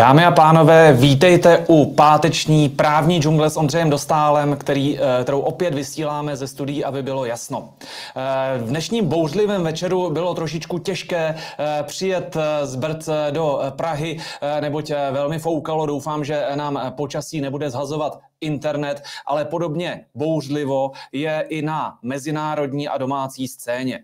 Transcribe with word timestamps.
Dámy 0.00 0.24
a 0.24 0.30
pánové, 0.30 0.92
vítejte 0.92 1.64
u 1.68 1.94
páteční 1.94 2.68
právní 2.68 3.18
džungle 3.18 3.50
s 3.50 3.56
Ondřejem 3.56 3.90
Dostálem, 3.90 4.56
který, 4.56 4.98
eh, 4.98 5.22
kterou 5.22 5.40
opět 5.40 5.74
vysíláme 5.74 6.36
ze 6.36 6.46
studií, 6.46 6.84
aby 6.84 7.02
bylo 7.02 7.24
jasno. 7.24 7.68
Eh, 8.16 8.58
v 8.58 8.68
dnešním 8.68 9.06
bouřlivém 9.06 9.62
večeru 9.62 10.10
bylo 10.10 10.34
trošičku 10.34 10.78
těžké 10.78 11.34
eh, 11.34 11.82
přijet 11.82 12.36
z 12.62 12.76
Brd 12.76 13.08
do 13.30 13.60
Prahy, 13.76 14.18
neboť 14.60 14.90
velmi 15.10 15.38
foukalo. 15.38 15.86
Doufám, 15.86 16.24
že 16.24 16.46
nám 16.54 16.92
počasí 16.96 17.40
nebude 17.40 17.70
zhazovat 17.70 18.18
internet, 18.40 19.02
ale 19.26 19.44
podobně 19.44 20.04
bouřlivo 20.14 20.90
je 21.12 21.44
i 21.48 21.62
na 21.62 21.98
mezinárodní 22.02 22.88
a 22.88 22.98
domácí 22.98 23.48
scéně. 23.48 24.00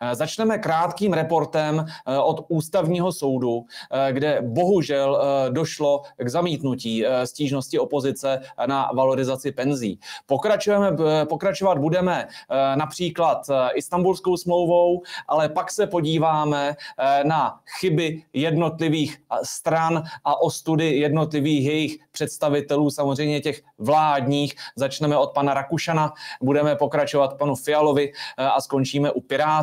Eh, 0.00 0.14
začneme 0.14 0.58
krátkým 0.58 1.12
reportem 1.12 1.86
eh, 1.86 2.18
od 2.18 2.46
ústavního 2.48 3.12
soudu, 3.12 3.64
eh, 3.90 4.12
kde 4.12 4.38
bohužel 4.42 5.20
došlo 5.50 6.02
k 6.16 6.28
zamítnutí 6.28 7.04
stížnosti 7.24 7.78
opozice 7.78 8.40
na 8.66 8.90
valorizaci 8.94 9.52
penzí. 9.52 9.98
Pokračujeme, 10.26 10.96
pokračovat 11.28 11.78
budeme 11.78 12.28
například 12.74 13.46
istambulskou 13.74 14.36
smlouvou, 14.36 15.02
ale 15.28 15.48
pak 15.48 15.70
se 15.70 15.86
podíváme 15.86 16.76
na 17.22 17.60
chyby 17.80 18.22
jednotlivých 18.32 19.18
stran 19.42 20.02
a 20.24 20.40
ostudy 20.40 20.96
jednotlivých 20.96 21.66
jejich 21.66 21.98
představitelů, 22.10 22.90
samozřejmě 22.90 23.40
těch 23.40 23.62
vládních. 23.78 24.54
Začneme 24.76 25.16
od 25.16 25.32
pana 25.34 25.54
Rakušana, 25.54 26.12
budeme 26.42 26.76
pokračovat 26.76 27.38
panu 27.38 27.54
Fialovi 27.54 28.12
a 28.36 28.60
skončíme 28.60 29.10
u 29.10 29.20
Pirátů, 29.20 29.59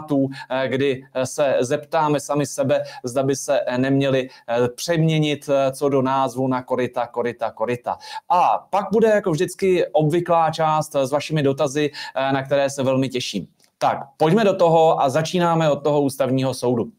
kdy 0.67 1.03
se 1.23 1.57
zeptáme 1.59 2.19
sami 2.19 2.45
sebe, 2.45 2.83
zda 3.03 3.23
by 3.23 3.35
se 3.35 3.59
neměli 3.77 4.29
přeměnit 4.75 5.49
co 5.71 5.89
do 5.89 6.01
názvu 6.01 6.47
na 6.47 6.63
korita, 6.63 7.07
korita, 7.07 7.51
korita. 7.51 7.97
A 8.29 8.67
pak 8.69 8.85
bude 8.91 9.07
jako 9.07 9.31
vždycky 9.31 9.87
obvyklá 9.87 10.51
část 10.51 10.95
s 10.95 11.11
vašimi 11.11 11.43
dotazy, 11.43 11.91
na 12.15 12.43
které 12.43 12.69
se 12.69 12.83
velmi 12.83 13.09
těším. 13.09 13.47
Tak, 13.77 13.97
pojďme 14.17 14.43
do 14.43 14.55
toho 14.55 15.01
a 15.01 15.09
začínáme 15.09 15.69
od 15.69 15.83
toho 15.83 16.01
ústavního 16.01 16.53
soudu. 16.53 16.91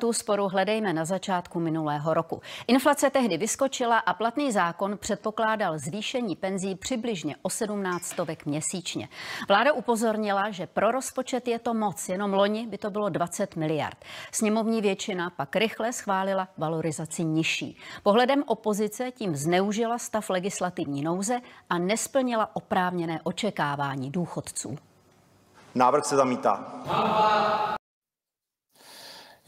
Tu 0.00 0.12
sporu 0.12 0.48
hledejme 0.48 0.92
na 0.92 1.04
začátku 1.04 1.60
minulého 1.60 2.14
roku. 2.14 2.40
Inflace 2.66 3.10
tehdy 3.10 3.36
vyskočila 3.36 3.98
a 3.98 4.14
platný 4.14 4.52
zákon 4.52 4.98
předpokládal 4.98 5.78
zvýšení 5.78 6.36
penzí 6.36 6.74
přibližně 6.74 7.36
o 7.42 7.50
17 7.50 8.04
stovek 8.04 8.46
měsíčně. 8.46 9.08
Vláda 9.48 9.72
upozornila, 9.72 10.50
že 10.50 10.66
pro 10.66 10.90
rozpočet 10.90 11.48
je 11.48 11.58
to 11.58 11.74
moc, 11.74 12.08
jenom 12.08 12.32
loni 12.32 12.66
by 12.66 12.78
to 12.78 12.90
bylo 12.90 13.08
20 13.08 13.56
miliard. 13.56 13.96
Sněmovní 14.32 14.80
většina 14.80 15.30
pak 15.30 15.56
rychle 15.56 15.92
schválila 15.92 16.48
valorizaci 16.58 17.24
nižší. 17.24 17.78
Pohledem 18.02 18.44
opozice 18.46 19.10
tím 19.10 19.36
zneužila 19.36 19.98
stav 19.98 20.30
legislativní 20.30 21.02
nouze 21.02 21.40
a 21.70 21.78
nesplnila 21.78 22.56
oprávněné 22.56 23.20
očekávání 23.22 24.10
důchodců. 24.10 24.78
Návrh 25.74 26.04
se 26.04 26.16
zamítá. 26.16 26.82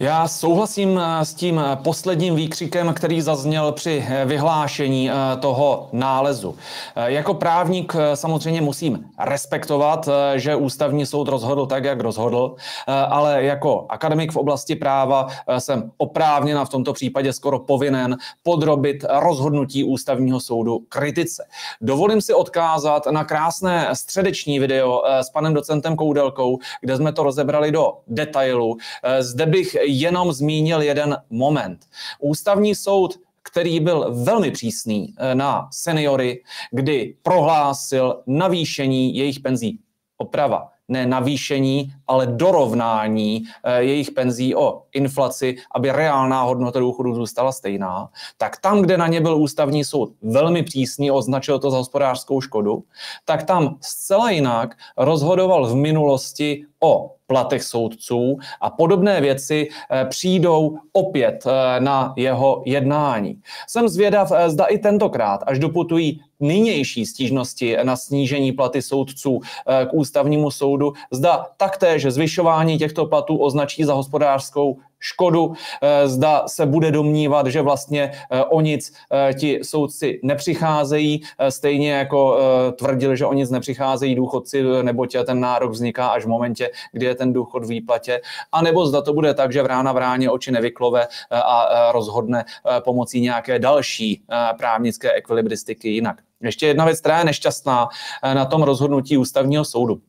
Já 0.00 0.28
souhlasím 0.28 1.00
eh, 1.02 1.24
s 1.24 1.34
tím 1.34 1.58
eh, 1.58 1.76
posledním 1.76 2.34
výkřikem, 2.34 2.94
který 2.94 3.20
zazněl 3.20 3.72
při 3.72 4.06
eh, 4.08 4.24
vyhlášení 4.24 5.10
toho 5.40 5.88
nálezu. 5.92 6.56
Jako 6.96 7.34
právník 7.34 7.96
samozřejmě 8.14 8.60
musím 8.60 9.04
respektovat, 9.18 10.08
že 10.36 10.56
ústavní 10.56 11.06
soud 11.06 11.28
rozhodl 11.28 11.66
tak, 11.66 11.84
jak 11.84 12.00
rozhodl, 12.00 12.56
ale 12.86 13.44
jako 13.44 13.86
akademik 13.88 14.32
v 14.32 14.36
oblasti 14.36 14.76
práva 14.76 15.26
jsem 15.58 15.90
oprávněn 15.96 16.58
a 16.58 16.64
v 16.64 16.68
tomto 16.68 16.92
případě 16.92 17.32
skoro 17.32 17.58
povinen 17.58 18.16
podrobit 18.42 19.04
rozhodnutí 19.08 19.84
ústavního 19.84 20.40
soudu 20.40 20.78
kritice. 20.88 21.44
Dovolím 21.80 22.20
si 22.20 22.34
odkázat 22.34 23.06
na 23.06 23.24
krásné 23.24 23.88
středeční 23.92 24.58
video 24.58 25.02
s 25.06 25.30
panem 25.30 25.54
docentem 25.54 25.96
Koudelkou, 25.96 26.58
kde 26.80 26.96
jsme 26.96 27.12
to 27.12 27.22
rozebrali 27.22 27.72
do 27.72 27.92
detailu. 28.06 28.76
Zde 29.20 29.46
bych 29.46 29.76
jenom 29.88 30.32
zmínil 30.32 30.82
jeden 30.82 31.16
moment. 31.30 31.86
Ústavní 32.20 32.74
soud 32.74 33.18
který 33.50 33.80
byl 33.80 34.14
velmi 34.24 34.50
přísný 34.50 35.14
eh, 35.18 35.34
na 35.34 35.68
seniory, 35.72 36.42
kdy 36.70 37.16
prohlásil 37.22 38.22
navýšení 38.26 39.16
jejich 39.16 39.40
penzí. 39.40 39.78
Oprava, 40.16 40.68
ne 40.88 41.06
navýšení, 41.06 41.92
ale 42.06 42.26
dorovnání 42.26 43.42
eh, 43.64 43.82
jejich 43.82 44.10
penzí 44.10 44.54
o 44.54 44.82
inflaci, 44.92 45.56
aby 45.74 45.92
reálná 45.92 46.42
hodnota 46.42 46.78
důchodu 46.78 47.14
zůstala 47.14 47.52
stejná, 47.52 48.08
tak 48.36 48.60
tam, 48.60 48.82
kde 48.82 48.98
na 48.98 49.06
ně 49.06 49.20
byl 49.20 49.36
ústavní 49.36 49.84
soud 49.84 50.12
velmi 50.22 50.62
přísný, 50.62 51.10
označil 51.10 51.58
to 51.58 51.70
za 51.70 51.76
hospodářskou 51.76 52.40
škodu, 52.40 52.84
tak 53.24 53.42
tam 53.42 53.76
zcela 53.80 54.30
jinak 54.30 54.76
rozhodoval 54.96 55.66
v 55.66 55.74
minulosti 55.76 56.64
o 56.80 57.14
platech 57.28 57.62
soudců 57.62 58.38
a 58.60 58.70
podobné 58.70 59.20
věci 59.20 59.68
eh, 59.90 60.04
přijdou 60.04 60.78
opět 60.92 61.44
eh, 61.46 61.80
na 61.80 62.12
jeho 62.16 62.62
jednání. 62.66 63.40
Jsem 63.68 63.88
zvědav, 63.88 64.32
eh, 64.34 64.50
zda 64.50 64.64
i 64.64 64.78
tentokrát, 64.78 65.44
až 65.46 65.58
doputují 65.58 66.20
nynější 66.40 67.06
stížnosti 67.06 67.76
na 67.82 67.96
snížení 67.96 68.52
platy 68.52 68.82
soudců 68.82 69.40
k 69.66 69.88
ústavnímu 69.92 70.50
soudu, 70.50 70.92
zda 71.10 71.46
taktéž 71.56 72.06
zvyšování 72.06 72.78
těchto 72.78 73.06
platů 73.06 73.36
označí 73.36 73.84
za 73.84 73.94
hospodářskou 73.94 74.78
škodu, 75.00 75.52
eh, 75.82 76.08
zda 76.08 76.48
se 76.48 76.66
bude 76.66 76.90
domnívat, 76.90 77.46
že 77.46 77.62
vlastně 77.62 78.12
eh, 78.30 78.44
o 78.44 78.60
nic 78.60 78.92
eh, 79.12 79.34
ti 79.34 79.60
soudci 79.62 80.20
nepřicházejí, 80.22 81.22
stejně 81.48 81.92
jako 81.92 82.38
tvrdil, 82.78 83.16
že 83.16 83.26
o 83.26 83.32
nic 83.32 83.50
nepřicházejí 83.50 84.14
důchodci, 84.14 84.64
neboť 84.82 85.16
ten 85.26 85.40
nárok 85.40 85.70
vzniká 85.70 86.08
až 86.08 86.24
v 86.24 86.28
momentě, 86.28 86.70
kdy 86.92 87.06
je 87.06 87.14
ten 87.14 87.32
důchod 87.32 87.64
v 87.64 87.68
výplatě, 87.68 88.20
a 88.52 88.62
nebo 88.62 88.86
zda 88.86 89.02
to 89.02 89.12
bude 89.12 89.34
tak, 89.34 89.52
že 89.52 89.62
v 89.62 89.66
rána 89.66 89.92
v 89.92 89.96
ráně 89.96 90.30
oči 90.30 90.50
nevyklove 90.52 91.06
a 91.30 91.92
rozhodne 91.92 92.44
pomocí 92.84 93.20
nějaké 93.20 93.58
další 93.58 94.22
právnické 94.58 95.12
ekvilibristiky 95.12 95.88
jinak. 95.88 96.16
Ještě 96.42 96.66
jedna 96.66 96.84
věc, 96.84 97.00
která 97.00 97.18
je 97.18 97.24
nešťastná 97.24 97.88
na 98.34 98.44
tom 98.44 98.62
rozhodnutí 98.62 99.16
ústavního 99.18 99.64
soudu. 99.64 100.00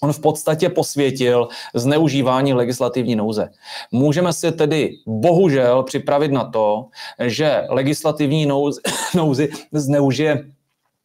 On 0.00 0.12
v 0.12 0.20
podstatě 0.20 0.68
posvětil 0.68 1.48
zneužívání 1.74 2.54
legislativní 2.54 3.16
nouze. 3.16 3.50
Můžeme 3.92 4.32
si 4.32 4.52
tedy 4.52 4.90
bohužel 5.06 5.82
připravit 5.82 6.32
na 6.32 6.44
to, 6.44 6.86
že 7.20 7.64
legislativní 7.68 8.46
nouzi, 8.46 8.80
nouzi 9.14 9.48
zneužije 9.72 10.44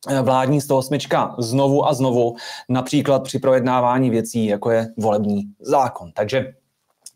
eh, 0.10 0.22
vládní 0.22 0.62
108 0.62 0.98
znovu 1.38 1.88
a 1.88 1.94
znovu, 1.94 2.36
například 2.70 3.24
při 3.24 3.40
projednávání 3.40 4.10
věcí, 4.10 4.46
jako 4.46 4.72
je 4.72 4.88
volební 4.98 5.44
zákon. 5.60 6.12
Takže 6.12 6.54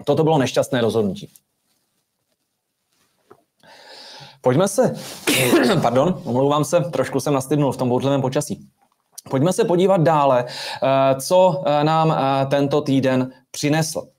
toto 0.06 0.24
bylo 0.24 0.38
nešťastné 0.38 0.82
rozhodnutí. 0.82 1.30
Pojďme 4.42 4.68
se, 4.68 4.96
pardon, 5.82 6.22
omlouvám 6.26 6.66
se, 6.66 6.80
trošku 6.80 7.20
jsem 7.20 7.34
nastydnul 7.34 7.72
v 7.72 7.78
tom 7.78 7.90
bouřlivém 7.90 8.22
počasí. 8.22 8.70
Pojďme 9.30 9.54
se 9.54 9.66
podívat 9.66 10.02
dále, 10.02 10.46
eh, 10.48 11.22
co 11.22 11.64
eh, 11.66 11.84
nám 11.84 12.12
eh, 12.12 12.46
tento 12.46 12.82
týden 12.82 13.32
přinesl. 13.52 14.15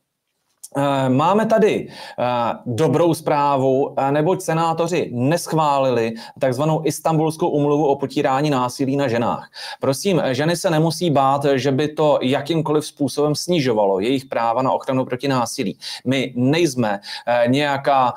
Eh, 0.79 1.09
máme 1.09 1.47
tady 1.47 1.89
eh, 1.89 2.25
dobrou 2.67 3.15
zprávu, 3.15 3.95
eh, 3.97 4.13
neboť 4.13 4.43
senátoři 4.43 5.11
neschválili 5.13 6.13
takzvanou 6.39 6.83
Istanbulskou 6.85 7.49
umluvu 7.49 7.87
o 7.87 7.97
potírání 7.97 8.51
násilí 8.51 8.97
na 8.97 9.09
ženách. 9.09 9.49
Prosím, 9.81 10.23
ženy 10.31 10.57
se 10.57 10.71
nemusí 10.71 11.11
bát, 11.11 11.47
že 11.55 11.73
by 11.73 11.89
to 11.89 12.19
jakýmkoliv 12.23 12.87
způsobem 12.87 13.35
snižovalo 13.35 14.01
jejich 14.01 14.25
práva 14.25 14.63
na 14.63 14.73
ochranu 14.73 15.05
proti 15.05 15.29
násilí. 15.29 15.79
My 16.05 16.33
nejsme 16.37 17.01
nějaká 17.47 18.15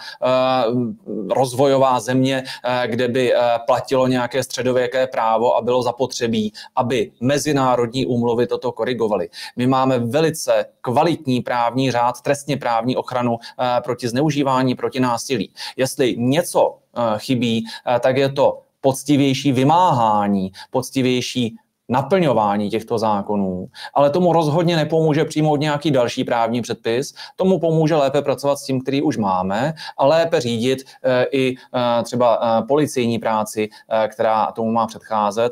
rozvojová 1.29 1.99
země, 1.99 2.43
kde 2.85 3.07
by 3.07 3.33
platilo 3.65 4.07
nějaké 4.07 4.43
středověké 4.43 5.07
právo 5.07 5.57
a 5.57 5.61
bylo 5.61 5.83
zapotřebí, 5.83 6.53
aby 6.75 7.11
mezinárodní 7.21 8.05
úmluvy 8.05 8.47
toto 8.47 8.71
korigovaly. 8.71 9.29
My 9.55 9.67
máme 9.67 9.99
velice 9.99 10.65
kvalitní 10.81 11.41
právní 11.41 11.91
řád 11.91 12.21
trestní 12.21 12.48
trestně 12.49 12.57
právní 12.57 12.95
ochranu 12.95 13.37
eh, 13.37 13.81
proti 13.81 14.07
zneužívání, 14.07 14.75
proti 14.75 14.99
násilí. 14.99 15.53
Jestli 15.77 16.15
něco 16.17 16.77
eh, 16.97 17.19
chybí, 17.19 17.65
eh, 17.65 17.99
tak 17.99 18.17
je 18.17 18.29
to 18.29 18.61
poctivější 18.81 19.51
vymáhání, 19.51 20.51
poctivější 20.71 21.57
naplňování 21.89 22.69
těchto 22.69 22.97
zákonů, 22.97 23.67
ale 23.93 24.09
tomu 24.09 24.33
rozhodně 24.33 24.75
nepomůže 24.75 25.25
přijmout 25.25 25.59
nějaký 25.59 25.91
další 25.91 26.23
právní 26.23 26.61
předpis, 26.61 27.13
tomu 27.35 27.59
pomůže 27.59 27.95
lépe 27.95 28.21
pracovat 28.21 28.59
s 28.59 28.63
tím, 28.63 28.81
který 28.81 29.01
už 29.01 29.17
máme 29.17 29.73
a 29.97 30.05
lépe 30.05 30.41
řídit 30.41 30.79
eh, 31.03 31.25
i 31.31 31.55
eh, 31.55 32.03
třeba 32.03 32.39
eh, 32.41 32.61
policejní 32.67 33.19
práci, 33.19 33.69
která 34.07 34.51
tomu 34.51 34.71
má 34.71 34.87
předcházet, 34.87 35.51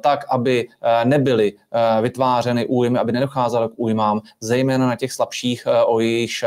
tak, 0.00 0.24
aby 0.30 0.68
nebyly 1.04 1.52
vytvářeny 2.00 2.66
újmy, 2.66 2.98
aby 2.98 3.12
nedocházelo 3.12 3.68
k 3.68 3.72
újmám, 3.76 4.20
zejména 4.40 4.86
na 4.86 4.96
těch 4.96 5.12
slabších, 5.12 5.66
o 5.86 6.00
jejichž 6.00 6.44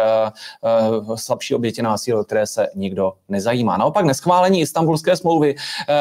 slabší 1.16 1.56
oběti 1.56 1.82
násilí, 1.82 2.18
které 2.26 2.48
se 2.48 2.68
nikdo 2.76 3.14
nezajímá. 3.30 3.78
Naopak 3.78 4.06
neschválení 4.06 4.62
istambulské 4.62 5.16
smlouvy 5.16 5.56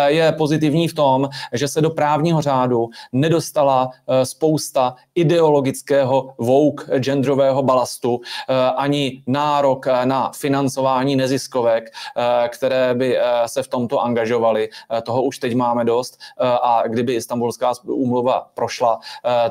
je 0.06 0.32
pozitivní 0.32 0.88
v 0.88 0.94
tom, 0.94 1.28
že 1.52 1.69
se 1.69 1.81
do 1.81 1.90
právního 1.90 2.43
řádu 2.43 2.88
nedostala 3.31 3.91
eh, 3.94 4.27
spousta 4.27 4.99
ideologického 5.15 6.35
vouk 6.38 6.91
genderového 6.99 7.62
balastu, 7.62 8.19
eh, 8.19 8.55
ani 8.77 9.23
nárok 9.27 9.87
eh, 9.87 10.06
na 10.06 10.31
financování 10.35 11.17
neziskovek, 11.17 11.91
které 12.49 12.94
by 12.94 13.19
se 13.47 13.62
v 13.62 13.69
tomto 13.69 14.00
angažovaly. 14.00 14.69
Toho 15.03 15.23
už 15.23 15.38
teď 15.38 15.55
máme 15.55 15.85
dost 15.85 16.19
a 16.38 16.82
kdyby 16.87 17.15
Istanbulská 17.15 17.73
úmluva 17.85 18.50
prošla, 18.55 18.99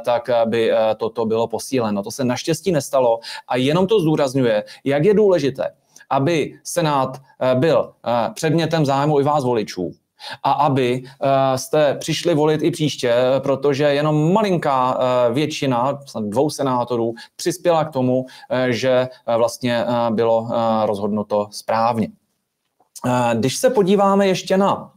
tak 0.06 0.30
by 0.46 0.72
toto 0.98 1.26
bylo 1.26 1.48
posíleno. 1.48 2.04
To 2.04 2.12
se 2.12 2.24
naštěstí 2.24 2.72
nestalo 2.72 3.20
a 3.48 3.56
jenom 3.56 3.88
to 3.88 4.00
zdůrazňuje, 4.00 4.64
jak 4.84 5.04
je 5.04 5.14
důležité, 5.14 5.72
aby 6.10 6.60
Senát 6.64 7.22
byl 7.54 7.94
předmětem 8.34 8.86
zájmu 8.86 9.20
i 9.20 9.24
vás 9.24 9.44
voličů 9.44 9.92
a 10.44 10.52
aby 10.52 11.04
eh, 11.04 11.58
jste 11.58 11.96
přišli 11.96 12.36
volit 12.36 12.62
i 12.62 12.72
příště, 12.72 13.14
protože 13.40 13.84
jenom 13.84 14.34
malinká 14.34 15.00
eh, 15.00 15.34
většina, 15.34 16.00
dvou 16.20 16.50
senátorů, 16.50 17.14
přispěla 17.36 17.86
k 17.86 17.94
tomu, 17.94 18.26
eh, 18.50 18.74
že 18.74 19.08
vlastně 19.38 19.86
bylo 20.10 20.50
rozhodnuto 20.86 21.48
správně. 21.52 22.08
Když 23.34 23.58
se 23.58 23.70
podíváme 23.70 24.28
ještě 24.28 24.58
na 24.58 24.92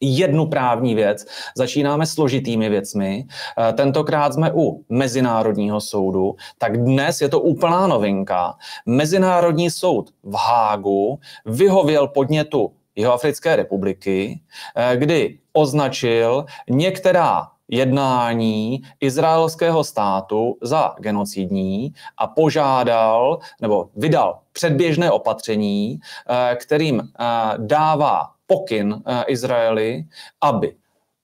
jednu 0.00 0.46
právní 0.46 0.94
věc. 0.94 1.26
Začínáme 1.56 2.06
složitými 2.06 2.68
věcmi. 2.68 3.26
Tentokrát 3.74 4.34
jsme 4.34 4.52
u 4.54 4.84
Mezinárodního 4.88 5.80
soudu, 5.80 6.34
tak 6.58 6.78
dnes 6.78 7.20
je 7.20 7.28
to 7.28 7.40
úplná 7.40 7.86
novinka. 7.86 8.54
Mezinárodní 8.86 9.70
soud 9.70 10.10
v 10.22 10.34
Hágu 10.34 11.18
vyhověl 11.46 12.08
podnětu 12.08 12.72
Jihoafrické 12.98 13.56
republiky, 13.56 14.40
eh, 14.76 14.96
kdy 14.96 15.38
označil 15.52 16.44
některá 16.70 17.48
jednání 17.68 18.82
izraelského 19.00 19.84
státu 19.84 20.58
za 20.62 20.94
genocidní 20.98 21.94
a 22.18 22.26
požádal 22.26 23.38
nebo 23.60 23.90
vydal 23.96 24.38
předběžné 24.52 25.10
opatření, 25.10 26.00
eh, 26.00 26.56
kterým 26.56 27.00
eh, 27.00 27.24
dává 27.56 28.30
pokyn 28.46 29.02
Izraeli, 29.26 30.04
aby 30.40 30.74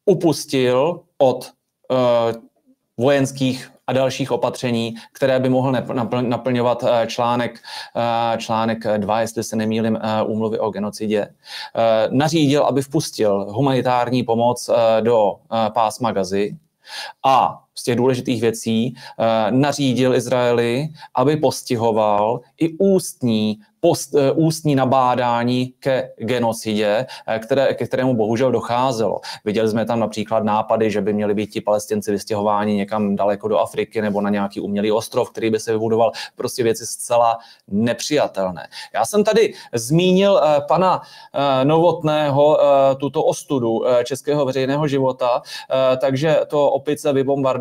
upustil 0.04 1.00
od 1.18 1.52
vojenských 2.98 3.73
a 3.86 3.92
dalších 3.92 4.30
opatření, 4.30 4.94
které 5.12 5.40
by 5.40 5.48
mohl 5.48 5.72
naplňovat 6.20 6.84
eh, 6.84 7.06
článek, 7.06 7.60
eh, 7.96 8.38
článek 8.38 8.78
2, 8.96 9.20
jestli 9.20 9.44
se 9.44 9.56
nemýlim, 9.56 9.96
eh, 10.02 10.22
úmluvy 10.22 10.58
o 10.58 10.70
genocidě. 10.70 11.28
Nařídil, 12.10 12.64
aby 12.64 12.82
vpustil 12.82 13.46
humanitární 13.48 14.22
pomoc 14.22 14.70
do 15.00 15.34
pásma 15.72 16.12
Gazy 16.12 16.56
a 17.24 17.62
z 17.74 17.82
těch 17.82 17.96
důležitých 17.96 18.40
věcí 18.40 18.94
nařídil 19.50 20.14
Izraeli, 20.14 20.88
aby 21.14 21.36
postihoval 21.36 22.40
i 22.58 22.78
ústní 22.78 23.58
post, 23.84 24.14
eh, 24.14 24.32
ústní 24.32 24.74
nabádání 24.74 25.74
ke 25.78 26.10
genocidě, 26.16 27.06
eh, 27.26 27.38
které, 27.38 27.74
ke 27.74 27.86
kterému 27.86 28.16
bohužel 28.16 28.52
docházelo. 28.52 29.20
Viděli 29.44 29.68
jsme 29.68 29.84
tam 29.84 30.00
například 30.00 30.44
nápady, 30.44 30.90
že 30.90 31.00
by 31.00 31.12
měli 31.12 31.34
být 31.34 31.50
ti 31.52 31.60
palestinci 31.60 32.10
vystěhováni 32.10 32.74
někam 32.74 33.16
daleko 33.16 33.48
do 33.48 33.58
Afriky 33.58 34.02
nebo 34.02 34.20
na 34.20 34.30
nějaký 34.30 34.60
umělý 34.60 34.92
ostrov, 34.92 35.30
který 35.30 35.50
by 35.50 35.60
se 35.60 35.72
vybudoval. 35.72 36.12
Prostě 36.36 36.62
věci 36.62 36.86
zcela 36.86 37.38
nepřijatelné. 37.68 38.68
Já 38.94 39.04
jsem 39.04 39.24
tady 39.24 39.52
zmínil 39.72 40.40
eh, 40.40 40.60
pana 40.68 41.02
Novotného 41.64 42.58
tuto 43.00 43.24
ostudu 43.24 43.84
českého 44.04 44.44
veřejného 44.44 44.88
života, 44.88 45.42
takže 45.98 46.40
to 46.48 46.70
opice 46.70 47.12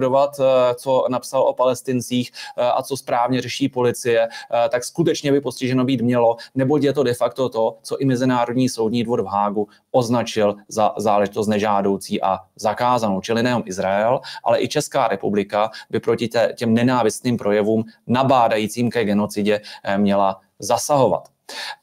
vybombardovat, 0.03 0.39
co 0.75 1.05
napsal 1.09 1.41
o 1.41 1.53
palestincích 1.53 2.31
a 2.57 2.83
co 2.83 2.97
správně 2.97 3.41
řeší 3.41 3.69
policie, 3.69 4.27
tak 4.69 4.83
skutečně 4.83 5.31
by 5.31 5.41
postiženo 5.41 5.85
být 5.85 6.01
mělo 6.01 6.35
nebo 6.55 6.77
je 6.77 6.93
to 6.93 7.03
de 7.03 7.13
facto 7.13 7.49
to, 7.49 7.77
co 7.83 7.97
i 7.97 8.05
Mezinárodní 8.05 8.69
soudní 8.69 9.03
dvor 9.03 9.21
v 9.23 9.25
Hágu 9.25 9.67
označil 9.91 10.55
za 10.67 10.93
záležitost 10.97 11.47
nežádoucí 11.47 12.21
a 12.21 12.39
zakázanou. 12.55 13.21
Čili 13.21 13.43
nejen 13.43 13.63
Izrael, 13.65 14.21
ale 14.43 14.61
i 14.61 14.67
Česká 14.67 15.07
republika 15.07 15.71
by 15.89 15.99
proti 15.99 16.29
těm 16.55 16.73
nenávistným 16.73 17.37
projevům 17.37 17.83
nabádajícím 18.07 18.91
ke 18.91 19.05
genocidě 19.05 19.61
eh, 19.83 19.97
měla 19.97 20.41
zasahovat. 20.59 21.32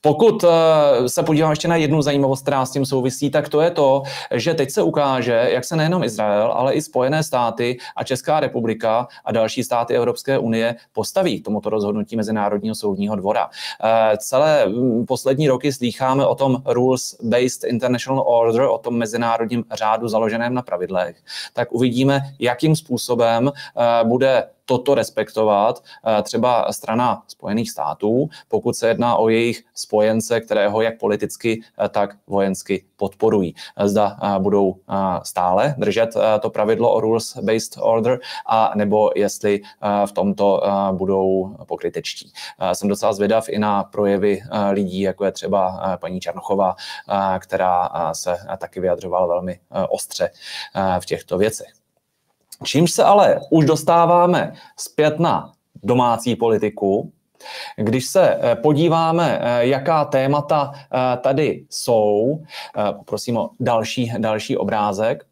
Pokud 0.00 0.44
eh, 0.44 1.08
se 1.08 1.22
podívám 1.22 1.50
ještě 1.50 1.68
na 1.68 1.76
jednu 1.76 2.02
zajímavost, 2.02 2.42
která 2.42 2.66
s 2.66 2.70
tím 2.70 2.86
souvisí, 2.86 3.30
tak 3.30 3.48
to 3.48 3.60
je 3.60 3.70
to, 3.70 4.02
že 4.34 4.54
teď 4.54 4.70
se 4.70 4.82
ukáže, 4.82 5.48
jak 5.52 5.64
se 5.64 5.76
nejenom 5.76 6.04
Izrael, 6.04 6.52
ale 6.52 6.74
i 6.74 6.82
Spojené 6.82 7.22
státy 7.22 7.78
a 7.96 8.04
Česká 8.04 8.40
republika 8.40 9.08
a 9.24 9.32
další 9.32 9.64
státy 9.64 9.94
Evropské 9.94 10.38
unie 10.38 10.76
postaví 10.92 11.40
tomuto 11.40 11.70
rozhodnutí 11.70 12.16
Mezinárodního 12.16 12.74
soudního 12.74 13.16
dvora. 13.16 13.50
Eh, 13.84 14.16
celé 14.16 14.66
mm, 14.66 15.06
poslední 15.06 15.48
roky 15.48 15.72
slýcháme 15.72 16.26
o 16.26 16.34
tom 16.34 16.54
Rules-Based 16.54 17.68
International 17.68 18.24
Order, 18.26 18.62
o 18.62 18.78
tom 18.78 18.94
mezinárodním 18.98 19.64
řádu 19.72 20.08
založeném 20.08 20.54
na 20.54 20.62
pravidlech. 20.62 21.16
Tak 21.52 21.72
uvidíme, 21.72 22.20
jakým 22.38 22.76
způsobem 22.76 23.50
eh, 23.50 24.04
bude 24.04 24.44
toto 24.70 24.94
respektovat 24.94 25.82
eh, 25.82 26.22
třeba 26.22 26.72
strana 26.72 27.22
Spojených 27.28 27.70
států, 27.70 28.28
pokud 28.48 28.76
se 28.76 28.88
jedná 28.88 29.16
o 29.16 29.28
jejich 29.28 29.62
spojence, 29.74 30.40
kterého 30.40 30.82
jak 30.82 30.98
politicky, 30.98 31.60
eh, 31.84 31.88
tak 31.88 32.10
vojensky 32.26 32.84
podporují. 32.96 33.54
Eh, 33.76 33.88
zda 33.88 34.16
budou 34.38 34.76
stále 35.22 35.74
držet 35.78 36.14
to 36.40 36.50
pravidlo 36.50 36.94
o 36.94 37.00
rules-based 37.00 37.82
order, 37.82 38.20
a 38.46 38.72
nebo 38.74 39.10
jestli 39.14 39.60
v 40.06 40.12
tomto 40.12 40.62
budou 40.92 41.56
pokrytečtí. 41.66 42.32
Jsem 42.72 42.88
docela 42.88 43.12
zvědav 43.12 43.48
i 43.48 43.58
na 43.58 43.84
projevy 43.84 44.42
lidí, 44.70 45.00
jako 45.00 45.24
je 45.24 45.32
třeba 45.32 45.96
paní 46.00 46.20
Černochová, 46.20 46.76
která 47.38 47.90
se 48.12 48.36
taky 48.58 48.80
vyjadřovala 48.80 49.26
velmi 49.26 49.60
ostře 49.90 50.30
v 51.00 51.06
těchto 51.06 51.38
věcech. 51.38 51.79
Čímž 52.64 52.90
se 52.90 53.04
ale 53.04 53.40
už 53.50 53.64
dostáváme 53.64 54.52
zpět 54.76 55.18
na 55.20 55.52
domácí 55.82 56.36
politiku, 56.36 57.12
když 57.76 58.06
se 58.06 58.38
eh, 58.40 58.56
podíváme, 58.56 59.38
eh, 59.42 59.66
jaká 59.66 60.04
témata 60.04 60.72
eh, 60.74 61.16
tady 61.16 61.64
jsou, 61.70 62.42
prosím 63.04 63.36
o 63.36 63.50
další, 63.60 64.12
další 64.18 64.56
obrázek, 64.56 65.24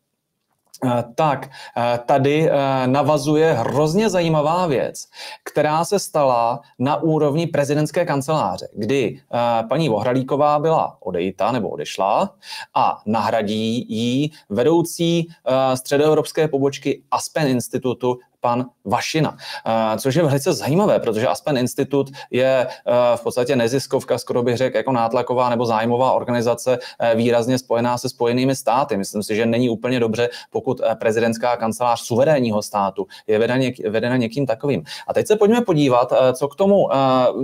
tak 1.15 1.51
eh, 1.77 1.99
tady 2.07 2.51
eh, 2.51 2.87
navazuje 2.87 3.53
hrozně 3.53 4.11
zajímavá 4.11 4.67
věc, 4.67 5.05
která 5.45 5.85
se 5.85 5.99
stala 5.99 6.61
na 6.79 6.97
úrovni 6.97 7.47
prezidentské 7.47 8.05
kanceláře, 8.05 8.69
kdy 8.73 9.21
paní 9.69 9.89
Vohralíková 9.89 10.59
byla 10.59 10.97
odejita 11.01 11.53
nebo 11.53 11.69
odešla 11.69 12.35
a 12.75 13.03
nahradí 13.07 13.87
ji 13.89 14.31
vedoucí 14.49 15.29
středoevropské 15.75 16.49
pobočky 16.49 17.03
Aspen 17.11 17.49
Institutu 17.49 18.19
pan 18.41 18.67
Vašina, 18.85 19.37
eh, 19.67 19.99
což 19.99 20.15
je 20.15 20.23
velice 20.23 20.53
zajímavé, 20.53 20.99
protože 20.99 21.27
Aspen 21.27 21.59
Institut 21.59 22.11
je 22.31 22.67
eh, 22.67 22.93
v 23.17 23.21
podstatě 23.21 23.57
neziskovka, 23.57 24.19
skoro 24.19 24.43
bych 24.43 24.57
řekl, 24.57 24.77
jako 24.77 24.93
nátlaková 24.93 25.49
nebo 25.49 25.67
zájmová 25.67 26.13
organizace 26.13 26.79
eh, 26.99 27.15
výrazně 27.15 27.59
spojená 27.59 27.99
se 27.99 28.09
spojenými 28.09 28.57
státy. 28.57 28.97
Myslím 28.97 29.23
si, 29.23 29.37
že 29.37 29.47
není 29.47 29.71
úplně 29.71 30.01
dobře, 30.01 30.29
pokud 30.51 30.81
prezidentská 30.99 31.57
kancelář 31.57 32.01
suverénního 32.01 32.63
státu 32.63 33.07
je 33.27 33.39
vedena, 33.39 33.59
něk, 33.59 33.89
vedena 33.89 34.17
někým 34.17 34.47
takovým. 34.47 34.83
A 35.07 35.15
teď 35.15 35.27
se 35.27 35.37
pojďme 35.37 35.61
podívat, 35.61 36.13
co 36.33 36.49
k 36.49 36.57
tomu 36.57 36.89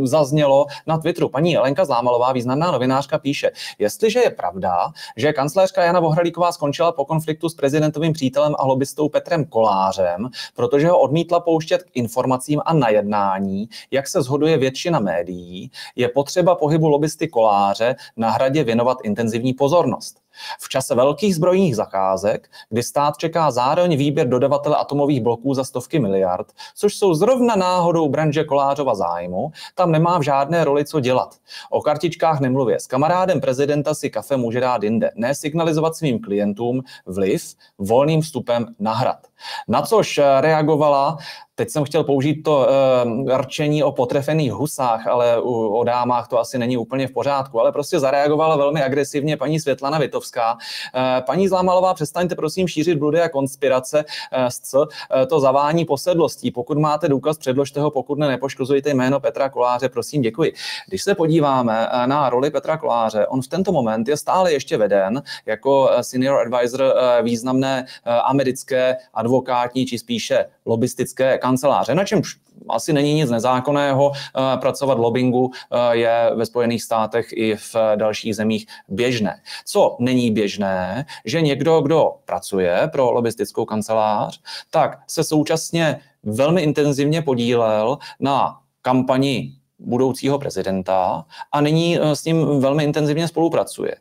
zaznělo 0.02 0.66
na 0.86 0.98
Twitteru. 0.98 1.28
Paní 1.28 1.58
Lenka 1.58 1.84
Zlámalová, 1.84 2.32
významná 2.32 2.70
novinářka, 2.70 3.18
píše, 3.18 3.50
jestliže 3.78 4.20
je 4.20 4.30
pravda, 4.30 4.92
že 5.16 5.32
kancelářka 5.32 5.84
Jana 5.84 6.00
Vohralíková 6.00 6.52
skončila 6.52 6.92
po 6.92 7.04
konfliktu 7.04 7.48
s 7.48 7.54
prezidentovým 7.54 8.12
přítelem 8.12 8.54
a 8.58 8.66
lobbystou 8.66 9.08
Petrem 9.08 9.44
Kolářem, 9.44 10.28
protože 10.54 10.83
protože 10.84 10.90
ho 10.90 11.00
odmítla 11.00 11.40
pouštět 11.40 11.82
k 11.82 11.90
informacím 11.94 12.60
a 12.64 12.74
na 12.74 12.88
jednání, 12.88 13.68
jak 13.90 14.08
se 14.08 14.22
shoduje 14.22 14.58
většina 14.58 15.00
médií, 15.00 15.70
je 15.96 16.08
potřeba 16.08 16.54
pohybu 16.54 16.88
lobbysty 16.88 17.28
koláře 17.28 17.96
na 18.16 18.30
hradě 18.30 18.64
věnovat 18.64 18.98
intenzivní 19.04 19.52
pozornost. 19.52 20.23
V 20.60 20.68
čase 20.68 20.94
velkých 20.94 21.34
zbrojních 21.34 21.76
zakázek, 21.76 22.50
kdy 22.70 22.82
stát 22.82 23.16
čeká 23.16 23.50
zároveň 23.50 23.96
výběr 23.96 24.28
dodavatele 24.28 24.76
atomových 24.76 25.20
bloků 25.20 25.54
za 25.54 25.64
stovky 25.64 25.98
miliard, 25.98 26.52
což 26.76 26.96
jsou 26.96 27.14
zrovna 27.14 27.56
náhodou 27.56 28.08
branže 28.08 28.44
Kolářova 28.44 28.94
zájmu, 28.94 29.52
tam 29.74 29.92
nemá 29.92 30.18
v 30.18 30.22
žádné 30.22 30.64
roli 30.64 30.84
co 30.84 31.00
dělat. 31.00 31.36
O 31.70 31.80
kartičkách 31.80 32.40
nemluvě. 32.40 32.80
S 32.80 32.86
kamarádem 32.86 33.40
prezidenta 33.40 33.94
si 33.94 34.10
kafe 34.10 34.36
může 34.36 34.60
dát 34.60 34.82
jinde, 34.82 35.10
ne 35.14 35.34
signalizovat 35.34 35.96
svým 35.96 36.20
klientům 36.20 36.82
vliv 37.06 37.54
volným 37.78 38.20
vstupem 38.20 38.66
na 38.78 38.94
hrad. 38.94 39.26
Na 39.68 39.82
což 39.82 40.20
reagovala 40.40 41.16
Teď 41.56 41.70
jsem 41.70 41.84
chtěl 41.84 42.04
použít 42.04 42.42
to 42.42 42.66
uh, 43.04 43.36
rčení 43.36 43.82
o 43.82 43.92
potrefených 43.92 44.52
husách, 44.52 45.06
ale 45.06 45.40
u, 45.40 45.66
o 45.66 45.84
dámách 45.84 46.28
to 46.28 46.38
asi 46.38 46.58
není 46.58 46.76
úplně 46.76 47.06
v 47.06 47.12
pořádku, 47.12 47.60
ale 47.60 47.72
prostě 47.72 47.98
zareagovala 47.98 48.56
velmi 48.56 48.82
agresivně 48.82 49.36
paní 49.36 49.60
Světlana 49.60 49.98
Vitovská. 49.98 50.52
Uh, 50.52 51.26
paní 51.26 51.48
Zlámalová, 51.48 51.94
přestaňte 51.94 52.34
prosím 52.34 52.68
šířit 52.68 52.98
bludy 52.98 53.20
a 53.20 53.28
konspirace 53.28 54.04
uh, 54.04 54.46
s 54.46 54.74
uh, 54.74 54.84
to 55.28 55.40
zavání 55.40 55.84
posedlostí. 55.84 56.50
Pokud 56.50 56.78
máte 56.78 57.08
důkaz, 57.08 57.38
předložte 57.38 57.80
ho, 57.80 57.90
pokud 57.90 58.18
ne, 58.18 58.28
nepoškozujte 58.28 58.90
jméno 58.90 59.20
Petra 59.20 59.48
Koláře, 59.48 59.88
prosím, 59.88 60.22
děkuji. 60.22 60.52
Když 60.88 61.02
se 61.02 61.14
podíváme 61.14 61.88
na 62.06 62.30
roli 62.30 62.50
Petra 62.50 62.76
Koláře, 62.76 63.26
on 63.26 63.42
v 63.42 63.48
tento 63.48 63.72
moment 63.72 64.08
je 64.08 64.16
stále 64.16 64.52
ještě 64.52 64.76
veden 64.76 65.22
jako 65.46 65.90
senior 66.00 66.40
advisor 66.40 66.94
významné 67.22 67.86
americké 68.24 68.96
advokátní, 69.14 69.86
či 69.86 69.98
spíše 69.98 70.46
lobistické 70.66 71.38
kanceláře, 71.44 71.94
na 71.94 72.04
čemž 72.04 72.36
asi 72.68 72.92
není 72.92 73.14
nic 73.14 73.30
nezákonného. 73.30 74.12
Eh, 74.12 74.56
pracovat 74.56 74.98
lobbingu 74.98 75.50
eh, 75.52 75.96
je 75.96 76.30
ve 76.34 76.46
Spojených 76.46 76.82
státech 76.82 77.26
i 77.32 77.56
v 77.56 77.76
dalších 77.96 78.36
zemích 78.36 78.66
běžné. 78.88 79.40
Co 79.66 79.96
není 80.00 80.30
běžné, 80.30 81.04
že 81.24 81.40
někdo, 81.40 81.80
kdo 81.80 82.12
pracuje 82.24 82.88
pro 82.92 83.12
lobistickou 83.12 83.64
kancelář, 83.64 84.40
tak 84.70 84.98
se 85.08 85.24
současně 85.24 86.00
velmi 86.22 86.62
intenzivně 86.62 87.22
podílel 87.22 87.98
na 88.20 88.58
kampani 88.82 89.52
budoucího 89.78 90.38
prezidenta 90.38 91.24
a 91.52 91.60
nyní 91.60 91.98
eh, 92.00 92.16
s 92.16 92.24
ním 92.24 92.60
velmi 92.60 92.84
intenzivně 92.84 93.28
spolupracuje. 93.28 93.94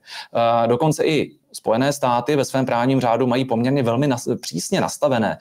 Dokonce 0.68 1.04
i 1.06 1.36
Spojené 1.54 1.94
státy 1.94 2.36
ve 2.36 2.46
svém 2.46 2.66
právním 2.66 3.02
řádu 3.02 3.28
mají 3.28 3.46
poměrně 3.46 3.84
velmi 3.84 4.10
přísně 4.42 4.82
nastavené 4.82 5.38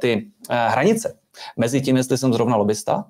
ty 0.00 0.26
hranice 0.50 1.14
mezi 1.56 1.80
tím, 1.80 1.96
jestli 1.96 2.18
jsem 2.18 2.32
zrovna 2.32 2.56
lobista, 2.56 3.04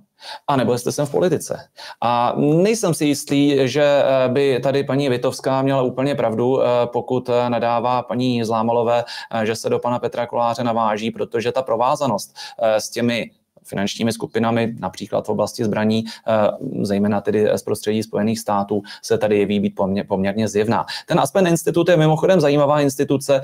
a 0.47 0.57
nebo 0.57 0.73
jestli 0.73 0.93
jsem 0.93 1.07
v 1.07 1.11
politice. 1.11 1.69
A 2.01 2.35
nejsem 2.37 2.95
si 2.95 3.05
jistý, 3.05 3.69
že 3.69 3.83
eh, 3.83 4.29
by 4.29 4.61
tady 4.61 4.85
paní 4.85 5.09
Vitovská 5.09 5.63
měla 5.63 5.83
úplně 5.83 6.15
pravdu, 6.15 6.63
eh, 6.63 6.67
pokud 6.87 7.29
eh, 7.29 7.51
nadává 7.51 8.03
paní 8.03 8.45
Zlámalové, 8.45 9.05
že 9.43 9.57
se 9.57 9.69
do 9.69 9.79
pana 9.79 9.99
Petra 9.99 10.27
Koláře 10.27 10.65
naváží, 10.65 11.11
protože 11.11 11.53
ta 11.53 11.63
provázanost 11.63 12.35
s 12.59 12.91
těmi 12.91 13.31
finančními 13.65 14.13
skupinami, 14.13 14.75
například 14.79 15.27
v 15.27 15.29
oblasti 15.29 15.65
zbraní, 15.65 16.05
zejména 16.83 17.21
tedy 17.21 17.49
z 17.55 17.63
prostředí 17.63 18.03
Spojených 18.03 18.41
států, 18.41 18.83
se 19.03 19.19
tady 19.19 19.39
jeví 19.39 19.61
být 19.61 19.75
poměrně 20.09 20.49
zjevná. 20.49 20.87
Ten 21.07 21.21
Aspen 21.21 21.47
Institut 21.47 21.89
je 21.89 21.97
mimochodem 21.97 22.41
zajímavá 22.41 22.81
instituce, 22.81 23.41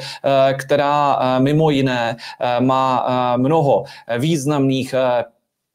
která 0.59 1.19
mimo 1.39 1.71
jiné 1.71 2.17
má 2.61 3.07
mnoho 3.37 3.85
významných 4.19 4.95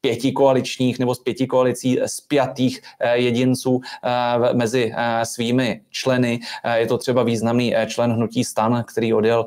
pěti 0.05 0.31
koaličních 0.31 0.99
nebo 0.99 1.15
z 1.15 1.19
pěti 1.19 1.47
koalicí 1.47 1.99
spjatých 2.05 2.81
eh, 2.99 3.17
jedinců 3.17 3.81
eh, 4.03 4.53
mezi 4.53 4.93
eh, 4.95 5.25
svými 5.25 5.81
členy. 5.89 6.39
Je 6.75 6.87
to 6.87 6.97
třeba 6.97 7.23
významný 7.23 7.75
člen 7.87 8.13
hnutí 8.13 8.43
stan, 8.43 8.83
který 8.87 9.13
odjel 9.13 9.45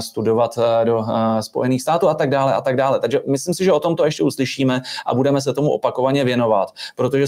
studovat 0.00 0.58
do 0.84 1.04
Spojených 1.40 1.82
států 1.82 2.08
a 2.08 2.14
tak 2.14 2.30
dále 2.30 2.54
a 2.54 2.60
tak 2.60 2.76
dále. 2.76 3.00
Takže 3.00 3.20
myslím 3.28 3.54
si, 3.54 3.64
že 3.64 3.72
o 3.72 3.80
tom 3.80 3.96
to 3.96 4.04
ještě 4.04 4.22
uslyšíme 4.22 4.82
a 5.06 5.14
budeme 5.14 5.40
se 5.40 5.52
tomu 5.52 5.70
opakovaně 5.70 6.24
věnovat, 6.24 6.72
protože 6.96 7.26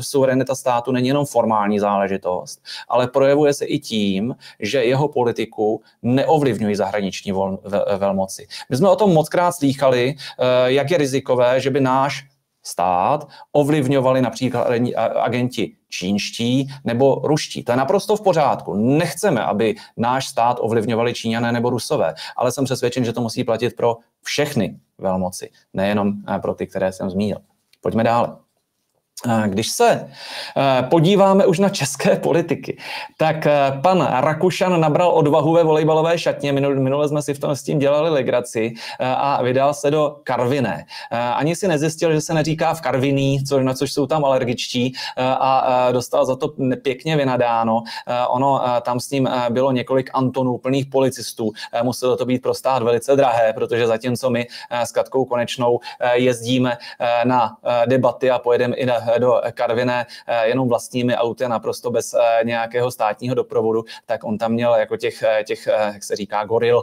suverenita 0.00 0.54
státu 0.54 0.92
není 0.92 1.08
jenom 1.08 1.26
formální 1.26 1.78
záležitost, 1.78 2.62
ale 2.88 3.08
projevuje 3.08 3.54
se 3.54 3.64
i 3.64 3.78
tím, 3.78 4.36
že 4.60 4.84
jeho 4.84 5.08
politiku 5.08 5.82
neovlivňují 6.02 6.74
zahraniční 6.74 7.32
velmoci. 7.98 8.46
My 8.70 8.76
jsme 8.76 8.88
o 8.88 8.96
tom 8.96 9.12
mockrát 9.12 9.52
slýchali, 9.52 10.14
jak 10.66 10.90
je 10.90 10.98
rizikové, 10.98 11.60
že 11.60 11.70
by 11.70 11.80
nám 11.80 11.99
náš 12.00 12.24
stát 12.62 13.28
ovlivňovali 13.52 14.22
například 14.22 14.68
agenti 14.96 15.76
čínští 15.88 16.68
nebo 16.84 17.20
ruští. 17.24 17.64
To 17.64 17.72
je 17.72 17.76
naprosto 17.76 18.16
v 18.16 18.22
pořádku. 18.22 18.74
Nechceme, 18.74 19.44
aby 19.44 19.74
náš 19.96 20.28
stát 20.28 20.56
ovlivňovali 20.60 21.14
Číňané 21.14 21.52
nebo 21.52 21.70
Rusové, 21.70 22.14
ale 22.36 22.52
jsem 22.52 22.64
přesvědčen, 22.64 23.04
že 23.04 23.12
to 23.12 23.20
musí 23.20 23.44
platit 23.44 23.76
pro 23.76 23.96
všechny 24.22 24.76
velmoci, 24.98 25.50
nejenom 25.72 26.12
eh, 26.28 26.38
pro 26.38 26.54
ty, 26.54 26.66
které 26.66 26.92
jsem 26.92 27.10
zmínil. 27.10 27.38
Pojďme 27.80 28.04
dále. 28.04 28.36
Když 29.46 29.68
se 29.70 30.08
eh, 30.56 30.82
podíváme 30.82 31.46
už 31.46 31.58
na 31.58 31.68
české 31.68 32.16
politiky, 32.22 32.78
tak 33.16 33.46
eh, 33.46 33.52
pan 33.82 34.08
Rakušan 34.20 34.80
nabral 34.80 35.10
odvahu 35.10 35.52
ve 35.52 35.64
volejbalové 35.64 36.18
šatně, 36.18 36.52
minule 36.52 37.08
jsme 37.08 37.22
si 37.22 37.34
v 37.34 37.38
tom 37.38 37.56
s 37.56 37.62
tím 37.62 37.78
dělali 37.78 38.10
legraci 38.10 38.74
eh, 39.00 39.06
a 39.06 39.42
vydal 39.42 39.74
se 39.74 39.90
do 39.90 40.16
Karviné. 40.24 40.86
Ani 41.10 41.56
si 41.56 41.68
nezjistil, 41.68 42.12
že 42.12 42.20
se 42.20 42.34
neříká 42.34 42.74
v 42.74 42.80
Karviní, 42.80 43.44
co, 43.44 43.60
na 43.60 43.74
což 43.74 43.92
jsou 43.92 44.06
tam 44.06 44.24
alergičtí 44.24 44.92
a 45.16 45.88
dostal 45.92 46.24
za 46.24 46.36
to 46.36 46.48
pěkně 46.82 47.16
vynadáno. 47.16 47.82
Ono 48.28 48.60
tam 48.82 49.00
s 49.00 49.10
ním 49.10 49.28
bylo 49.50 49.72
několik 49.72 50.10
Antonů 50.12 50.58
plných 50.58 50.86
policistů. 50.86 51.50
Muselo 51.82 52.16
to 52.16 52.24
být 52.24 52.42
pro 52.42 52.54
stát 52.54 52.82
velice 52.82 53.16
drahé, 53.16 53.52
protože 53.52 53.86
zatímco 53.86 54.30
my 54.30 54.46
s 54.70 54.92
Katkou 54.92 55.24
Konečnou 55.24 55.80
jezdíme 56.12 56.78
na 57.24 57.56
debaty 57.86 58.30
a 58.30 58.38
pojedeme 58.38 58.76
i 58.76 58.86
na 58.86 59.09
do 59.18 59.40
Karviné 59.54 60.06
eh, 60.26 60.48
jenom 60.48 60.68
vlastními 60.68 61.16
auty 61.16 61.48
naprosto 61.48 61.90
bez 61.90 62.14
eh, 62.14 62.44
nějakého 62.44 62.90
státního 62.90 63.34
doprovodu, 63.34 63.84
tak 64.06 64.24
on 64.24 64.38
tam 64.38 64.52
měl 64.52 64.74
jako 64.74 64.96
těch, 64.96 65.22
eh, 65.22 65.44
těch 65.44 65.66
jak 65.66 66.04
se 66.04 66.16
říká, 66.16 66.44
goril 66.44 66.82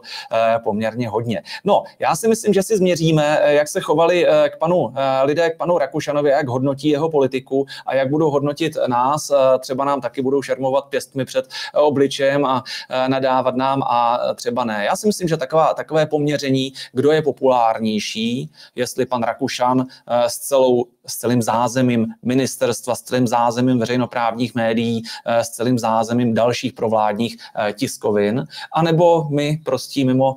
poměrně 0.64 1.10
hodně. 1.10 1.44
No, 1.64 1.84
já 2.00 2.16
si 2.16 2.28
myslím, 2.28 2.54
že 2.54 2.64
si 2.64 2.78
změříme, 2.78 3.40
jak 3.46 3.68
se 3.68 3.82
chovali 3.82 4.28
k 4.50 4.58
panu 4.58 4.94
lidé, 5.24 5.50
k 5.50 5.58
panu 5.58 5.78
Rakušanovi, 5.78 6.30
jak 6.30 6.48
hodnotí 6.48 6.90
jeho 6.90 7.10
politiku 7.10 7.66
a 7.86 7.96
jak 7.96 8.10
budou 8.10 8.30
hodnotit 8.30 8.78
nás. 8.88 9.32
Třeba 9.60 9.86
nám 9.86 10.02
taky 10.02 10.22
budou 10.22 10.42
šermovat 10.42 10.86
pěstmi 10.86 11.26
před 11.26 11.48
obličejem 11.74 12.46
a 12.46 12.64
nadávat 13.08 13.56
nám 13.56 13.84
a 13.84 14.20
třeba 14.36 14.64
ne. 14.64 14.86
Já 14.86 14.96
si 14.96 15.08
myslím, 15.08 15.28
že 15.28 15.38
taková, 15.38 15.74
takové 15.74 16.06
poměření, 16.06 16.74
kdo 16.94 17.12
je 17.12 17.22
populárnější, 17.22 18.52
jestli 18.76 19.06
pan 19.06 19.24
Rakušan 19.24 19.86
s, 20.28 20.38
celou, 20.38 20.86
s 21.06 21.18
celým 21.18 21.42
zázemím 21.42 22.08
ministerstva, 22.24 22.96
s 22.96 23.02
celým 23.02 23.28
zázemím 23.28 23.80
veřejnoprávních 23.80 24.56
médií, 24.56 25.04
eh, 25.26 25.44
s 25.44 25.50
celým 25.50 25.80
zázemím 25.80 26.34
dalších 26.34 26.74
provládních 26.74 27.38
eh, 27.56 27.74
tiskovin, 27.74 28.48
anebo 28.74 29.24
my 29.30 29.60
prostí 29.66 30.06
mimo, 30.06 30.36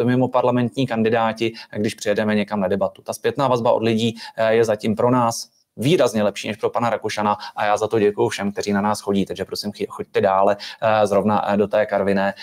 eh, 0.00 0.04
mimo 0.04 0.28
parlamentní 0.28 0.86
kandidáti, 0.86 1.52
když 1.76 1.94
přijedeme 1.94 2.34
někam 2.34 2.60
na 2.60 2.68
debatu. 2.68 3.02
Ta 3.02 3.12
zpětná 3.12 3.48
vazba 3.48 3.72
od 3.72 3.82
lidí 3.82 4.14
je 4.48 4.64
zatím 4.64 4.96
pro 4.96 5.10
nás 5.10 5.48
výrazně 5.76 6.22
lepší 6.22 6.48
než 6.48 6.56
pro 6.56 6.70
pana 6.70 6.90
Rakušana 6.90 7.36
a 7.56 7.64
já 7.64 7.76
za 7.76 7.88
to 7.88 7.98
děkuji 7.98 8.28
všem, 8.28 8.52
kteří 8.52 8.72
na 8.72 8.80
nás 8.80 9.00
chodí, 9.00 9.26
takže 9.26 9.44
prosím, 9.44 9.72
choďte 9.88 10.20
dále, 10.20 10.56
zrovna 11.04 11.56
do 11.56 11.68
té 11.68 11.86
Karviné 11.86 12.34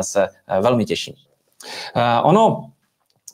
se 0.00 0.28
velmi 0.60 0.84
těším. 0.84 1.14
Ono 2.22 2.70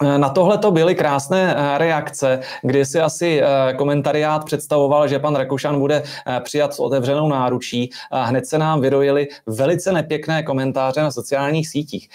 na 0.02 0.28
tohle 0.28 0.58
to 0.58 0.70
byly 0.70 0.94
krásné 0.94 1.56
eh, 1.56 1.78
reakce, 1.78 2.40
kdy 2.62 2.84
si 2.84 3.00
asi 3.00 3.42
eh, 3.42 3.74
komentariát 3.74 4.44
představoval, 4.44 5.08
že 5.08 5.18
pan 5.18 5.34
Rakušan 5.34 5.78
bude 5.78 6.02
přijat 6.42 6.74
s 6.74 6.80
otevřenou 6.80 7.28
náručí 7.28 7.90
a 8.10 8.24
hned 8.24 8.46
se 8.46 8.58
nám 8.58 8.80
vyrojily 8.80 9.28
velice 9.46 9.92
nepěkné 9.92 10.42
komentáře 10.42 11.02
na 11.02 11.10
sociálních 11.10 11.68
sítích. 11.68 12.08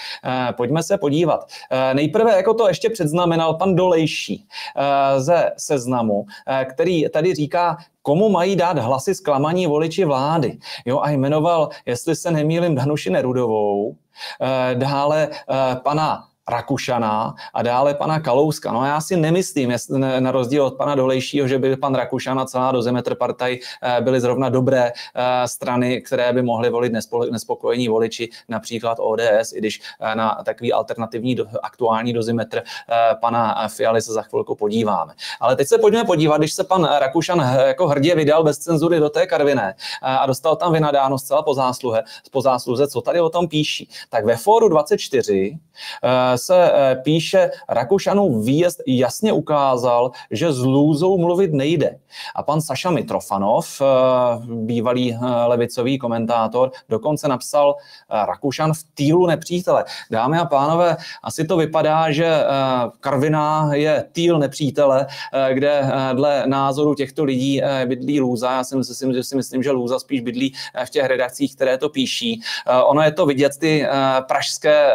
Pojďme 0.57 0.83
se 0.83 0.97
podívat. 0.97 1.47
Nejprve, 1.93 2.35
jako 2.35 2.53
to 2.53 2.67
ještě 2.67 2.89
předznamenal 2.89 3.53
pan 3.53 3.75
Dolejší 3.75 4.45
ze 5.17 5.51
seznamu, 5.57 6.25
který 6.69 7.09
tady 7.09 7.35
říká, 7.35 7.77
komu 8.01 8.29
mají 8.29 8.55
dát 8.55 8.77
hlasy 8.77 9.15
zklamaní 9.15 9.67
voliči 9.67 10.05
vlády. 10.05 10.57
Jo, 10.85 10.99
a 10.99 11.09
jmenoval, 11.09 11.69
jestli 11.85 12.15
se 12.15 12.31
nemýlim, 12.31 12.75
Danuši 12.75 13.09
Nerudovou, 13.09 13.95
dále 14.73 15.29
pana 15.83 16.30
Rakušana 16.49 17.35
a 17.53 17.61
dále 17.61 17.93
pana 17.93 18.19
Kalouska. 18.19 18.71
No 18.71 18.85
já 18.85 19.01
si 19.01 19.17
nemyslím, 19.17 19.73
na 20.19 20.31
rozdíl 20.31 20.65
od 20.65 20.73
pana 20.73 20.95
Dolejšího, 20.95 21.47
že 21.47 21.59
by 21.59 21.75
pan 21.75 21.95
Rakušan 21.95 22.39
a 22.39 22.45
celá 22.45 22.71
dozimetr 22.71 23.15
partaj 23.15 23.59
eh, 23.81 24.01
byly 24.01 24.21
zrovna 24.21 24.49
dobré 24.49 24.91
eh, 24.91 25.47
strany, 25.47 26.01
které 26.01 26.33
by 26.33 26.41
mohly 26.41 26.69
volit 26.69 26.93
nespokojení 27.31 27.87
voliči, 27.87 28.29
například 28.49 28.97
ODS, 28.99 29.53
i 29.53 29.57
když 29.57 29.81
eh, 29.99 30.15
na 30.15 30.41
takový 30.45 30.73
alternativní 30.73 31.37
aktuální 31.63 32.13
dozimetr 32.13 32.63
pana 33.21 33.67
Fialy 33.67 34.01
se 34.01 34.13
za 34.13 34.21
chvilku 34.21 34.55
podíváme. 34.55 35.13
Ale 35.39 35.55
teď 35.55 35.67
se 35.67 35.77
pojďme 35.77 36.03
podívat, 36.03 36.37
když 36.37 36.53
se 36.53 36.63
pan 36.63 36.83
Rakušan 36.83 37.39
jako 37.67 37.87
hrdě 37.87 38.15
vydal 38.15 38.43
bez 38.43 38.57
cenzury 38.57 38.99
do 38.99 39.09
té 39.09 39.27
Karviné 39.27 39.75
a 40.01 40.25
dostal 40.25 40.55
tam 40.55 40.73
vynadáno 40.73 41.17
zcela 41.17 41.41
po 41.41 41.53
zásluhe, 41.53 42.03
po 42.31 42.41
zásluze, 42.41 42.87
co 42.87 43.01
tady 43.01 43.21
o 43.21 43.29
tom 43.29 43.47
píší. 43.47 43.89
Tak 44.09 44.25
ve 44.25 44.37
Fóru 44.37 44.69
24 44.69 45.59
se 46.35 46.71
eh, 46.73 46.95
píše, 46.95 47.51
Rakušanův 47.69 48.45
výjezd 48.45 48.81
jasně 48.87 49.33
ukázal, 49.33 50.11
že 50.31 50.53
s 50.53 50.59
lůzou 50.59 51.17
mluvit 51.17 51.53
nejde. 51.53 51.99
A 52.35 52.43
pan 52.43 52.61
Saša 52.61 52.91
Mitrofanov, 52.91 53.81
eh, 53.81 53.85
bývalý 54.45 55.13
eh, 55.13 55.17
levicový 55.45 55.97
komentátor, 55.97 56.71
dokonce 56.89 57.27
napsal 57.27 57.75
Rakušan 58.09 58.73
v 58.73 58.83
týlu 58.93 59.27
nepřítele. 59.27 59.85
Dámy 60.11 60.37
a 60.37 60.45
pánové, 60.45 60.97
asi 61.23 61.45
to 61.45 61.57
vypadá, 61.57 62.11
že 62.11 62.43
Karviná 62.99 63.69
je 63.73 64.05
týl 64.11 64.39
nepřítele, 64.39 65.07
kde 65.53 65.91
dle 66.13 66.43
názoru 66.45 66.95
těchto 66.95 67.23
lidí 67.23 67.61
bydlí 67.85 68.21
lůza. 68.21 68.51
Já 68.51 68.63
si 68.63 68.75
myslím, 68.75 69.13
že 69.13 69.23
si 69.23 69.35
myslím, 69.35 69.63
že 69.63 69.71
lůza 69.71 69.99
spíš 69.99 70.21
bydlí 70.21 70.53
v 70.85 70.89
těch 70.89 71.05
redakcích, 71.05 71.55
které 71.55 71.77
to 71.77 71.89
píší. 71.89 72.41
Ono 72.83 73.01
je 73.01 73.11
to 73.11 73.25
vidět, 73.25 73.57
ty 73.57 73.87
pražské 74.27 74.91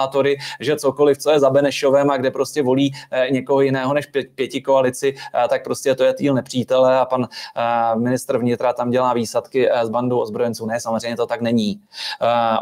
komentátory, 0.00 0.36
že 0.60 0.76
cokoliv, 0.76 1.18
co 1.18 1.30
je 1.30 1.40
za 1.40 1.50
Benešovem 1.50 2.10
a 2.10 2.16
kde 2.16 2.30
prostě 2.30 2.62
volí 2.62 2.92
eh, 3.10 3.30
někoho 3.30 3.60
jiného 3.60 3.94
než 3.94 4.06
pěti 4.34 4.60
koalici, 4.60 5.14
eh, 5.14 5.48
tak 5.48 5.64
prostě 5.64 5.94
to 5.94 6.04
je 6.04 6.14
týl 6.14 6.34
nepřítele 6.34 6.98
a 6.98 7.04
pan 7.04 7.28
eh, 7.56 7.98
ministr 7.98 8.38
vnitra 8.38 8.72
tam 8.72 8.90
dělá 8.90 9.12
výsadky 9.12 9.70
s 9.70 9.88
bandou 9.88 10.18
ozbrojenců. 10.18 10.66
Ne, 10.66 10.80
samozřejmě 10.80 11.16
to 11.16 11.26
tak 11.26 11.40
není. 11.40 11.80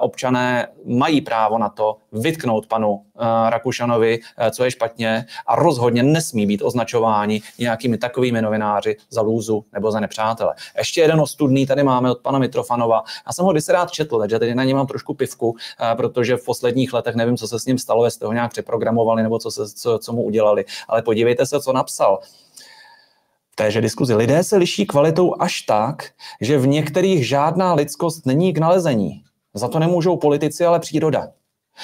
Občané 0.01 0.69
mají 0.85 1.21
právo 1.21 1.59
na 1.59 1.69
to 1.69 1.97
vytknout 2.13 2.67
panu 2.67 3.03
Rakušanovi, 3.49 4.19
co 4.51 4.65
je 4.65 4.71
špatně 4.71 5.25
a 5.47 5.57
rozhodně 5.57 6.03
nesmí 6.03 6.47
být 6.47 6.63
označováni 6.63 7.43
nějakými 7.59 7.99
takovými 7.99 8.43
novináři 8.43 8.97
za 9.11 9.21
lůzu 9.21 9.65
nebo 9.73 9.91
za 9.91 10.01
nepřátele. 10.01 10.55
Ještě 10.79 11.01
jeden 11.01 11.21
ostudný 11.21 11.67
tady 11.67 11.83
máme 11.83 12.11
od 12.11 12.19
pana 12.19 12.39
Mitrofanova. 12.39 13.03
Já 13.27 13.33
jsem 13.33 13.45
ho 13.45 13.53
kdysi 13.53 13.73
rád 13.73 13.91
četl, 13.91 14.19
takže 14.19 14.39
teď 14.39 14.55
na 14.55 14.65
něj 14.65 14.75
mám 14.75 14.87
trošku 14.87 15.15
pivku, 15.15 15.57
protože 15.97 16.37
v 16.37 16.45
posledních 16.45 16.93
letech 16.93 17.17
nevím, 17.19 17.37
co 17.37 17.49
se 17.49 17.61
s 17.61 17.67
ním 17.67 17.79
stalo, 17.79 18.05
jestli 18.05 18.27
ho 18.27 18.33
nějak 18.33 18.51
přeprogramovali 18.51 19.23
nebo 19.23 19.39
co, 19.39 19.51
se, 19.51 19.69
co, 19.69 19.99
co 19.99 20.13
mu 20.13 20.23
udělali. 20.23 20.65
Ale 20.89 21.03
podívejte 21.03 21.47
se, 21.47 21.61
co 21.61 21.73
napsal 21.73 22.19
v 23.51 23.57
téže 23.57 23.81
diskuzi. 23.81 24.15
Lidé 24.15 24.45
se 24.45 24.57
liší 24.57 24.87
kvalitou 24.87 25.35
až 25.39 25.63
tak, 25.63 26.11
že 26.41 26.59
v 26.59 26.67
některých 26.67 27.29
žádná 27.29 27.75
lidskost 27.75 28.27
není 28.27 28.53
k 28.53 28.59
nalezení. 28.59 29.23
Za 29.55 29.69
to 29.69 29.79
nemůžou 29.79 30.17
politici, 30.17 30.65
ale 30.65 30.81
příroda. 30.81 31.29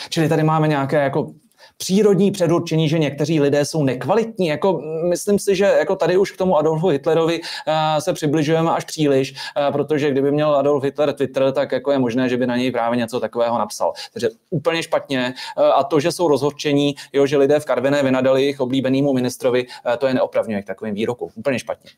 Čili 0.09 0.29
tady 0.29 0.43
máme 0.43 0.69
nějaké 0.69 0.97
jako 0.97 1.33
přírodní 1.77 2.31
předurčení, 2.31 2.89
že 2.89 2.99
někteří 2.99 3.41
lidé 3.41 3.65
jsou 3.65 3.83
nekvalitní. 3.83 4.47
Jako, 4.47 4.81
myslím 5.09 5.39
si, 5.39 5.57
že 5.57 5.65
jako 5.65 5.97
tady 5.97 6.17
už 6.17 6.31
k 6.31 6.37
tomu 6.37 6.57
Adolfu 6.57 6.89
Hitlerovi 6.89 7.41
uh, 7.41 7.75
se 7.99 8.13
přibližujeme 8.13 8.71
až 8.71 8.85
příliš, 8.85 9.33
uh, 9.33 9.73
protože 9.73 10.11
kdyby 10.11 10.33
měl 10.33 10.55
Adolf 10.55 10.85
Hitler 10.85 11.13
Twitter, 11.13 11.53
tak 11.53 11.73
jako 11.73 11.93
je 11.93 11.99
možné, 11.99 12.29
že 12.29 12.37
by 12.37 12.47
na 12.47 12.57
něj 12.57 12.71
právě 12.71 12.97
něco 12.99 13.21
takového 13.21 13.59
napsal. 13.59 13.93
Takže 14.13 14.29
úplně 14.51 14.83
špatně. 14.83 15.35
Uh, 15.59 15.65
a 15.65 15.85
to, 15.85 16.01
že 16.01 16.13
jsou 16.13 16.29
rozhorčení, 16.29 16.95
jo, 17.13 17.27
že 17.27 17.37
lidé 17.37 17.61
v 17.61 17.65
Karviné 17.65 18.03
vynadali 18.03 18.43
jejich 18.43 18.61
oblíbenému 18.61 19.13
ministrovi, 19.13 19.67
to 19.99 20.07
je 20.07 20.15
neopravňuje 20.15 20.63
k 20.63 20.67
takovým 20.67 20.95
výrokům. 20.95 21.31
Úplně 21.35 21.59
špatně. 21.59 21.91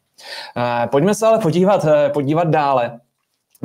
Pojďme 0.90 1.14
se 1.14 1.26
ale 1.26 1.38
podívat, 1.38 1.86
podívat 2.12 2.48
dále. 2.48 3.00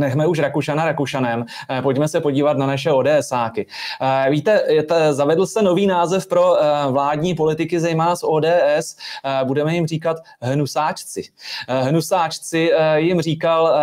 Nechme 0.01 0.27
už 0.27 0.39
Rakušana 0.39 0.85
Rakušanem, 0.85 1.45
eh, 1.69 1.81
pojďme 1.81 2.07
se 2.07 2.21
podívat 2.21 2.57
na 2.57 2.65
naše 2.65 2.91
ODSáky. 2.91 3.67
Eh, 4.01 4.29
víte, 4.29 4.63
zavedl 5.11 5.45
se 5.45 5.61
nový 5.61 5.87
název 5.87 6.27
pro 6.27 6.57
eh, 6.57 6.91
vládní 6.91 7.35
politiky, 7.35 7.79
zejména 7.79 8.15
z 8.15 8.23
ODS, 8.23 8.97
budeme 9.43 9.75
jim 9.75 9.87
říkat 9.87 10.17
hnusáčci. 10.41 11.23
Hnusáčci 11.67 12.71
jim 12.95 13.21
říkal 13.21 13.73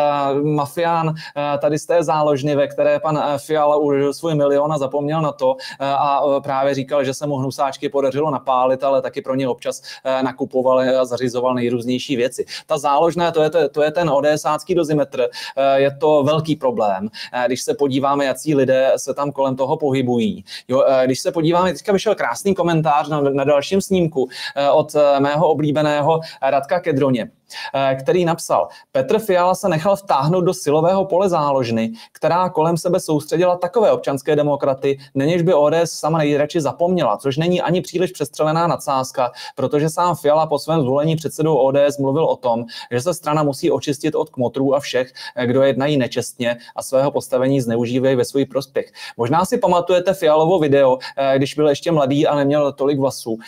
mafián 0.42 1.14
tady 1.58 1.78
z 1.78 1.86
té 1.86 2.02
záložny, 2.02 2.56
ve 2.56 2.66
které 2.66 3.00
pan 3.00 3.22
Fiala 3.36 3.76
užil 3.76 4.14
svůj 4.14 4.34
milion 4.34 4.72
a 4.72 4.78
zapomněl 4.78 5.22
na 5.22 5.32
to 5.32 5.56
a 5.80 6.20
právě 6.40 6.74
říkal, 6.74 7.04
že 7.04 7.14
se 7.14 7.26
mu 7.26 7.36
hnusáčky 7.36 7.88
podařilo 7.88 8.30
napálit, 8.30 8.84
ale 8.84 9.02
taky 9.02 9.22
pro 9.22 9.34
ně 9.34 9.48
občas 9.48 9.82
nakupoval 10.22 10.78
a 10.78 11.04
zařizoval 11.04 11.54
nejrůznější 11.54 12.16
věci. 12.16 12.44
Ta 12.66 12.78
záložná, 12.78 13.30
to 13.30 13.42
je, 13.42 13.50
to 13.50 13.82
je 13.82 13.90
ten 13.90 14.10
ODSácký 14.10 14.74
dozimetr, 14.74 15.28
je 15.74 15.90
to 15.90 16.07
velký 16.24 16.56
problém, 16.56 17.08
eh, 17.32 17.44
když 17.46 17.62
se 17.62 17.74
podíváme, 17.74 18.24
jaký 18.24 18.54
lidé 18.54 18.92
se 18.96 19.14
tam 19.14 19.32
kolem 19.32 19.56
toho 19.56 19.76
pohybují. 19.76 20.44
Jo, 20.68 20.84
eh, 20.88 21.06
když 21.06 21.20
se 21.20 21.32
podíváme, 21.32 21.72
teďka 21.72 21.92
vyšel 21.92 22.14
krásný 22.14 22.54
komentář 22.54 23.08
na, 23.08 23.20
na 23.20 23.44
dalším 23.44 23.80
snímku 23.80 24.28
eh, 24.56 24.70
od 24.70 24.96
mého 25.18 25.48
oblíbeného 25.48 26.20
Radka 26.42 26.80
Kedroně. 26.80 27.30
Eh, 27.74 27.94
který 27.94 28.24
napsal, 28.24 28.68
Petr 28.92 29.18
Fiala 29.18 29.54
se 29.54 29.68
nechal 29.68 29.96
vtáhnout 29.96 30.44
do 30.44 30.54
silového 30.54 31.04
pole 31.04 31.28
záložny, 31.28 31.92
která 32.12 32.48
kolem 32.48 32.76
sebe 32.76 33.00
soustředila 33.00 33.56
takové 33.56 33.92
občanské 33.92 34.36
demokraty, 34.36 34.98
neněž 35.14 35.42
by 35.42 35.54
ODS 35.54 35.84
sama 35.84 36.18
nejradši 36.18 36.60
zapomněla, 36.60 37.16
což 37.16 37.36
není 37.36 37.62
ani 37.62 37.80
příliš 37.80 38.10
přestřelená 38.10 38.66
nadsázka, 38.66 39.32
protože 39.54 39.90
sám 39.90 40.16
Fiala 40.16 40.46
po 40.46 40.58
svém 40.58 40.82
zvolení 40.82 41.16
předsedou 41.16 41.56
ODS 41.56 41.98
mluvil 41.98 42.24
o 42.24 42.36
tom, 42.36 42.64
že 42.90 43.00
se 43.00 43.14
strana 43.14 43.42
musí 43.42 43.70
očistit 43.70 44.14
od 44.14 44.30
kmotrů 44.30 44.74
a 44.74 44.80
všech, 44.80 45.12
eh, 45.36 45.46
kdo 45.46 45.62
jednají 45.62 45.96
nečestně 45.96 46.56
a 46.76 46.82
svého 46.82 47.10
postavení 47.10 47.60
zneužívají 47.60 48.16
ve 48.16 48.24
svůj 48.24 48.44
prospěch. 48.44 48.92
Možná 49.16 49.44
si 49.44 49.58
pamatujete 49.58 50.14
Fialovo 50.14 50.58
video, 50.58 50.98
eh, 51.16 51.34
když 51.36 51.54
byl 51.54 51.68
ještě 51.68 51.92
mladý 51.92 52.26
a 52.26 52.36
neměl 52.36 52.72
tolik 52.72 52.98
vlasů, 52.98 53.38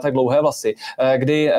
tak 0.00 0.12
dlouhé 0.12 0.40
vlasy, 0.40 0.74
kdy 1.16 1.52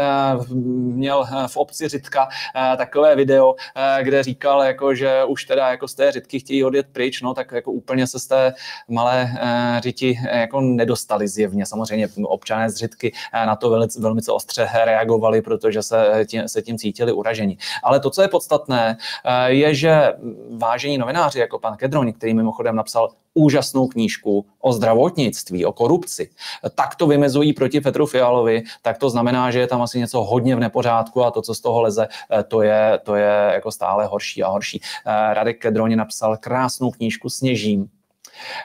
měl 0.55 1.25
v 1.47 1.57
obci 1.63 1.87
Řitka 1.87 2.29
eh, 2.55 2.77
takové 2.77 3.15
video, 3.15 3.55
eh, 3.75 4.03
kde 4.03 4.23
říkal, 4.23 4.63
jako, 4.63 4.95
že 4.95 5.23
už 5.23 5.45
teda 5.45 5.69
jako 5.69 5.87
z 5.87 5.95
té 5.95 6.11
Řitky 6.11 6.39
chtějí 6.39 6.63
odjet 6.63 6.87
pryč, 6.91 7.21
no 7.21 7.33
tak 7.33 7.51
jako 7.51 7.71
úplně 7.71 8.07
se 8.07 8.19
z 8.19 8.27
té 8.27 8.53
malé 8.87 9.31
eh, 9.39 9.81
Řiti 9.81 10.19
jako 10.31 10.61
nedostali 10.61 11.27
zjevně. 11.27 11.65
Samozřejmě 11.65 12.07
občané 12.23 12.69
z 12.69 12.75
Řitky 12.75 13.13
na 13.33 13.55
to 13.55 13.69
velmi, 13.69 13.87
velmi 13.99 14.21
ostře 14.29 14.69
reagovali, 14.83 15.41
protože 15.41 15.83
se 15.83 16.25
tím, 16.25 16.47
se 16.47 16.61
tím 16.61 16.77
cítili 16.77 17.11
uraženi. 17.11 17.57
Ale 17.83 17.99
to, 17.99 18.09
co 18.09 18.21
je 18.21 18.27
podstatné, 18.27 18.97
je, 19.45 19.75
že 19.75 20.13
vážení 20.57 20.97
novináři, 20.97 21.39
jako 21.39 21.59
pan 21.59 21.77
Kedroni, 21.77 22.13
který 22.13 22.33
mimochodem 22.33 22.75
napsal 22.75 23.09
úžasnou 23.33 23.87
knížku 23.87 24.45
o 24.61 24.73
zdravotnictví, 24.73 25.65
o 25.65 25.71
korupci, 25.71 26.29
tak 26.75 26.95
to 26.95 27.07
vymezují 27.07 27.53
proti 27.53 27.81
Petru 27.81 28.05
Fialovi, 28.05 28.63
tak 28.81 28.97
to 28.97 29.09
znamená, 29.09 29.51
že 29.51 29.59
je 29.59 29.67
tam 29.67 29.81
asi 29.81 29.99
něco 29.99 30.23
hodně 30.23 30.55
v 30.55 30.59
nepořádku 30.59 31.23
a 31.23 31.31
to, 31.31 31.41
co 31.41 31.55
z 31.55 31.61
toho 31.61 31.81
leze, 31.81 32.07
eh, 32.31 32.43
to 32.43 32.61
je, 32.61 32.99
to 33.03 33.15
je 33.15 33.51
jako 33.53 33.71
stále 33.71 34.05
horší 34.05 34.43
a 34.43 34.47
horší. 34.47 34.81
Eh, 34.81 35.33
Radek 35.33 35.61
Kedroni 35.61 35.95
napsal 35.95 36.37
krásnou 36.37 36.91
knížku 36.91 37.29
Sněžím, 37.29 37.89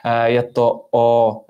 Eh, 0.05 0.31
je 0.31 0.43
to 0.43 0.85
o 0.91 1.41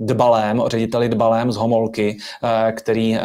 Dbalém, 0.00 0.62
řediteli 0.66 1.08
Dbalém 1.08 1.52
z 1.52 1.56
Homolky, 1.56 2.16
eh, 2.42 2.72
který 2.72 3.18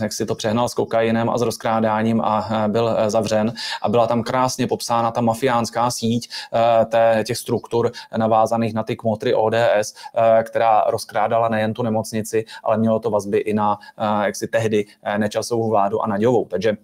jak 0.00 0.12
si 0.12 0.26
to 0.26 0.34
přehnal 0.34 0.68
s 0.68 0.74
kokainem 0.74 1.30
a 1.30 1.38
s 1.38 1.42
rozkrádáním 1.42 2.20
a 2.20 2.64
byl 2.68 2.96
zavřen. 3.06 3.52
A 3.82 3.88
byla 3.88 4.06
tam 4.06 4.22
krásně 4.22 4.66
popsána 4.66 5.10
ta 5.10 5.20
mafiánská 5.20 5.90
síť 5.90 6.30
těch 7.26 7.38
struktur 7.38 7.92
navázaných 8.16 8.74
na 8.74 8.82
ty 8.82 8.96
kmotry 8.96 9.34
ODS, 9.34 9.94
která 10.42 10.84
rozkrádala 10.86 11.48
nejen 11.48 11.74
tu 11.74 11.82
nemocnici, 11.82 12.44
ale 12.64 12.78
mělo 12.78 12.98
to 12.98 13.10
vazby 13.10 13.38
i 13.38 13.54
na 13.54 13.78
jak 14.24 14.36
si 14.36 14.48
tehdy 14.48 14.84
nečasovou 15.18 15.70
vládu 15.70 16.02
a 16.02 16.06
Naďovou. 16.06 16.44
Takže 16.44 16.76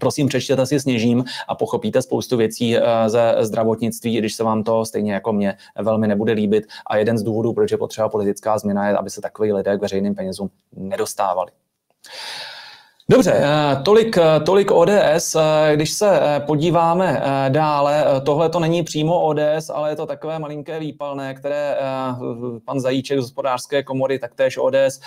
Prosím, 0.00 0.26
přečtěte 0.26 0.66
si 0.66 0.80
Sněžím 0.80 1.24
a 1.48 1.54
pochopíte 1.54 2.02
spoustu 2.02 2.36
věcí 2.36 2.76
eh, 2.76 2.82
ze 3.06 3.34
zdravotnictví, 3.40 4.18
když 4.18 4.34
se 4.34 4.44
vám 4.44 4.64
to 4.64 4.84
stejně 4.84 5.12
jako 5.12 5.32
mě 5.32 5.56
velmi 5.78 6.08
nebude 6.08 6.32
líbit. 6.32 6.66
A 6.86 6.96
jeden 6.96 7.18
z 7.18 7.22
důvodů, 7.22 7.52
proč 7.52 7.70
je 7.70 7.78
potřeba 7.78 8.08
politická 8.08 8.58
změna, 8.58 8.88
je, 8.88 8.96
aby 8.96 9.10
se 9.10 9.20
takový 9.20 9.52
lidé 9.52 9.78
k 9.78 9.80
veřejným 9.80 10.14
penězům 10.14 10.50
nedostávali. 10.72 11.50
Dobře, 13.10 13.32
eh, 13.34 13.82
tolik, 13.82 14.16
eh, 14.16 14.40
tolik 14.40 14.70
ODS. 14.70 15.34
Eh, 15.34 15.76
když 15.76 15.90
se 15.90 16.20
podíváme 16.46 17.22
dále, 17.48 18.04
tohle 18.24 18.48
to 18.48 18.60
není 18.60 18.82
přímo 18.82 19.20
ODS, 19.20 19.70
ale 19.70 19.90
je 19.90 19.96
to 19.96 20.06
takové 20.06 20.38
malinké 20.38 20.80
výpalné, 20.80 21.34
které 21.34 21.76
pan 22.64 22.80
Zajíček 22.80 23.18
z 23.18 23.22
hospodářské 23.22 23.82
komory, 23.82 24.18
taktéž 24.18 24.58
ODS, 24.58 25.00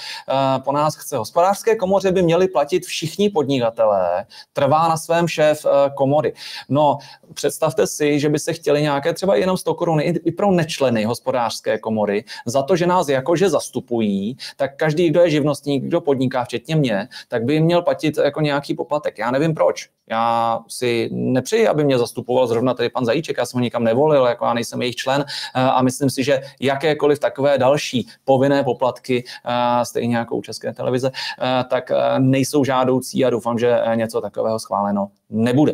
po 0.64 0.72
nás 0.72 0.96
chce. 0.96 1.18
Hospodářské 1.18 1.76
komoře 1.76 2.12
by 2.12 2.22
měli 2.22 2.48
platit 2.48 2.86
všichni 2.86 3.30
podnikatelé, 3.30 4.26
trvá 4.54 4.88
na 4.88 4.98
svém 4.98 5.28
šéf 5.28 5.66
komory. 5.96 6.34
No, 6.70 6.98
představte 7.34 7.88
si, 7.88 8.20
že 8.20 8.30
by 8.30 8.40
se 8.40 8.54
chtěli 8.54 8.82
nějaké 8.82 9.14
třeba 9.14 9.36
jenom 9.36 9.58
100 9.58 9.74
korun 9.74 10.00
i 10.02 10.32
pro 10.32 10.52
nečleny 10.52 11.04
hospodářské 11.04 11.78
komory 11.78 12.24
za 12.46 12.64
to, 12.64 12.76
že 12.76 12.88
nás 12.88 13.10
jakože 13.10 13.50
zastupují, 13.50 14.38
tak 14.58 14.76
každý, 14.76 15.10
kdo 15.10 15.22
je 15.22 15.30
živnostník, 15.30 15.84
kdo 15.84 16.02
podniká, 16.02 16.44
včetně 16.44 16.76
mě, 16.76 17.08
tak 17.28 17.44
by 17.44 17.60
měl 17.60 17.82
platit 17.82 17.93
jako 18.24 18.42
nějaký 18.42 18.74
poplatek. 18.74 19.18
Já 19.18 19.32
nevím 19.32 19.54
proč. 19.54 19.90
Já 20.10 20.60
si 20.68 21.10
nepřeji, 21.12 21.68
aby 21.68 21.84
mě 21.84 21.98
zastupoval 21.98 22.48
zrovna 22.48 22.74
tady 22.74 22.90
pan 22.90 23.06
Zajíček, 23.06 23.38
já 23.38 23.46
jsem 23.46 23.58
ho 23.58 23.64
nikam 23.64 23.84
nevolil, 23.84 24.26
jako 24.26 24.46
já 24.46 24.54
nejsem 24.54 24.82
jejich 24.82 24.96
člen 24.96 25.26
eh, 25.56 25.62
a 25.62 25.82
myslím 25.82 26.10
si, 26.10 26.24
že 26.24 26.42
jakékoliv 26.60 27.20
takové 27.20 27.58
další 27.58 28.08
povinné 28.26 28.64
poplatky, 28.64 29.24
eh, 29.46 29.86
stejně 29.86 30.18
jako 30.18 30.36
u 30.36 30.42
České 30.42 30.74
televize, 30.74 31.12
eh, 31.42 31.64
tak 31.70 31.92
nejsou 32.20 32.64
žádoucí 32.64 33.26
a 33.26 33.30
doufám, 33.30 33.60
že 33.60 33.80
něco 33.96 34.22
takového 34.22 34.60
schváleno 34.60 35.08
nebude. 35.30 35.74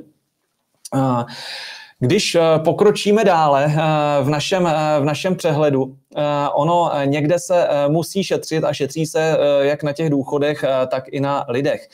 Když 2.02 2.38
pokročíme 2.64 3.24
dále 3.26 3.74
v 4.22 4.30
našem, 4.30 4.64
v 5.00 5.04
našem 5.04 5.36
přehledu, 5.36 5.96
ono 6.54 6.92
někde 7.06 7.40
se 7.40 7.68
musí 7.88 8.24
šetřit 8.24 8.64
a 8.64 8.74
šetří 8.74 9.06
se 9.06 9.38
jak 9.62 9.84
na 9.84 9.94
těch 9.94 10.10
důchodech, 10.10 10.66
tak 10.88 11.04
i 11.08 11.20
na 11.20 11.46
lidech. 11.48 11.90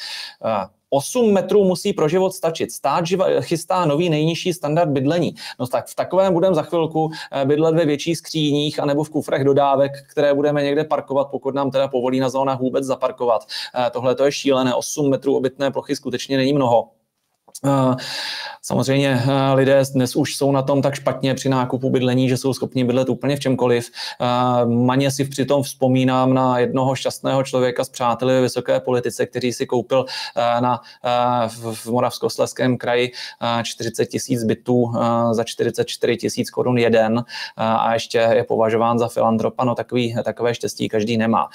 8 0.89 1.33
metrů 1.33 1.63
musí 1.63 1.93
pro 1.93 2.07
život 2.07 2.33
stačit. 2.33 2.71
Stát 2.71 3.05
chystá 3.41 3.85
nový 3.85 4.09
nejnižší 4.09 4.53
standard 4.53 4.89
bydlení. 4.89 5.35
No 5.59 5.67
tak 5.67 5.87
v 5.87 5.95
takovém 5.95 6.33
budeme 6.33 6.55
za 6.55 6.61
chvilku 6.61 7.11
bydlet 7.45 7.75
ve 7.75 7.85
větších 7.85 8.17
skříních 8.17 8.79
anebo 8.79 9.03
v 9.03 9.09
kufrech 9.09 9.43
dodávek, 9.43 9.91
které 10.11 10.33
budeme 10.33 10.63
někde 10.63 10.83
parkovat, 10.83 11.27
pokud 11.31 11.55
nám 11.55 11.71
teda 11.71 11.87
povolí 11.87 12.19
na 12.19 12.29
zónách 12.29 12.59
vůbec 12.59 12.85
zaparkovat. 12.85 13.45
Tohle 13.91 14.15
to 14.15 14.25
je 14.25 14.31
šílené. 14.31 14.75
8 14.75 15.09
metrů 15.09 15.37
obytné 15.37 15.71
plochy 15.71 15.95
skutečně 15.95 16.37
není 16.37 16.53
mnoho. 16.53 16.87
Samozřejmě 18.61 19.23
eh, 19.27 19.53
lidé 19.53 19.83
dnes 19.93 20.15
už 20.15 20.35
jsou 20.35 20.51
na 20.51 20.61
tom 20.61 20.81
tak 20.81 20.95
špatně 20.95 21.33
při 21.33 21.49
nákupu 21.49 21.89
bydlení, 21.89 22.29
že 22.29 22.37
jsou 22.37 22.53
schopni 22.53 22.83
bydlet 22.83 23.09
úplně 23.09 23.35
v 23.35 23.39
čemkoliv. 23.39 23.91
Eh, 24.21 24.65
maně 24.65 25.11
si 25.11 25.25
přitom 25.25 25.63
vzpomínám 25.63 26.33
na 26.33 26.59
jednoho 26.59 26.95
šťastného 26.95 27.43
člověka 27.43 27.83
z 27.83 27.89
přáteli 27.89 28.33
ve 28.33 28.41
vysoké 28.41 28.79
politice, 28.79 29.25
který 29.25 29.53
si 29.53 29.65
koupil 29.65 30.05
eh, 30.35 30.61
na, 30.61 30.81
v 31.47 31.85
Moravskosleském 31.85 32.77
kraji 32.77 33.11
40 33.63 34.05
tisíc 34.05 34.43
bytů 34.43 34.93
za 35.31 35.43
44 35.43 36.17
tisíc 36.17 36.49
korun 36.49 36.77
jeden 36.77 37.23
a 37.57 37.93
ještě 37.93 38.17
je 38.17 38.43
považován 38.43 38.99
za 38.99 39.07
filantropa. 39.07 39.63
No 39.63 39.75
takový, 39.75 40.15
takové 40.23 40.55
štěstí 40.55 40.89
každý 40.89 41.17
nemá. 41.17 41.49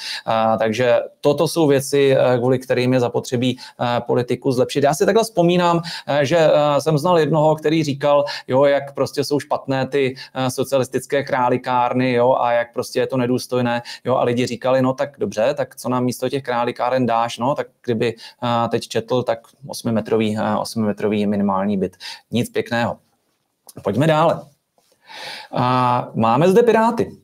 Takže 0.58 1.00
toto 1.20 1.48
jsou 1.48 1.66
věci, 1.66 2.16
kvůli 2.38 2.58
kterým 2.58 2.92
je 2.92 3.00
zapotřebí 3.00 3.58
politiku 4.06 4.52
zlepšit. 4.52 4.84
Já 4.84 4.94
si 4.94 5.06
takhle 5.06 5.24
vzpomínám, 5.24 5.82
že 6.22 6.48
jsem 6.78 6.98
znal 6.98 7.18
jednoho, 7.18 7.56
který 7.56 7.84
říkal, 7.84 8.24
jo, 8.48 8.64
jak 8.64 8.94
prostě 8.94 9.24
jsou 9.24 9.40
špatné 9.40 9.86
ty 9.86 10.14
eh, 10.34 10.50
socialistické 10.50 11.22
králikárny, 11.22 12.12
jo, 12.12 12.36
a 12.40 12.52
jak 12.52 12.72
prostě 12.72 13.00
je 13.00 13.06
to 13.06 13.16
nedůstojné, 13.16 13.82
jo, 14.04 14.16
a 14.16 14.24
lidi 14.24 14.46
říkali, 14.46 14.82
no 14.82 14.94
tak 14.94 15.16
dobře, 15.18 15.54
tak 15.54 15.76
co 15.76 15.88
nám 15.88 16.04
místo 16.04 16.28
těch 16.28 16.42
králikáren 16.42 17.06
dáš, 17.06 17.38
no, 17.38 17.54
tak 17.54 17.66
kdyby 17.84 18.14
eh, 18.14 18.68
teď 18.68 18.88
četl, 18.88 19.22
tak 19.22 19.38
8-metrový, 19.66 20.38
8-metrový 20.62 21.24
eh, 21.24 21.26
minimální 21.26 21.76
byt. 21.76 21.96
Nic 22.30 22.50
pěkného. 22.50 22.98
Pojďme 23.82 24.06
dále. 24.06 24.40
A 25.52 26.08
máme 26.14 26.48
zde 26.48 26.62
Piráty. 26.62 27.16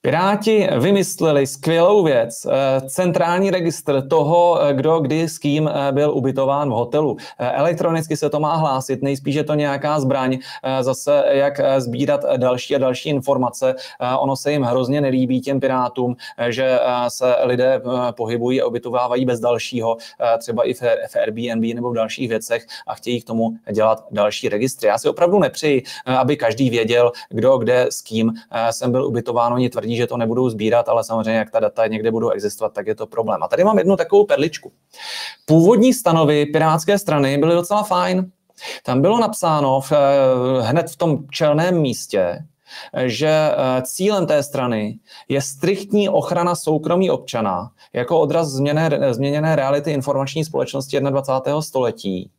Piráti 0.00 0.68
vymysleli 0.78 1.46
skvělou 1.46 2.04
věc, 2.04 2.46
eh, 2.46 2.80
centrální 2.88 3.50
registr 3.50 4.08
toho, 4.08 4.62
eh, 4.62 4.74
kdo 4.74 5.00
kdy 5.00 5.28
s 5.28 5.38
kým 5.38 5.68
eh, 5.68 5.92
byl 5.92 6.10
ubytován 6.14 6.68
v 6.68 6.72
hotelu. 6.72 7.16
Elektronicky 7.38 8.16
se 8.16 8.30
to 8.30 8.40
má 8.40 8.56
hlásit, 8.56 9.02
nejspíš 9.02 9.34
je 9.34 9.44
to 9.44 9.54
nějaká 9.54 10.00
zbraň, 10.00 10.38
zase 10.80 11.24
jak 11.28 11.60
sbírat 11.78 12.24
další 12.36 12.74
a 12.74 12.78
další 12.78 13.08
informace. 13.08 13.74
Ono 14.18 14.36
se 14.36 14.52
jim 14.52 14.62
hrozně 14.62 15.00
nelíbí 15.00 15.40
těm 15.40 15.60
pirátům, 15.60 16.16
že 16.48 16.78
se 17.08 17.34
lidé 17.42 17.80
pohybují 18.16 18.62
a 18.62 18.66
ubytovávají 18.66 19.24
bez 19.24 19.40
dalšího, 19.40 19.96
třeba 20.38 20.68
i 20.68 20.74
v 20.74 20.82
Airbnb 21.22 21.74
nebo 21.74 21.90
v 21.90 21.94
dalších 21.94 22.28
věcech 22.28 22.66
a 22.86 22.94
chtějí 22.94 23.20
k 23.20 23.24
tomu 23.24 23.50
dělat 23.72 24.04
další 24.10 24.48
registry. 24.48 24.88
Já 24.88 24.98
si 24.98 25.08
opravdu 25.08 25.38
nepřeji, 25.38 25.82
aby 26.06 26.36
každý 26.36 26.70
věděl, 26.70 27.12
kdo 27.30 27.58
kde 27.58 27.86
s 27.90 28.02
kým 28.02 28.32
jsem 28.70 28.92
byl 28.92 29.06
ubytován. 29.06 29.52
Oni 29.52 29.70
tvrdí, 29.70 29.87
že 29.96 30.06
to 30.06 30.16
nebudou 30.16 30.50
sbírat, 30.50 30.88
ale 30.88 31.04
samozřejmě, 31.04 31.38
jak 31.38 31.50
ta 31.50 31.60
data 31.60 31.86
někde 31.86 32.10
budou 32.10 32.30
existovat, 32.30 32.72
tak 32.72 32.86
je 32.86 32.94
to 32.94 33.06
problém. 33.06 33.42
A 33.42 33.48
tady 33.48 33.64
mám 33.64 33.78
jednu 33.78 33.96
takovou 33.96 34.24
perličku. 34.24 34.72
Původní 35.46 35.94
stanovy 35.94 36.46
Pirátské 36.46 36.98
strany 36.98 37.38
byly 37.38 37.54
docela 37.54 37.82
fajn. 37.82 38.30
Tam 38.82 39.02
bylo 39.02 39.20
napsáno 39.20 39.80
v, 39.80 39.92
eh, 39.92 39.96
hned 40.62 40.90
v 40.90 40.96
tom 40.96 41.18
čelném 41.30 41.80
místě, 41.80 42.44
že 43.04 43.28
eh, 43.28 43.82
cílem 43.82 44.26
té 44.26 44.42
strany 44.42 44.98
je 45.28 45.42
striktní 45.42 46.08
ochrana 46.08 46.54
soukromí 46.54 47.10
občana 47.10 47.70
jako 47.92 48.20
odraz 48.20 48.48
změněné, 48.48 49.14
změněné 49.14 49.56
reality 49.56 49.90
informační 49.92 50.44
společnosti 50.44 51.00
21. 51.00 51.62
století 51.62 52.30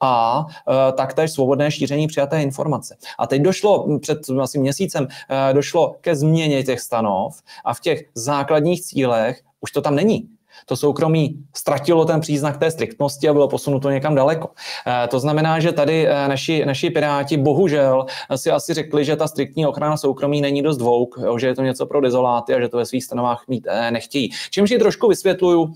a 0.00 0.46
e, 0.88 0.92
taktéž 0.92 1.32
svobodné 1.32 1.70
šíření 1.70 2.06
přijaté 2.06 2.42
informace. 2.42 2.96
A 3.18 3.26
teď 3.26 3.42
došlo 3.42 3.98
před 3.98 4.18
asi 4.42 4.58
měsícem, 4.58 5.08
e, 5.50 5.54
došlo 5.54 5.96
ke 6.00 6.16
změně 6.16 6.62
těch 6.62 6.80
stanov 6.80 7.42
a 7.64 7.74
v 7.74 7.80
těch 7.80 8.02
základních 8.14 8.82
cílech 8.82 9.42
už 9.60 9.70
to 9.70 9.82
tam 9.82 9.94
není 9.94 10.28
to 10.70 10.76
soukromí 10.76 11.36
ztratilo 11.56 12.04
ten 12.04 12.20
příznak 12.20 12.56
té 12.56 12.70
striktnosti 12.70 13.28
a 13.28 13.32
bylo 13.32 13.48
posunuto 13.48 13.90
někam 13.90 14.14
daleko. 14.14 14.48
Eh, 14.86 15.08
to 15.08 15.20
znamená, 15.20 15.60
že 15.60 15.72
tady 15.72 16.08
eh, 16.08 16.28
naši, 16.28 16.66
naši 16.66 16.90
piráti 16.90 17.36
bohužel 17.36 18.06
si 18.36 18.50
asi 18.50 18.74
řekli, 18.74 19.04
že 19.04 19.16
ta 19.16 19.28
striktní 19.28 19.66
ochrana 19.66 19.96
soukromí 19.96 20.40
není 20.40 20.62
dost 20.62 20.76
dvouk, 20.76 21.18
že 21.38 21.46
je 21.46 21.54
to 21.54 21.62
něco 21.62 21.86
pro 21.86 22.00
dezoláty 22.00 22.54
a 22.54 22.60
že 22.60 22.68
to 22.68 22.76
ve 22.76 22.86
svých 22.86 23.04
stanovách 23.04 23.44
mít 23.48 23.66
eh, 23.70 23.90
nechtějí. 23.90 24.30
Čímž 24.50 24.70
ji 24.70 24.78
trošku 24.78 25.08
vysvětluju 25.08 25.74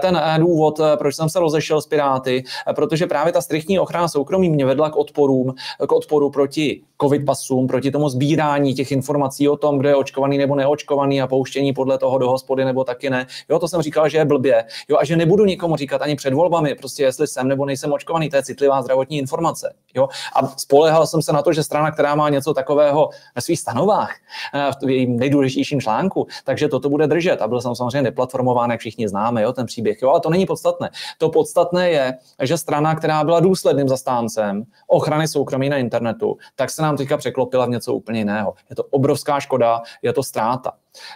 ten 0.00 0.20
důvod, 0.38 0.80
proč 0.98 1.14
jsem 1.16 1.28
se 1.28 1.40
rozešel 1.40 1.80
s 1.80 1.86
piráty, 1.86 2.44
protože 2.76 3.06
právě 3.06 3.32
ta 3.32 3.40
striktní 3.40 3.78
ochrana 3.78 4.08
soukromí 4.08 4.50
mě 4.50 4.66
vedla 4.66 4.90
k 4.90 4.96
odporům, 4.96 5.54
k 5.88 5.92
odporu 5.92 6.30
proti 6.30 6.82
covid 7.00 7.24
pasům, 7.24 7.66
proti 7.66 7.90
tomu 7.90 8.08
sbírání 8.08 8.74
těch 8.74 8.92
informací 8.92 9.48
o 9.48 9.56
tom, 9.56 9.78
kdo 9.78 9.88
je 9.88 9.96
očkovaný 9.96 10.38
nebo 10.38 10.54
neočkovaný 10.54 11.22
a 11.22 11.26
pouštění 11.26 11.72
podle 11.72 11.98
toho 11.98 12.18
do 12.18 12.30
hospody 12.30 12.64
nebo 12.64 12.84
taky 12.84 13.10
ne. 13.10 13.26
Jo, 13.48 13.58
to 13.58 13.68
jsem 13.68 13.82
říkal, 13.82 14.08
že 14.08 14.18
je 14.18 14.23
blbě. 14.24 14.64
Jo, 14.88 14.96
a 15.00 15.04
že 15.04 15.16
nebudu 15.16 15.44
nikomu 15.44 15.76
říkat 15.76 16.02
ani 16.02 16.16
před 16.16 16.34
volbami, 16.34 16.74
prostě 16.74 17.02
jestli 17.02 17.26
jsem 17.26 17.48
nebo 17.48 17.66
nejsem 17.66 17.92
očkovaný, 17.92 18.30
to 18.30 18.36
je 18.36 18.42
citlivá 18.42 18.82
zdravotní 18.82 19.18
informace. 19.18 19.74
Jo, 19.94 20.08
a 20.36 20.46
spolehal 20.46 21.06
jsem 21.06 21.22
se 21.22 21.32
na 21.32 21.42
to, 21.42 21.52
že 21.52 21.62
strana, 21.62 21.90
která 21.90 22.14
má 22.14 22.28
něco 22.28 22.54
takového 22.54 23.10
ve 23.36 23.42
svých 23.42 23.60
stanovách, 23.60 24.10
eh, 24.54 24.70
v 24.86 24.90
jejím 24.90 25.16
nejdůležitějším 25.16 25.80
článku, 25.80 26.26
takže 26.44 26.68
toto 26.68 26.88
bude 26.88 27.06
držet. 27.06 27.42
A 27.42 27.48
byl 27.48 27.60
jsem 27.60 27.74
samozřejmě 27.74 28.02
neplatformován, 28.02 28.70
jak 28.70 28.80
všichni 28.80 29.08
známe, 29.08 29.42
jo, 29.42 29.52
ten 29.52 29.66
příběh. 29.66 30.02
Jo, 30.02 30.10
ale 30.10 30.20
to 30.20 30.30
není 30.30 30.46
podstatné. 30.46 30.90
To 31.18 31.30
podstatné 31.30 31.90
je, 31.90 32.18
že 32.42 32.58
strana, 32.58 32.94
která 32.94 33.24
byla 33.24 33.40
důsledným 33.40 33.88
zastáncem 33.88 34.64
ochrany 34.86 35.28
soukromí 35.28 35.68
na 35.68 35.76
internetu, 35.76 36.36
tak 36.56 36.70
se 36.70 36.82
nám 36.82 36.96
teďka 36.96 37.16
překlopila 37.16 37.66
v 37.66 37.70
něco 37.70 37.94
úplně 37.94 38.18
jiného. 38.18 38.54
Je 38.70 38.76
to 38.76 38.84
obrovská 38.84 39.40
škoda, 39.40 39.82
je 40.02 40.12
to 40.12 40.22
ztráta. 40.22 40.72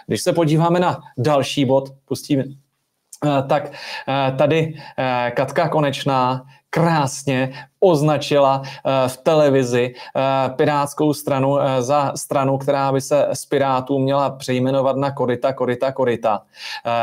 Když 0.07 0.21
se 0.21 0.33
podíváme 0.33 0.79
na 0.79 0.99
další 1.17 1.65
bod, 1.65 1.89
pustíme 2.05 2.43
tak 3.47 3.71
eh, 4.07 4.31
tady 4.37 4.75
eh, 4.97 5.31
Katka 5.35 5.69
Konečná 5.69 6.45
krásně 6.69 7.67
označila 7.79 8.63
v 9.07 9.17
televizi 9.17 9.93
pirátskou 10.55 11.13
stranu 11.13 11.57
za 11.79 12.13
stranu, 12.15 12.57
která 12.57 12.91
by 12.91 13.01
se 13.01 13.27
z 13.33 13.45
Pirátů 13.45 13.99
měla 13.99 14.29
přejmenovat 14.29 14.95
na 14.95 15.11
Korita, 15.11 15.53
Korita, 15.53 15.91
Korita. 15.91 16.41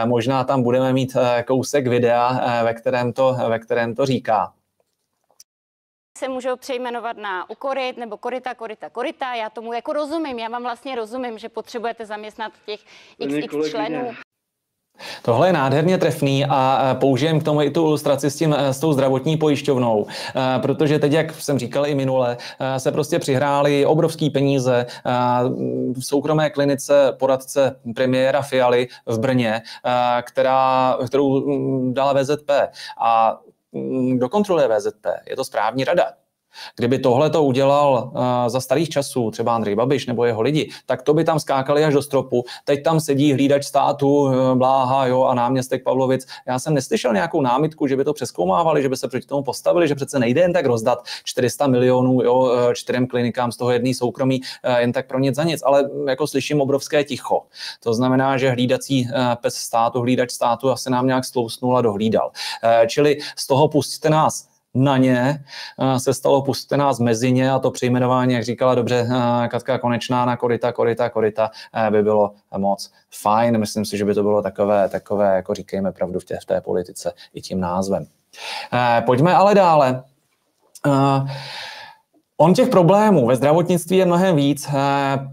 Možná 0.05 0.45
tam 0.45 0.63
budeme 0.63 0.93
mít 0.93 1.17
kousek 1.47 1.87
videa, 1.87 2.41
ve 2.65 2.75
kterém 2.75 3.13
to, 3.13 3.37
ve 3.49 3.59
kterém 3.59 3.95
to 3.95 4.07
říká 4.07 4.53
se 6.17 6.29
můžou 6.29 6.57
přejmenovat 6.57 7.17
na 7.17 7.51
ukorit 7.51 7.97
nebo 7.97 8.17
korita, 8.17 8.55
korita, 8.55 8.91
korita. 8.91 9.35
Já 9.35 9.51
tomu 9.51 9.73
jako 9.73 9.93
rozumím, 9.93 10.39
já 10.39 10.49
vám 10.49 10.63
vlastně 10.63 10.97
rozumím, 10.97 11.39
že 11.39 11.49
potřebujete 11.49 12.07
zaměstnat 12.07 12.53
těch 12.67 12.81
xx 13.29 13.71
členů. 13.71 14.26
Tohle 15.23 15.49
je 15.49 15.53
nádherně 15.53 15.99
trefný 15.99 16.45
a 16.49 16.97
použijem 17.01 17.41
k 17.41 17.45
tomu 17.45 17.63
i 17.63 17.71
tu 17.71 17.81
ilustraci 17.81 18.31
s, 18.31 18.37
tím, 18.37 18.57
s 18.59 18.81
tou 18.81 18.93
zdravotní 18.93 19.37
pojišťovnou, 19.37 20.07
protože 20.63 20.99
teď, 20.99 21.13
jak 21.13 21.35
jsem 21.35 21.59
říkal 21.59 21.87
i 21.87 21.95
minule, 21.95 22.37
se 22.77 22.93
prostě 22.93 23.19
přihráli 23.19 23.87
obrovský 23.87 24.31
peníze 24.31 24.87
v 25.93 26.01
soukromé 26.01 26.51
klinice 26.51 27.13
poradce 27.19 27.77
premiéra 27.95 28.43
Fialy 28.43 28.89
v 29.07 29.19
Brně, 29.19 29.63
která, 30.23 30.97
kterou 31.07 31.45
dala 31.93 32.13
VZP. 32.13 32.51
A 33.01 33.39
kdo 34.15 34.29
kontroluje 34.29 34.69
VZP? 34.69 35.07
Je 35.31 35.37
to 35.37 35.45
správní 35.45 35.85
rada. 35.85 36.05
Kdyby 36.77 36.99
tohle 36.99 37.31
to 37.31 37.45
udělal 37.45 38.11
uh, 38.15 38.21
za 38.47 38.61
starých 38.61 38.89
časů, 38.89 39.31
třeba 39.31 39.55
Andrej 39.55 39.75
Babiš 39.75 40.07
nebo 40.07 40.25
jeho 40.25 40.43
lidi, 40.43 40.71
tak 40.87 41.03
to 41.03 41.15
by 41.15 41.25
tam 41.25 41.41
skákali 41.41 41.85
až 41.85 41.95
do 41.95 42.03
stropu. 42.03 42.45
Teď 42.65 42.83
tam 42.83 43.01
sedí 43.01 43.33
hlídač 43.33 43.65
státu, 43.65 44.09
uh, 44.09 44.55
Bláha 44.55 45.07
jo, 45.07 45.25
a 45.25 45.35
náměstek 45.35 45.85
Pavlovic. 45.85 46.27
Já 46.47 46.59
jsem 46.59 46.75
neslyšel 46.75 47.13
nějakou 47.13 47.41
námitku, 47.41 47.87
že 47.87 47.97
by 47.97 48.05
to 48.05 48.13
přeskoumávali, 48.13 48.83
že 48.83 48.89
by 48.89 48.97
se 48.97 49.09
proti 49.09 49.27
tomu 49.27 49.43
postavili, 49.43 49.89
že 49.89 49.95
přece 49.95 50.19
nejde 50.19 50.41
jen 50.41 50.53
tak 50.53 50.67
rozdat 50.67 51.05
400 51.25 51.67
milionů 51.67 52.23
jo, 52.23 52.53
eh, 52.71 52.75
čtyřem 52.75 53.07
klinikám, 53.07 53.53
z 53.53 53.57
toho 53.57 53.71
jedný 53.71 53.95
soukromý, 53.95 54.41
uh, 54.41 54.77
jen 54.77 54.93
tak 54.93 55.07
pro 55.07 55.19
nic 55.19 55.35
za 55.35 55.45
nic, 55.45 55.63
ale 55.65 55.83
mm, 55.83 56.09
jako 56.09 56.27
slyším 56.27 56.61
obrovské 56.61 57.05
ticho. 57.05 57.43
To 57.83 57.95
znamená, 57.95 58.37
že 58.37 58.51
hlídací 58.51 59.09
pes 59.41 59.55
státu, 59.55 60.01
hlídač 60.01 60.31
státu 60.31 60.71
asi 60.71 60.91
nám 60.91 61.07
nějak 61.07 61.25
slousnul 61.25 61.77
a 61.77 61.83
dohlídal. 61.83 62.31
Čili 62.87 63.19
z 63.37 63.47
toho 63.47 63.69
pustíte 63.69 64.11
nás 64.11 64.49
na 64.77 64.97
ně 64.97 65.45
se 65.97 66.15
stalo 66.15 66.43
pustit 66.43 66.77
nás 66.77 67.01
mezi 67.01 67.33
ně 67.33 67.51
a 67.51 67.59
to 67.59 67.71
přejmenování, 67.71 68.35
jak 68.35 68.45
říkala 68.45 68.75
dobře 68.75 69.09
Katka 69.49 69.79
Konečná 69.79 70.25
na 70.25 70.37
Korita, 70.37 70.73
Korita, 70.73 71.09
Korita 71.11 71.51
by 71.91 72.03
bylo 72.03 72.33
moc 72.57 72.93
fajn. 73.23 73.59
Myslím 73.59 73.85
si, 73.85 73.99
že 73.99 74.05
by 74.05 74.15
to 74.15 74.23
bylo 74.23 74.43
takové, 74.43 74.89
takové 74.89 75.37
jako 75.37 75.55
říkejme 75.55 75.93
pravdu 75.93 76.21
v 76.21 76.25
té, 76.25 76.39
v 76.43 76.45
té 76.45 76.61
politice 76.61 77.13
i 77.35 77.41
tím 77.41 77.61
názvem. 77.61 78.07
Pojďme 79.07 79.35
ale 79.35 79.55
dále. 79.55 80.03
On 82.39 82.55
těch 82.55 82.69
problémů 82.69 83.27
ve 83.27 83.37
zdravotnictví 83.37 83.97
je 83.97 84.07
mnohem 84.07 84.37
víc. 84.37 84.69
Eh, 84.69 84.75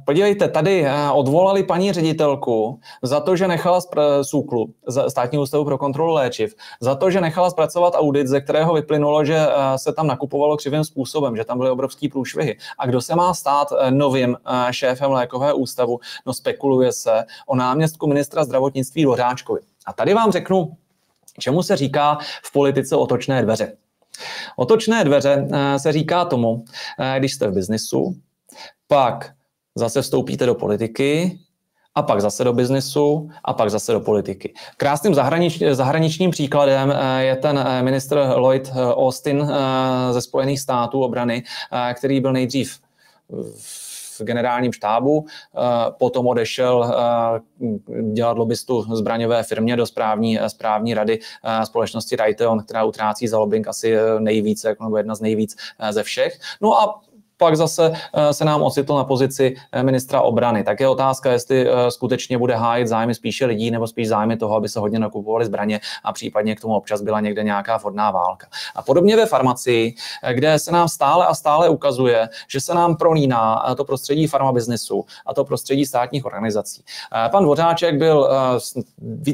podívejte, 0.05 0.47
tady 0.47 0.85
eh, 0.85 1.11
odvolali 1.11 1.63
paní 1.63 1.91
ředitelku 1.91 2.79
za 3.01 3.19
to, 3.19 3.35
že 3.35 3.47
nechala 3.47 3.79
SÚKLu, 4.21 4.73
státní 5.07 5.39
ústavu 5.39 5.65
pro 5.65 5.77
kontrolu 5.77 6.13
léčiv, 6.13 6.55
za 6.81 6.95
to, 6.95 7.11
že 7.11 7.21
nechala 7.21 7.49
zpracovat 7.49 7.93
audit, 7.97 8.27
ze 8.27 8.41
kterého 8.41 8.73
vyplynulo, 8.73 9.25
že 9.25 9.35
eh, 9.35 9.77
se 9.77 9.93
tam 9.93 10.07
nakupovalo 10.07 10.57
křivým 10.57 10.83
způsobem, 10.83 11.35
že 11.35 11.43
tam 11.43 11.57
byly 11.57 11.69
obrovský 11.69 12.09
průšvihy. 12.09 12.57
A 12.79 12.87
kdo 12.87 13.01
se 13.01 13.15
má 13.15 13.33
stát 13.33 13.67
novým 13.89 14.37
šéfem 14.71 15.11
lékového 15.11 15.57
ústavu? 15.57 15.99
No 16.25 16.33
spekuluje 16.33 16.91
se 16.91 17.25
o 17.47 17.55
náměstku 17.55 18.07
ministra 18.07 18.43
zdravotnictví 18.43 19.03
Dvořáčkovi. 19.03 19.59
A 19.85 19.93
tady 19.93 20.13
vám 20.13 20.31
řeknu, 20.31 20.77
čemu 21.39 21.63
se 21.63 21.75
říká 21.75 22.17
v 22.43 22.53
politice 22.53 22.95
otočné 22.95 23.41
dveře. 23.41 23.73
Otočné 24.55 25.03
dveře 25.03 25.47
eh, 25.51 25.79
se 25.79 25.91
říká 25.91 26.25
tomu, 26.25 26.65
eh, 26.99 27.19
když 27.19 27.33
jste 27.33 27.47
v 27.47 27.53
biznisu, 27.53 28.15
pak 28.87 29.31
zase 29.75 30.01
vstoupíte 30.01 30.45
do 30.45 30.55
politiky, 30.55 31.39
a 31.95 32.01
pak 32.01 32.21
zase 32.21 32.43
do 32.43 32.53
biznesu 32.53 33.29
a 33.43 33.53
pak 33.53 33.69
zase 33.69 33.93
do 33.93 33.99
politiky. 33.99 34.53
Krásným 34.77 35.13
zahranič, 35.13 35.63
zahraničním 35.71 36.31
příkladem 36.31 36.91
eh, 36.91 37.23
je 37.23 37.35
ten 37.35 37.67
ministr 37.81 38.17
Lloyd 38.35 38.71
Austin 38.95 39.51
ze 40.11 40.21
Spojených 40.21 40.59
států 40.59 41.03
obrany, 41.03 41.43
který 41.93 42.21
byl 42.21 42.33
nejdřív 42.33 42.79
v 43.59 43.82
v 44.19 44.23
generálním 44.23 44.73
štábu, 44.73 45.25
eh, 45.25 45.59
potom 45.99 46.27
odešel 46.27 46.85
eh, 46.85 47.39
dělat 48.13 48.37
lobbystu 48.37 48.81
zbraňové 48.95 49.43
firmě 49.43 49.75
do 49.75 49.85
správní, 49.85 50.39
správní 50.47 50.93
rady 50.93 51.19
eh, 51.43 51.65
společnosti 51.65 52.15
Raytheon, 52.15 52.63
která 52.63 52.83
utrácí 52.83 53.27
za 53.27 53.39
lobbying 53.39 53.67
asi 53.67 53.95
nejvíce, 54.19 54.69
jako 54.69 54.83
nebo 54.83 54.97
jedna 54.97 55.15
z 55.15 55.21
nejvíc 55.21 55.55
ze 55.89 56.03
všech. 56.03 56.39
No 56.61 56.81
a 56.81 57.01
pak 57.43 57.57
zase 57.57 57.91
eh, 58.13 58.33
se 58.33 58.45
nám 58.45 58.61
ocitl 58.61 58.95
na 58.95 59.03
pozici 59.03 59.55
eh, 59.71 59.83
ministra 59.83 60.21
obrany. 60.21 60.63
Tak 60.63 60.79
je 60.79 60.87
otázka, 60.87 61.31
jestli 61.31 61.67
eh, 61.67 61.91
skutečně 61.91 62.37
bude 62.37 62.55
hájit 62.55 62.87
zájmy 62.87 63.15
spíše 63.15 63.45
lidí 63.45 63.71
nebo 63.71 63.87
spíš 63.87 64.07
zájmy 64.07 64.37
toho, 64.37 64.55
aby 64.55 64.69
se 64.69 64.79
hodně 64.79 64.99
nakupovali 64.99 65.45
zbraně 65.45 65.79
a 66.03 66.13
případně 66.13 66.55
k 66.55 66.61
tomu 66.61 66.75
občas 66.75 67.01
byla 67.01 67.19
někde 67.19 67.43
nějaká 67.43 67.77
vhodná 67.77 68.11
válka. 68.11 68.47
A 68.75 68.81
podobně 68.81 69.15
ve 69.15 69.25
farmacii, 69.25 69.95
kde 70.33 70.59
se 70.59 70.71
nám 70.71 70.87
stále 70.87 71.25
a 71.25 71.33
stále 71.33 71.69
ukazuje, 71.69 72.29
že 72.47 72.61
se 72.61 72.73
nám 72.73 72.95
prolíná 72.95 73.75
to 73.77 73.85
prostředí 73.85 74.27
farmabiznesu 74.27 75.05
a 75.25 75.33
to 75.33 75.45
prostředí 75.45 75.85
státních 75.85 76.25
organizací. 76.25 76.83
Pan 77.31 77.43
Dvořáček 77.43 77.97
byl 77.97 78.29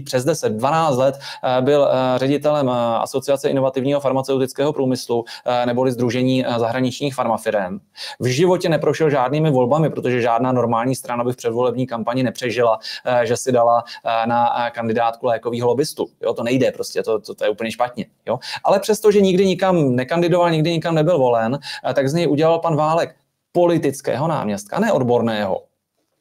přes 0.06 0.26
10, 0.26 0.54
12 0.54 0.98
let 0.98 1.19
byl 1.62 1.88
ředitelem 2.15 2.69
Asociace 2.69 3.50
inovativního 3.50 4.00
farmaceutického 4.00 4.74
průmyslu 4.74 5.26
neboli 5.65 5.91
Združení 5.91 6.45
zahraničních 6.58 7.15
farmafirem. 7.15 7.80
V 8.20 8.26
životě 8.26 8.70
neprošel 8.70 9.10
žádnými 9.10 9.52
volbami, 9.52 9.90
protože 9.90 10.22
žádná 10.22 10.52
normální 10.52 10.96
strana 10.96 11.24
by 11.24 11.34
v 11.34 11.36
předvolební 11.36 11.88
kampani 11.88 12.24
nepřežila, 12.24 12.80
eh, 13.06 13.26
že 13.26 13.38
si 13.38 13.52
dala 13.52 13.84
eh, 14.06 14.28
na 14.28 14.68
eh, 14.68 14.72
kandidátku 14.72 15.26
lékového 15.26 15.68
lobbystu. 15.68 16.08
Jo, 16.22 16.34
to 16.34 16.44
nejde 16.44 16.72
prostě, 16.72 17.04
to, 17.04 17.20
to, 17.20 17.36
to 17.36 17.44
je 17.44 17.50
úplně 17.50 17.72
špatně. 17.72 18.06
Jo? 18.26 18.40
Ale 18.64 18.80
přesto, 18.80 19.12
že 19.12 19.22
nikdy 19.22 19.46
nikam 19.46 19.96
nekandidoval, 19.96 20.52
nikdy 20.52 20.72
nikam 20.72 20.96
nebyl 20.96 21.18
volen, 21.18 21.60
tak 21.94 22.10
z 22.10 22.14
něj 22.14 22.28
udělal 22.28 22.60
pan 22.60 22.76
Válek 22.76 23.16
politického 23.52 24.28
náměstka, 24.28 24.80
ne 24.80 24.94
odborného, 24.94 25.62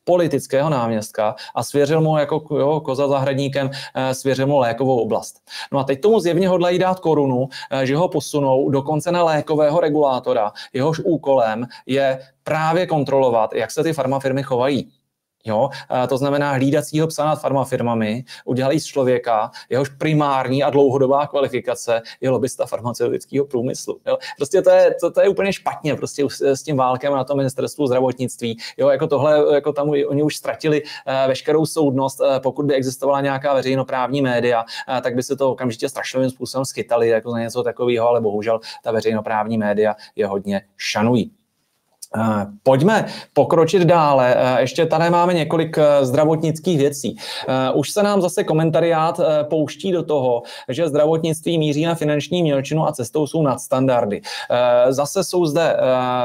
politického 0.09 0.71
náměstka 0.71 1.35
a 1.55 1.63
svěřil 1.63 2.01
mu 2.01 2.19
jako 2.19 2.45
jo, 2.51 2.81
koza 2.81 3.09
zahradníkem, 3.09 3.71
eh, 3.71 4.15
svěřil 4.15 4.47
mu 4.47 4.59
lékovou 4.59 5.05
oblast. 5.05 5.45
No 5.73 5.79
a 5.79 5.85
teď 5.85 6.01
tomu 6.01 6.21
zjevně 6.21 6.49
hodlají 6.49 6.79
dát 6.79 7.01
korunu, 7.01 7.49
eh, 7.71 7.87
že 7.87 7.97
ho 7.97 8.09
posunou 8.09 8.71
dokonce 8.71 9.13
na 9.13 9.25
lékového 9.25 9.81
regulátora. 9.81 10.53
Jehož 10.73 11.01
úkolem 11.05 11.69
je 11.87 12.19
právě 12.43 12.87
kontrolovat, 12.87 13.53
jak 13.53 13.71
se 13.71 13.85
ty 13.85 13.93
farmafirmy 13.93 14.43
chovají. 14.43 14.89
Jo? 15.45 15.71
To 16.09 16.19
znamená 16.19 16.53
hlídacího 16.53 17.07
psa 17.07 17.25
nad 17.25 17.41
farmafirmami, 17.41 18.25
udělají 18.45 18.81
z 18.81 18.85
člověka, 18.85 19.51
jehož 19.71 19.89
primární 19.89 20.63
a 20.63 20.71
dlouhodobá 20.71 21.27
kvalifikace 21.27 22.03
je 22.21 22.31
lobista 22.31 22.67
farmaceutického 22.67 23.45
průmyslu. 23.45 24.01
Jo? 24.07 24.19
Prostě 24.37 24.63
to 24.63 24.71
je, 24.71 24.95
to, 25.01 25.11
to, 25.11 25.21
je 25.21 25.29
úplně 25.29 25.53
špatně 25.53 25.95
prostě 25.95 26.27
s 26.41 26.63
tím 26.63 26.77
válkem 26.77 27.13
na 27.13 27.25
tom 27.25 27.37
ministerstvu 27.37 27.87
zdravotnictví. 27.87 28.59
Jo? 28.77 28.89
Jako 28.89 29.07
tohle, 29.07 29.55
jako 29.55 29.73
tam 29.73 29.89
oni 29.89 30.23
už 30.23 30.37
ztratili 30.37 30.83
uh, 30.83 30.89
veškerou 31.29 31.67
soudnost, 31.67 32.21
uh, 32.21 32.39
pokud 32.39 32.67
by 32.67 32.75
existovala 32.75 33.21
nějaká 33.21 33.55
veřejnoprávní 33.55 34.23
média, 34.23 34.63
uh, 34.63 35.01
tak 35.01 35.15
by 35.15 35.23
se 35.23 35.37
to 35.37 35.51
okamžitě 35.51 35.89
strašlivým 35.89 36.31
způsobem 36.31 36.65
skytali 36.65 37.09
jako 37.09 37.31
za 37.31 37.39
něco 37.39 37.63
takového, 37.63 38.09
ale 38.09 38.21
bohužel 38.21 38.61
ta 38.85 38.93
veřejnoprávní 38.93 39.59
média 39.59 39.95
je 40.17 40.27
hodně 40.27 40.63
šanují. 40.77 41.38
Eh, 42.17 42.47
pojďme 42.63 43.07
pokročit 43.33 43.83
dále. 43.83 44.35
Eh, 44.37 44.61
ještě 44.61 44.87
tady 44.87 45.11
máme 45.11 45.35
několik 45.35 45.79
eh, 45.79 46.05
zdravotnických 46.05 46.79
věcí. 46.79 47.17
Už 47.75 47.91
se 47.91 48.03
nám 48.03 48.23
zase 48.23 48.45
komentariát 48.45 49.21
pouští 49.51 49.93
do 49.93 50.03
toho, 50.03 50.43
že 50.69 50.89
zdravotnictví 50.89 51.59
míří 51.59 51.85
na 51.85 51.95
finanční 51.95 52.43
mělčinu 52.43 52.89
a 52.89 52.93
cestou 52.93 53.27
jsou 53.27 53.43
nadstandardy. 53.43 54.21
Zase 54.89 55.25
jsou 55.25 55.47
zde 55.47 55.77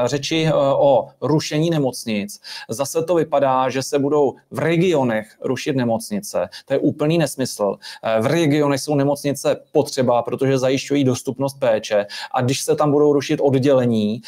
řeči 0.04 0.50
o 0.78 1.06
rušení 1.20 1.70
nemocnic. 1.70 2.40
Zase 2.68 3.02
to 3.02 3.14
vypadá, 3.14 3.68
že 3.68 3.82
se 3.82 3.98
budou 3.98 4.34
v 4.50 4.58
regionech 4.58 5.26
rušit 5.40 5.76
nemocnice. 5.76 6.48
To 6.64 6.74
je 6.74 6.78
úplný 6.78 7.18
nesmysl. 7.18 7.76
V 8.20 8.26
regionech 8.26 8.80
jsou 8.80 8.94
nemocnice 8.94 9.56
potřeba, 9.72 10.22
protože 10.22 10.58
zajišťují 10.58 11.04
dostupnost 11.04 11.54
péče 11.60 12.06
a 12.34 12.40
když 12.40 12.62
se 12.62 12.76
tam 12.76 12.90
budou 12.92 13.12
rušit 13.12 13.40
oddělení, 13.40 14.20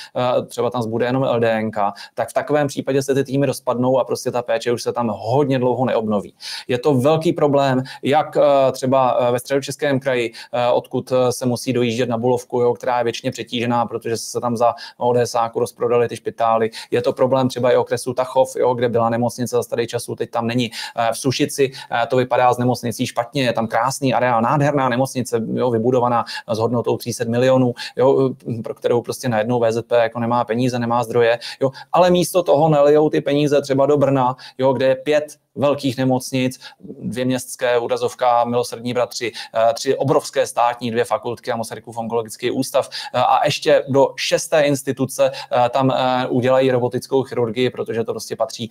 třeba 0.48 0.70
tam 0.70 0.82
zbude 0.82 1.06
jenom 1.06 1.22
LD 1.22 1.45
DNK, 1.46 1.76
tak 2.14 2.28
v 2.28 2.32
takovém 2.32 2.66
případě 2.66 3.02
se 3.02 3.14
ty 3.14 3.24
týmy 3.24 3.46
rozpadnou 3.46 3.98
a 3.98 4.04
prostě 4.04 4.30
ta 4.30 4.42
péče 4.42 4.72
už 4.72 4.82
se 4.82 4.92
tam 4.92 5.12
hodně 5.16 5.58
dlouho 5.58 5.84
neobnoví. 5.84 6.34
Je 6.68 6.78
to 6.78 6.94
velký 6.94 7.32
problém, 7.32 7.82
jak 8.02 8.36
eh, 8.36 8.72
třeba 8.72 9.18
eh, 9.20 9.32
ve 9.32 9.38
středočeském 9.38 10.00
kraji, 10.00 10.32
eh, 10.52 10.68
odkud 10.70 11.12
se 11.30 11.46
musí 11.46 11.72
dojíždět 11.72 12.08
na 12.08 12.18
Bulovku, 12.18 12.60
jo, 12.60 12.74
která 12.74 12.98
je 12.98 13.04
většině 13.04 13.30
přetížená, 13.30 13.86
protože 13.86 14.16
se 14.16 14.40
tam 14.40 14.56
za 14.56 14.74
ODSáku 14.96 15.60
rozprodali 15.60 16.08
ty 16.08 16.16
špitály. 16.16 16.70
Je 16.90 17.02
to 17.02 17.12
problém 17.12 17.48
třeba 17.48 17.72
i 17.72 17.76
okresu 17.76 18.14
Tachov, 18.14 18.56
jo, 18.56 18.74
kde 18.74 18.88
byla 18.88 19.10
nemocnice 19.10 19.56
za 19.56 19.62
starý 19.62 19.86
času, 19.86 20.14
teď 20.14 20.30
tam 20.30 20.46
není. 20.46 20.70
V 21.12 21.18
Sušici 21.18 21.70
to 22.08 22.16
vypadá 22.16 22.52
z 22.52 22.58
nemocnicí 22.58 23.06
špatně, 23.06 23.42
je 23.42 23.52
tam 23.52 23.66
krásný 23.66 24.14
areál, 24.14 24.42
nádherná 24.42 24.88
nemocnice, 24.88 25.40
jo, 25.54 25.70
vybudovaná 25.70 26.24
s 26.48 26.58
hodnotou 26.58 26.96
300 26.96 27.24
milionů, 27.24 27.74
jo, 27.96 28.30
pro 28.64 28.74
kterou 28.74 29.02
prostě 29.02 29.28
najednou 29.28 29.60
VZP 29.60 29.92
jako 29.92 30.20
nemá 30.20 30.44
peníze, 30.44 30.78
nemá 30.78 31.04
zdroje, 31.04 31.35
jo, 31.60 31.70
ale 31.92 32.10
místo 32.10 32.42
toho 32.42 32.68
nelijou 32.68 33.10
ty 33.10 33.20
peníze 33.20 33.62
třeba 33.62 33.86
do 33.86 33.96
Brna, 33.96 34.36
jo, 34.58 34.72
kde 34.72 34.86
je 34.86 34.94
pět 34.96 35.36
velkých 35.56 35.96
nemocnic, 35.96 36.60
dvě 37.00 37.24
městské, 37.24 37.78
úrazovka, 37.78 38.44
milosrdní 38.44 38.94
bratři, 38.94 39.32
tři 39.74 39.96
obrovské 39.96 40.46
státní, 40.46 40.90
dvě 40.90 41.04
fakultky 41.04 41.52
a 41.52 41.56
Masarykův 41.56 41.98
onkologický 41.98 42.50
ústav 42.50 42.88
a 43.12 43.44
ještě 43.44 43.84
do 43.88 44.08
šesté 44.16 44.62
instituce 44.62 45.30
tam 45.70 45.92
udělají 46.28 46.70
robotickou 46.70 47.22
chirurgii, 47.22 47.70
protože 47.70 48.04
to 48.04 48.12
prostě 48.12 48.36
patří 48.36 48.70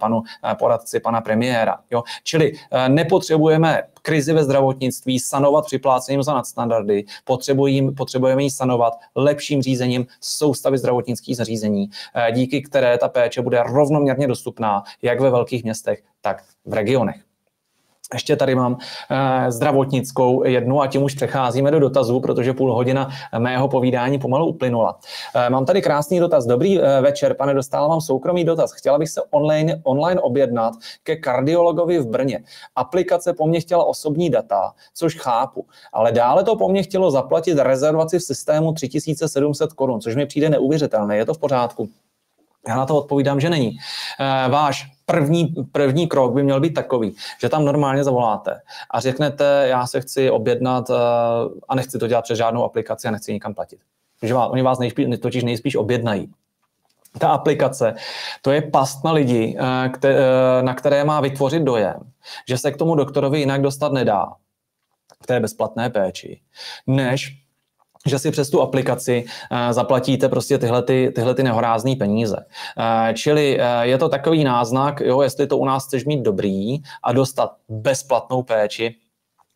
panu 0.00 0.22
poradci, 0.58 1.00
pana 1.00 1.20
premiéra. 1.20 1.78
Jo? 1.90 2.02
Čili 2.22 2.52
nepotřebujeme 2.88 3.82
krizi 4.02 4.32
ve 4.32 4.44
zdravotnictví 4.44 5.20
sanovat 5.20 5.66
připlácením 5.66 6.22
za 6.22 6.34
nadstandardy, 6.34 7.04
potřebujeme, 7.24 7.92
potřebujeme 7.92 8.42
ji 8.42 8.50
sanovat 8.50 8.98
lepším 9.14 9.62
řízením 9.62 10.06
soustavy 10.20 10.78
zdravotnických 10.78 11.36
zařízení, 11.36 11.90
eh, 12.14 12.32
díky 12.32 12.62
které 12.62 12.98
ta 12.98 13.08
péče 13.08 13.42
bude 13.42 13.62
rovnoměrně 13.62 14.26
dostupná 14.26 14.82
jak 15.02 15.20
ve 15.20 15.30
velkých 15.30 15.64
městech, 15.64 16.02
tak 16.20 16.42
v 16.64 16.72
regionech. 16.72 17.30
Ještě 18.12 18.36
tady 18.36 18.54
mám 18.54 18.78
eh, 19.10 19.52
zdravotnickou 19.52 20.44
jednu 20.44 20.82
a 20.82 20.86
tím 20.86 21.02
už 21.02 21.14
přecházíme 21.14 21.70
do 21.70 21.80
dotazů, 21.80 22.20
protože 22.20 22.52
půl 22.52 22.74
hodina 22.74 23.10
mého 23.38 23.68
povídání 23.68 24.18
pomalu 24.18 24.46
uplynula. 24.46 24.98
Eh, 25.34 25.50
mám 25.50 25.64
tady 25.64 25.82
krásný 25.82 26.20
dotaz. 26.20 26.46
Dobrý 26.46 26.80
eh, 26.80 27.00
večer, 27.00 27.34
pane, 27.34 27.54
dostávám 27.54 28.00
soukromý 28.00 28.44
dotaz. 28.44 28.72
Chtěla 28.72 28.98
bych 28.98 29.08
se 29.08 29.22
online, 29.30 29.80
online 29.82 30.20
objednat 30.20 30.74
ke 31.02 31.16
kardiologovi 31.16 31.98
v 31.98 32.06
Brně. 32.06 32.44
Aplikace 32.76 33.32
po 33.32 33.46
mně 33.46 33.60
chtěla 33.60 33.84
osobní 33.84 34.30
data, 34.30 34.72
což 34.94 35.16
chápu, 35.16 35.66
ale 35.92 36.12
dále 36.12 36.44
to 36.44 36.56
po 36.56 36.68
mně 36.68 36.82
chtělo 36.82 37.10
zaplatit 37.10 37.58
rezervaci 37.58 38.18
v 38.18 38.22
systému 38.22 38.72
3700 38.72 39.72
korun, 39.72 40.00
což 40.00 40.16
mi 40.16 40.26
přijde 40.26 40.50
neuvěřitelné. 40.50 41.16
Je 41.16 41.26
to 41.26 41.34
v 41.34 41.38
pořádku? 41.38 41.88
Já 42.68 42.76
na 42.76 42.86
to 42.86 42.96
odpovídám, 42.96 43.40
že 43.40 43.50
není. 43.50 43.78
Váš 44.48 44.86
první, 45.06 45.54
první 45.72 46.08
krok 46.08 46.34
by 46.34 46.42
měl 46.42 46.60
být 46.60 46.74
takový, 46.74 47.14
že 47.40 47.48
tam 47.48 47.64
normálně 47.64 48.04
zavoláte 48.04 48.60
a 48.90 49.00
řeknete, 49.00 49.66
já 49.68 49.86
se 49.86 50.00
chci 50.00 50.30
objednat 50.30 50.90
uh, 50.90 50.96
a 51.68 51.74
nechci 51.74 51.98
to 51.98 52.06
dělat 52.06 52.22
přes 52.22 52.38
žádnou 52.38 52.64
aplikaci 52.64 53.08
a 53.08 53.10
nechci 53.10 53.32
nikam 53.32 53.54
platit. 53.54 53.80
Že 54.22 54.34
vás, 54.34 54.50
oni 54.50 54.62
vás 54.62 54.78
nejspíš, 54.78 55.06
totiž 55.22 55.44
nejspíš 55.44 55.76
objednají. 55.76 56.32
Ta 57.18 57.28
aplikace, 57.28 57.94
to 58.42 58.50
je 58.50 58.62
past 58.62 59.04
na 59.04 59.12
lidi, 59.12 59.58
uh, 59.60 60.62
na 60.62 60.74
které 60.74 61.04
má 61.04 61.20
vytvořit 61.20 61.62
dojem, 61.62 62.00
že 62.48 62.58
se 62.58 62.70
k 62.70 62.76
tomu 62.76 62.94
doktorovi 62.94 63.38
jinak 63.38 63.62
dostat 63.62 63.92
nedá 63.92 64.26
v 65.22 65.26
té 65.26 65.40
bezplatné 65.40 65.90
péči, 65.90 66.40
než 66.86 67.42
že 68.06 68.18
si 68.18 68.30
přes 68.30 68.50
tu 68.50 68.62
aplikaci 68.62 69.24
uh, 69.24 69.72
zaplatíte 69.72 70.28
prostě 70.28 70.58
tyhle, 70.58 70.82
ty, 70.82 71.12
tyhle 71.14 71.34
ty 71.34 71.42
nehorázný 71.42 71.96
peníze. 71.96 72.36
Uh, 72.36 73.14
čili 73.14 73.58
uh, 73.58 73.64
je 73.82 73.98
to 73.98 74.08
takový 74.08 74.44
náznak, 74.44 75.00
jo, 75.00 75.20
jestli 75.20 75.46
to 75.46 75.58
u 75.58 75.64
nás 75.64 75.86
chceš 75.86 76.04
mít 76.04 76.22
dobrý 76.22 76.76
a 77.02 77.12
dostat 77.12 77.50
bezplatnou 77.68 78.42
péči, 78.42 78.94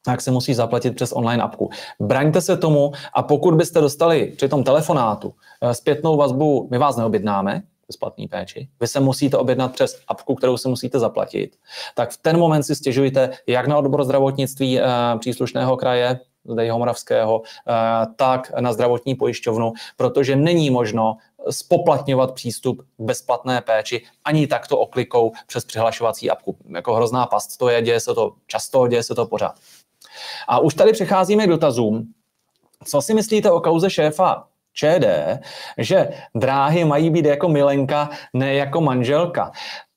tak 0.04 0.20
se 0.20 0.30
musí 0.30 0.54
zaplatit 0.54 0.94
přes 0.94 1.12
online 1.12 1.42
apku. 1.42 1.70
Braňte 2.00 2.40
se 2.40 2.57
tomu 2.57 2.92
a 3.14 3.22
pokud 3.22 3.54
byste 3.54 3.80
dostali 3.80 4.33
při 4.37 4.48
tom 4.48 4.64
telefonátu 4.64 5.35
zpětnou 5.72 6.16
vazbu, 6.16 6.68
my 6.70 6.78
vás 6.78 6.96
neobjednáme, 6.96 7.62
bezplatný 7.87 8.28
péči. 8.28 8.68
Vy 8.80 8.87
se 8.87 9.00
musíte 9.00 9.37
objednat 9.37 9.72
přes 9.72 10.00
apku, 10.09 10.35
kterou 10.35 10.57
si 10.57 10.68
musíte 10.68 10.98
zaplatit. 10.98 11.57
Tak 11.94 12.11
v 12.11 12.18
ten 12.22 12.38
moment 12.38 12.62
si 12.62 12.74
stěžujte 12.74 13.30
jak 13.46 13.66
na 13.66 13.78
odbor 13.78 14.04
zdravotnictví 14.04 14.80
příslušného 15.18 15.76
kraje, 15.76 16.20
zde 16.44 16.72
Moravského, 16.72 17.42
eh, 17.44 17.72
tak 18.16 18.52
na 18.61 18.72
zdravotní 18.72 19.14
pojišťovnu, 19.14 19.72
protože 19.96 20.37
není 20.37 20.70
možno 20.70 21.16
spoplatňovat 21.50 22.35
přístup 22.35 22.83
k 22.83 23.02
bezplatné 23.02 23.61
péči 23.61 24.02
ani 24.24 24.46
takto 24.46 24.78
oklikou 24.78 25.33
přes 25.46 25.64
přihlašovací 25.64 26.30
apku. 26.30 26.57
Jako 26.74 26.94
hrozná 26.94 27.26
past 27.26 27.57
to 27.57 27.68
je, 27.68 27.83
děje 27.83 28.00
se 28.00 28.14
to 28.14 28.33
často, 28.46 28.88
děje 28.88 29.02
se 29.02 29.14
to 29.14 29.26
pořád. 29.26 29.54
A 30.48 30.59
už 30.59 30.74
tady 30.74 30.92
přecházíme 30.92 31.46
k 31.46 31.50
dotazům. 31.50 32.12
Co 32.85 33.02
si 33.02 33.14
myslíte 33.14 33.50
o 33.50 33.61
kauze 33.61 33.90
šéfa 33.90 34.48
ČD, 34.72 35.04
že 35.78 36.09
dráhy 36.35 36.85
mají 36.85 37.11
být 37.11 37.24
jako 37.24 37.48
milenka, 37.48 38.11
ne 38.33 38.54
jako 38.54 38.80
manželka 38.80 39.52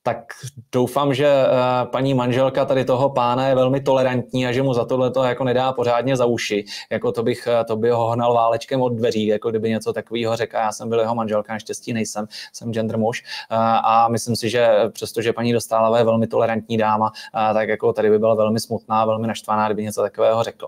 tak 0.07 0.33
doufám, 0.71 1.13
že 1.13 1.27
eh, 1.27 1.85
paní 1.85 2.13
manželka 2.13 2.65
tady 2.65 2.85
toho 2.85 3.09
pána 3.09 3.47
je 3.47 3.55
velmi 3.55 3.81
tolerantní 3.81 4.47
a 4.47 4.51
že 4.51 4.63
mu 4.63 4.73
za 4.73 4.85
tohle 4.85 5.11
to 5.11 5.23
jako 5.23 5.43
nedá 5.43 5.73
pořádně 5.73 6.15
za 6.15 6.25
uši. 6.25 6.65
Jako 6.91 7.11
to 7.11 7.23
bych, 7.23 7.47
eh, 7.47 7.63
to 7.63 7.75
by 7.75 7.89
ho 7.89 8.09
hnal 8.09 8.33
válečkem 8.33 8.81
od 8.81 8.89
dveří, 8.89 9.27
jako 9.27 9.49
kdyby 9.49 9.69
něco 9.69 9.93
takového 9.93 10.35
řekl. 10.35 10.55
Já 10.55 10.71
jsem 10.71 10.89
byl 10.89 10.99
jeho 10.99 11.15
manželka, 11.15 11.53
naštěstí 11.53 11.93
nejsem, 11.93 12.27
jsem 12.53 12.73
gender 12.73 12.97
muž. 12.97 13.23
Eh, 13.51 13.55
a 13.83 14.07
myslím 14.07 14.35
si, 14.35 14.49
že 14.49 14.69
přestože 14.91 15.33
paní 15.33 15.53
Dostálová 15.53 15.97
je 15.97 16.03
velmi 16.03 16.27
tolerantní 16.27 16.77
dáma, 16.77 17.11
tak 17.53 17.69
jako 17.69 17.93
tady 17.93 18.09
by 18.09 18.19
byla 18.19 18.35
velmi 18.35 18.59
smutná, 18.59 19.05
velmi 19.05 19.27
naštvaná, 19.27 19.65
kdyby 19.65 19.83
něco 19.83 20.01
takového 20.01 20.43
řekl. 20.43 20.67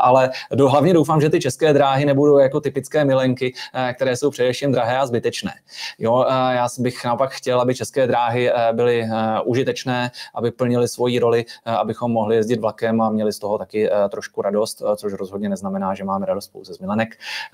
Ale 0.00 0.30
do, 0.54 0.68
hlavně 0.68 0.94
doufám, 0.94 1.20
že 1.20 1.30
ty 1.30 1.40
české 1.40 1.72
dráhy 1.72 2.04
nebudou 2.04 2.38
jako 2.38 2.60
typické 2.60 3.04
milenky, 3.04 3.54
které 3.94 4.16
jsou 4.16 4.30
především 4.30 4.72
drahé 4.72 4.98
a 4.98 5.06
zbytečné. 5.06 5.52
Jo, 5.98 6.24
já 6.28 6.68
bych 6.78 7.04
naopak 7.04 7.30
chtěl, 7.30 7.60
aby 7.60 7.74
české 7.74 8.06
dráhy 8.06 8.50
byly 8.72 9.02
eh, 9.02 9.08
užitečné, 9.44 10.10
aby 10.34 10.50
plnili 10.50 10.88
svoji 10.88 11.18
roli, 11.18 11.44
eh, 11.66 11.70
abychom 11.70 12.12
mohli 12.12 12.36
jezdit 12.36 12.60
vlakem 12.60 13.00
a 13.00 13.10
měli 13.10 13.32
z 13.32 13.38
toho 13.38 13.58
taky 13.58 13.90
eh, 13.90 14.08
trošku 14.08 14.42
radost, 14.42 14.82
což 14.96 15.12
rozhodně 15.12 15.48
neznamená, 15.48 15.94
že 15.94 16.04
máme 16.04 16.26
radost 16.26 16.48
pouze 16.48 16.74
z 16.74 16.78
milenek. 16.78 17.08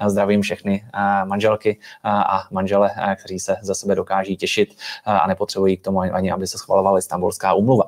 Zdravím 0.06 0.42
všechny 0.42 0.84
manželky 1.24 1.78
a 2.04 2.42
manžele, 2.50 2.90
kteří 3.18 3.38
se 3.38 3.56
za 3.62 3.74
sebe 3.74 3.94
dokáží 3.94 4.36
těšit 4.36 4.74
a 5.04 5.26
nepotřebují 5.26 5.76
k 5.76 5.84
tomu 5.84 6.00
ani, 6.00 6.32
aby 6.32 6.46
se 6.46 6.58
schvalovala 6.58 6.98
Istanbulská 6.98 7.54
umluva. 7.54 7.84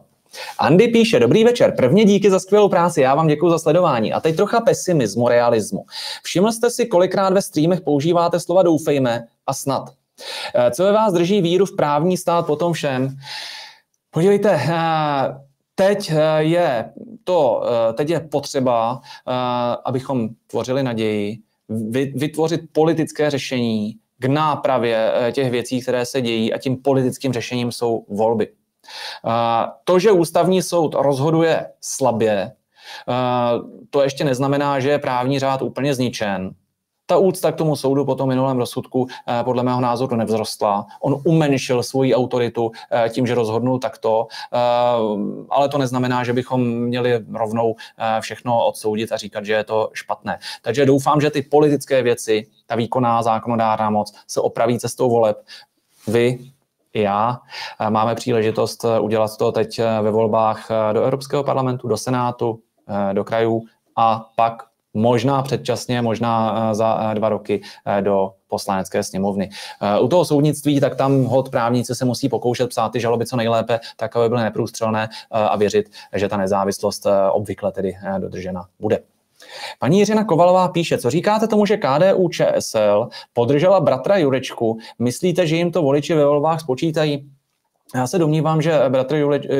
Andy 0.59 0.89
píše, 0.89 1.21
dobrý 1.21 1.45
večer, 1.45 1.75
prvně 1.77 2.05
díky 2.05 2.31
za 2.31 2.41
skvělou 2.41 2.69
práci, 2.69 3.01
já 3.01 3.15
vám 3.15 3.27
děkuji 3.27 3.51
za 3.51 3.59
sledování. 3.59 4.13
A 4.13 4.21
teď 4.21 4.37
trocha 4.37 4.61
pesimismu, 4.61 5.29
realismu. 5.29 5.85
Všiml 6.23 6.53
jste 6.53 6.71
si, 6.71 6.87
kolikrát 6.87 7.33
ve 7.33 7.43
streamech 7.43 7.81
používáte 7.81 8.41
slova 8.41 8.63
doufejme 8.63 9.27
a 9.47 9.55
snad. 9.55 9.91
Eh, 10.55 10.71
co 10.71 10.85
ve 10.85 10.93
vás 10.93 11.13
drží 11.13 11.43
víru 11.43 11.67
v 11.67 11.77
právní 11.77 12.17
stát 12.17 12.47
po 12.47 12.57
tom 12.57 12.73
všem? 12.73 13.17
Podívejte, 14.11 14.61
eh, 14.69 14.75
teď 15.75 16.13
eh, 16.15 16.43
je 16.43 16.93
to, 17.25 17.63
teď 17.95 18.11
je 18.11 18.21
potřeba, 18.21 19.01
abychom 19.85 20.29
tvořili 20.47 20.83
naději, 20.83 21.39
vytvořit 22.15 22.61
politické 22.73 23.31
řešení 23.31 23.97
k 24.19 24.25
nápravě 24.25 25.13
těch 25.33 25.51
věcí, 25.51 25.81
které 25.81 26.07
se 26.07 26.21
dějí 26.21 26.55
a 26.55 26.59
tím 26.59 26.77
politickým 26.77 27.33
řešením 27.33 27.73
jsou 27.73 28.05
volby. 28.09 28.49
To, 29.85 29.99
že 29.99 30.13
ústavní 30.13 30.63
soud 30.63 30.95
rozhoduje 30.95 31.67
slabě, 31.81 32.53
to 33.91 34.03
ještě 34.03 34.25
neznamená, 34.25 34.81
že 34.81 34.91
je 34.91 34.99
právní 34.99 35.39
řád 35.39 35.63
úplně 35.63 35.95
zničen. 35.95 36.55
Ta 37.07 37.19
úcta 37.19 37.53
k 37.53 37.57
tomu 37.57 37.77
soudu 37.77 38.05
po 38.05 38.15
tom 38.15 38.29
minulém 38.29 38.59
rozsudku 38.59 39.07
eh, 39.29 39.45
podle 39.45 39.63
mého 39.63 39.81
názoru 39.81 40.17
nevzrostla. 40.17 40.87
On 41.01 41.21
umenšil 41.25 41.83
svoji 41.83 42.15
autoritu 42.15 42.73
eh, 42.91 43.09
tím, 43.09 43.27
že 43.27 43.35
rozhodnul 43.35 43.79
takto, 43.79 44.27
eh, 44.53 44.59
ale 45.51 45.69
to 45.69 45.79
neznamená, 45.79 46.25
že 46.25 46.33
bychom 46.33 46.65
měli 46.65 47.25
rovnou 47.33 47.77
všechno 48.21 48.67
odsoudit 48.67 49.13
a 49.13 49.17
říkat, 49.17 49.45
že 49.45 49.53
je 49.53 49.65
to 49.65 49.91
špatné. 49.93 50.39
Takže 50.63 50.87
doufám, 50.87 51.21
že 51.21 51.31
ty 51.31 51.43
politické 51.43 52.03
věci, 52.03 52.47
ta 52.67 52.77
výkonná 52.77 53.23
zákonodárná 53.23 53.91
moc 53.91 54.15
se 54.27 54.41
opraví 54.41 54.79
cestou 54.79 55.11
voleb. 55.11 55.45
Vy, 56.07 56.39
i 56.93 57.03
já 57.03 57.41
máme 57.89 58.15
příležitost 58.15 58.85
udělat 59.01 59.37
to 59.37 59.53
teď 59.53 59.81
ve 60.03 60.11
volbách 60.11 60.69
do 60.93 61.03
Evropského 61.03 61.45
parlamentu, 61.45 61.89
do 61.89 61.97
Senátu, 61.97 62.61
do 63.13 63.25
krajů 63.25 63.63
a 63.97 64.31
pak 64.37 64.63
možná 64.95 65.43
předčasně, 65.43 66.03
možná 66.03 66.55
eh, 66.71 66.75
za 66.75 67.11
eh, 67.11 67.15
dva 67.15 67.29
roky 67.29 67.63
eh, 67.87 68.03
do 68.03 68.31
poslanecké 68.49 69.03
sněmovny. 69.03 69.51
U 70.01 70.09
toho 70.09 70.25
soudnictví, 70.25 70.81
tak 70.81 70.97
tam 70.97 71.25
hod 71.25 71.51
právníci 71.51 71.95
se 71.95 72.05
musí 72.05 72.29
pokoušet 72.29 72.69
psát 72.69 72.89
ty 72.89 73.01
žaloby 73.01 73.27
co 73.27 73.37
nejlépe, 73.37 73.81
tak 73.97 74.17
aby 74.17 74.29
byly 74.29 74.43
neprůstřelné 74.43 75.09
a 75.31 75.57
věřit, 75.57 75.91
že 76.13 76.29
ta 76.29 76.37
nezávislost 76.37 77.07
obvykle 77.33 77.73
tedy 77.73 77.97
dodržena 78.19 78.67
bude. 78.81 78.99
Paní 79.79 79.99
Jiřina 79.99 80.25
Kovalová 80.25 80.69
píše, 80.69 80.99
co 80.99 81.11
říkáte 81.11 81.47
tomu, 81.49 81.67
že 81.67 81.77
KDU 81.77 82.29
ČSL 82.29 83.09
podržela 83.33 83.81
bratra 83.81 84.17
Jurečku? 84.17 84.79
Myslíte, 84.99 85.47
že 85.47 85.57
jim 85.57 85.73
to 85.73 85.83
voliči 85.83 86.15
ve 86.15 86.25
volbách 86.25 86.61
spočítají? 86.61 87.31
Já 87.95 88.07
se 88.07 88.19
domnívám, 88.19 88.63
že 88.63 88.81
bratr 88.89 89.17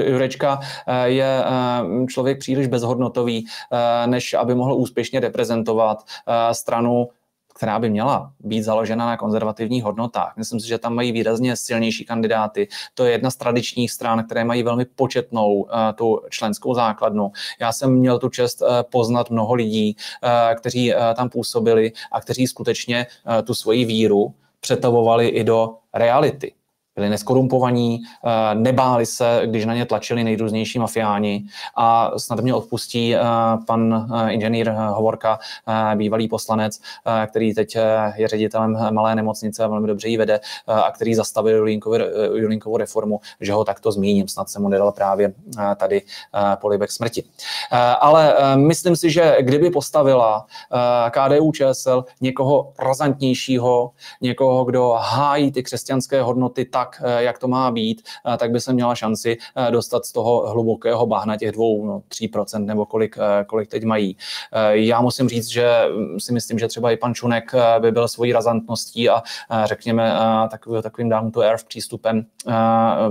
Jurečka 0.07 0.61
eh, 0.87 1.09
je 1.09 1.45
eh, 1.45 2.07
člověk 2.07 2.39
příliš 2.39 2.67
bezhodnotový, 2.67 3.47
eh, 3.73 4.07
než 4.07 4.35
aby 4.35 4.55
mohl 4.55 4.75
úspěšně 4.75 5.21
reprezentovat 5.21 6.05
stranu, 6.53 7.09
která 7.55 7.79
by 7.79 7.91
měla 7.91 8.33
být 8.41 8.63
založena 8.63 9.07
na 9.07 9.17
konzervativních 9.17 9.85
hodnotách. 9.85 10.37
Myslím 10.37 10.61
si, 10.61 10.69
že 10.69 10.79
tam 10.79 10.95
mají 10.95 11.13
výrazně 11.13 11.57
silnější 11.57 12.05
kandidáty. 12.05 12.69
To 12.95 13.05
je 13.05 13.13
jedna 13.13 13.31
z 13.31 13.37
tradičních 13.37 13.91
stran, 13.91 14.25
které 14.25 14.45
mají 14.45 14.63
velmi 14.63 14.85
početnou 14.85 15.67
tu 15.95 16.21
členskou 16.31 16.75
základnu. 16.75 17.33
Já 17.61 17.73
jsem 17.73 17.95
měl 17.95 18.19
tu 18.19 18.29
čest 18.29 18.63
poznat 18.91 19.31
mnoho 19.31 19.55
lidí, 19.55 19.97
kteří 20.55 20.93
tam 21.17 21.29
působili 21.29 21.93
a 22.13 22.21
kteří 22.21 22.47
skutečně 22.47 23.07
tu 23.45 23.55
svoji 23.55 23.85
víru 23.85 24.35
přetavovali 24.61 25.29
i 25.29 25.45
do 25.45 25.75
reality 25.95 26.53
byli 26.97 27.11
neskorumpovaní, 27.11 28.03
eh, 28.03 28.55
nebáli 28.55 29.07
se, 29.07 29.43
když 29.47 29.65
na 29.65 29.75
ně 29.75 29.87
tlačili 29.87 30.25
nejrůznější 30.25 30.79
mafiáni 30.79 31.45
a 31.77 32.19
snad 32.19 32.41
mě 32.41 32.55
odpustí 32.55 33.15
eh, 33.15 33.21
pan 33.67 34.09
eh, 34.15 34.33
inženýr 34.33 34.71
Hovorka, 34.71 35.39
bývalý 35.95 36.29
poslanec, 36.29 36.81
který 37.27 37.55
teď 37.55 37.77
je 38.17 38.29
ředitelem 38.29 38.79
malé 38.91 39.15
nemocnice 39.15 39.65
a 39.65 39.67
velmi 39.67 39.89
dobře 39.89 40.09
ji 40.09 40.17
vede 40.17 40.41
a 40.67 40.91
který 40.91 41.15
zastavil 41.15 41.69
Julinkovou 42.35 42.77
reformu, 42.77 43.21
že 43.41 43.53
ho 43.53 43.65
takto 43.65 43.93
zmíním. 43.93 44.29
Snad 44.29 44.49
se 44.49 44.61
mu 44.61 44.69
nedal 44.69 44.93
právě 44.93 45.33
tady 45.77 46.03
polibek 46.61 46.93
smrti. 46.93 47.25
Ale 48.01 48.37
myslím 48.57 48.97
si, 48.97 49.11
že 49.11 49.37
kdyby 49.41 49.71
postavila 49.71 50.47
KDU 51.11 51.53
ČSL 51.53 52.05
někoho 52.21 52.73
razantnějšího, 52.79 53.91
někoho, 54.21 54.65
kdo 54.65 54.97
hájí 54.99 55.53
ty 55.53 55.63
křesťanské 55.63 56.23
hodnoty 56.23 56.65
tak, 56.65 56.84
tak, 56.85 57.03
eh, 57.05 57.23
jak 57.23 57.39
to 57.39 57.49
má 57.49 57.71
být, 57.71 58.03
eh, 58.35 58.37
tak 58.37 58.51
by 58.51 58.61
se 58.61 58.73
měla 58.73 58.95
šanci 58.95 59.39
eh, 59.57 59.71
dostat 59.71 60.05
z 60.05 60.13
toho 60.13 60.51
hlubokého 60.51 61.07
bahna 61.07 61.37
těch 61.37 61.53
dvou, 61.53 61.87
no, 61.87 62.03
3% 62.09 62.67
nebo 62.67 62.87
kolik, 62.87 63.17
kolik 63.47 63.69
teď 63.69 63.85
mají. 63.85 64.17
Já 64.71 65.01
musím 65.01 65.29
říct, 65.29 65.47
že 65.47 65.85
mm, 65.97 66.21
si 66.21 66.33
myslím, 66.33 66.59
že 66.59 66.69
třeba 66.69 66.91
i 66.91 66.97
pan 66.97 67.15
Čunek 67.15 67.53
by 67.79 67.93
byl 67.93 68.09
svojí 68.09 68.33
razantností 68.33 69.09
a 69.09 69.23
řekněme 69.65 70.13
takovým, 70.51 70.83
takovým 70.83 71.09
down 71.09 71.31
to 71.31 71.41
earth 71.41 71.65
přístupem 71.65 72.27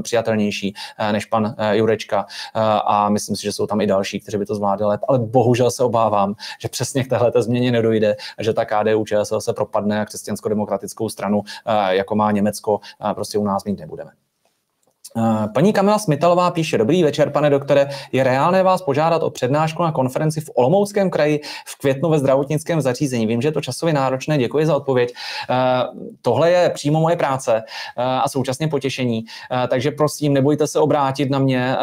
přijatelnější 0.02 0.74
než 1.12 1.26
pan 1.26 1.56
Jurečka 1.72 2.26
a 2.86 3.10
myslím 3.10 3.36
si, 3.36 3.44
že 3.44 3.52
jsou 3.52 3.68
tam 3.68 3.82
i 3.82 3.88
další, 3.88 4.20
kteří 4.20 4.38
by 4.38 4.46
to 4.46 4.56
zvládli 4.56 4.86
lépe, 4.86 5.06
ale 5.10 5.20
bohužel 5.20 5.72
se 5.72 5.84
obávám, 5.84 6.36
že 6.60 6.68
přesně 6.68 7.04
k 7.04 7.10
téhle 7.10 7.32
změně 7.36 7.72
nedojde 7.72 8.16
že 8.40 8.54
ta 8.54 8.66
KDU 8.66 9.06
ČSL 9.06 9.42
se 9.42 9.54
propadne 9.54 10.06
křesťansko-demokratickou 10.06 11.10
stranu, 11.10 11.44
jako 11.90 12.16
má 12.16 12.32
Německo, 12.32 12.80
prostě 13.14 13.38
u 13.38 13.44
nás 13.44 13.63
nás 13.64 13.66
mít 13.66 13.80
nebudeme. 13.80 14.12
Eh, 15.18 15.48
paní 15.54 15.74
Kamila 15.74 16.00
Smitalová 16.00 16.52
píše, 16.52 16.78
dobrý 16.78 17.04
večer, 17.04 17.30
pane 17.30 17.50
doktore, 17.50 17.90
je 18.12 18.24
reálné 18.24 18.64
vás 18.64 18.82
požádat 18.82 19.24
o 19.24 19.30
přednášku 19.30 19.84
na 19.84 19.92
konferenci 19.92 20.42
v 20.42 20.50
Olomouckém 20.56 21.10
kraji 21.10 21.42
v 21.68 21.78
květnu 21.78 22.10
ve 22.10 22.20
zdravotnickém 22.20 22.82
zařízení. 22.82 23.28
Vím, 23.28 23.42
že 23.42 23.48
je 23.48 23.52
to 23.52 23.62
časově 23.62 23.94
náročné, 23.94 24.38
děkuji 24.38 24.66
za 24.66 24.76
odpověď. 24.76 25.14
Eh, 25.50 25.56
tohle 26.22 26.52
je 26.52 26.70
přímo 26.70 27.00
moje 27.00 27.16
práce 27.16 27.64
eh, 27.64 28.04
a 28.04 28.30
současně 28.30 28.68
potěšení, 28.68 29.26
takže 29.70 29.92
prosím, 29.92 30.34
nebojte 30.34 30.68
se 30.68 30.80
obrátit 30.80 31.30
na 31.30 31.40
mě, 31.40 31.78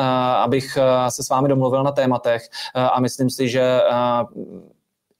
abych 0.44 0.78
se 1.08 1.22
s 1.22 1.28
vámi 1.28 1.48
domluvil 1.48 1.82
na 1.82 1.92
tématech 1.92 2.42
a 2.74 3.00
myslím 3.00 3.30
si, 3.30 3.48
že 3.48 3.80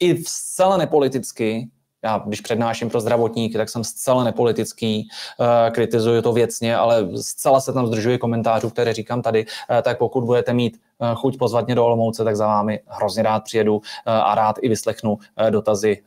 i 0.01 0.25
zcela 0.25 0.77
nepoliticky 0.77 1.69
já 2.03 2.23
když 2.27 2.41
přednáším 2.41 2.91
pro 2.91 3.01
zdravotníky, 3.01 3.59
tak 3.59 3.69
jsem 3.69 3.85
zcela 3.85 4.25
nepolitický, 4.25 5.09
uh, 5.39 5.47
kritizuju 5.71 6.23
to 6.23 6.33
věcně, 6.33 6.77
ale 6.77 7.09
zcela 7.23 7.61
se 7.61 7.73
tam 7.73 7.87
zdržuji 7.87 8.19
komentářů, 8.19 8.71
které 8.71 8.93
říkám 8.95 9.23
tady, 9.23 9.47
uh, 9.47 9.77
tak 9.83 9.99
pokud 9.99 10.25
budete 10.25 10.53
mít 10.53 10.81
uh, 10.99 11.15
chuť 11.15 11.39
pozvat 11.39 11.67
mě 11.67 11.75
do 11.75 11.85
Olomouce, 11.85 12.25
tak 12.25 12.37
za 12.37 12.47
vámi 12.47 12.81
hrozně 12.87 13.23
rád 13.23 13.45
přijedu 13.45 13.81
a 14.07 14.35
rád 14.35 14.57
i 14.63 14.69
vyslechnu 14.69 15.19
dotazy 15.51 16.03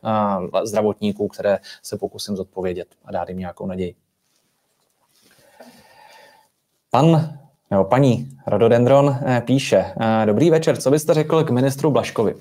zdravotníků, 0.64 1.28
které 1.28 1.58
se 1.82 1.98
pokusím 1.98 2.36
zodpovědět 2.36 2.88
a 3.04 3.12
dát 3.12 3.28
jim 3.28 3.38
nějakou 3.38 3.66
naději. 3.66 3.94
Pan 6.90 7.38
nebo 7.70 7.84
paní 7.84 8.28
Rododendron 8.46 9.18
píše, 9.44 9.94
dobrý 10.24 10.50
večer, 10.50 10.76
co 10.76 10.90
byste 10.90 11.14
řekl 11.14 11.44
k 11.44 11.50
ministru 11.50 11.90
Blaškovi? 11.90 12.34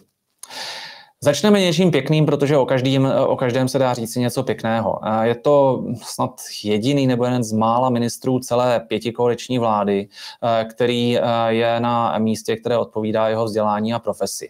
Začneme 1.24 1.60
něčím 1.60 1.92
pěkným, 1.92 2.26
protože 2.26 2.58
o, 2.58 2.66
každým, 2.66 3.08
o 3.28 3.36
každém 3.36 3.68
se 3.68 3.80
dá 3.80 3.94
říct 3.94 4.16
něco 4.16 4.44
pěkného. 4.44 5.00
Je 5.22 5.36
to 5.36 5.84
snad 6.02 6.42
jediný 6.64 7.08
nebo 7.08 7.26
jeden 7.26 7.44
z 7.44 7.52
mála 7.52 7.90
ministrů 7.90 8.40
celé 8.40 8.80
pětikoaliční 8.80 9.60
vlády, 9.60 10.08
eh, 10.44 10.66
který 10.66 11.18
eh, 11.18 11.22
je 11.48 11.80
na 11.80 12.18
místě, 12.18 12.56
které 12.56 12.78
odpovídá 12.78 13.28
jeho 13.28 13.46
vzdělání 13.46 13.94
a 13.94 14.00
profesi. 14.00 14.50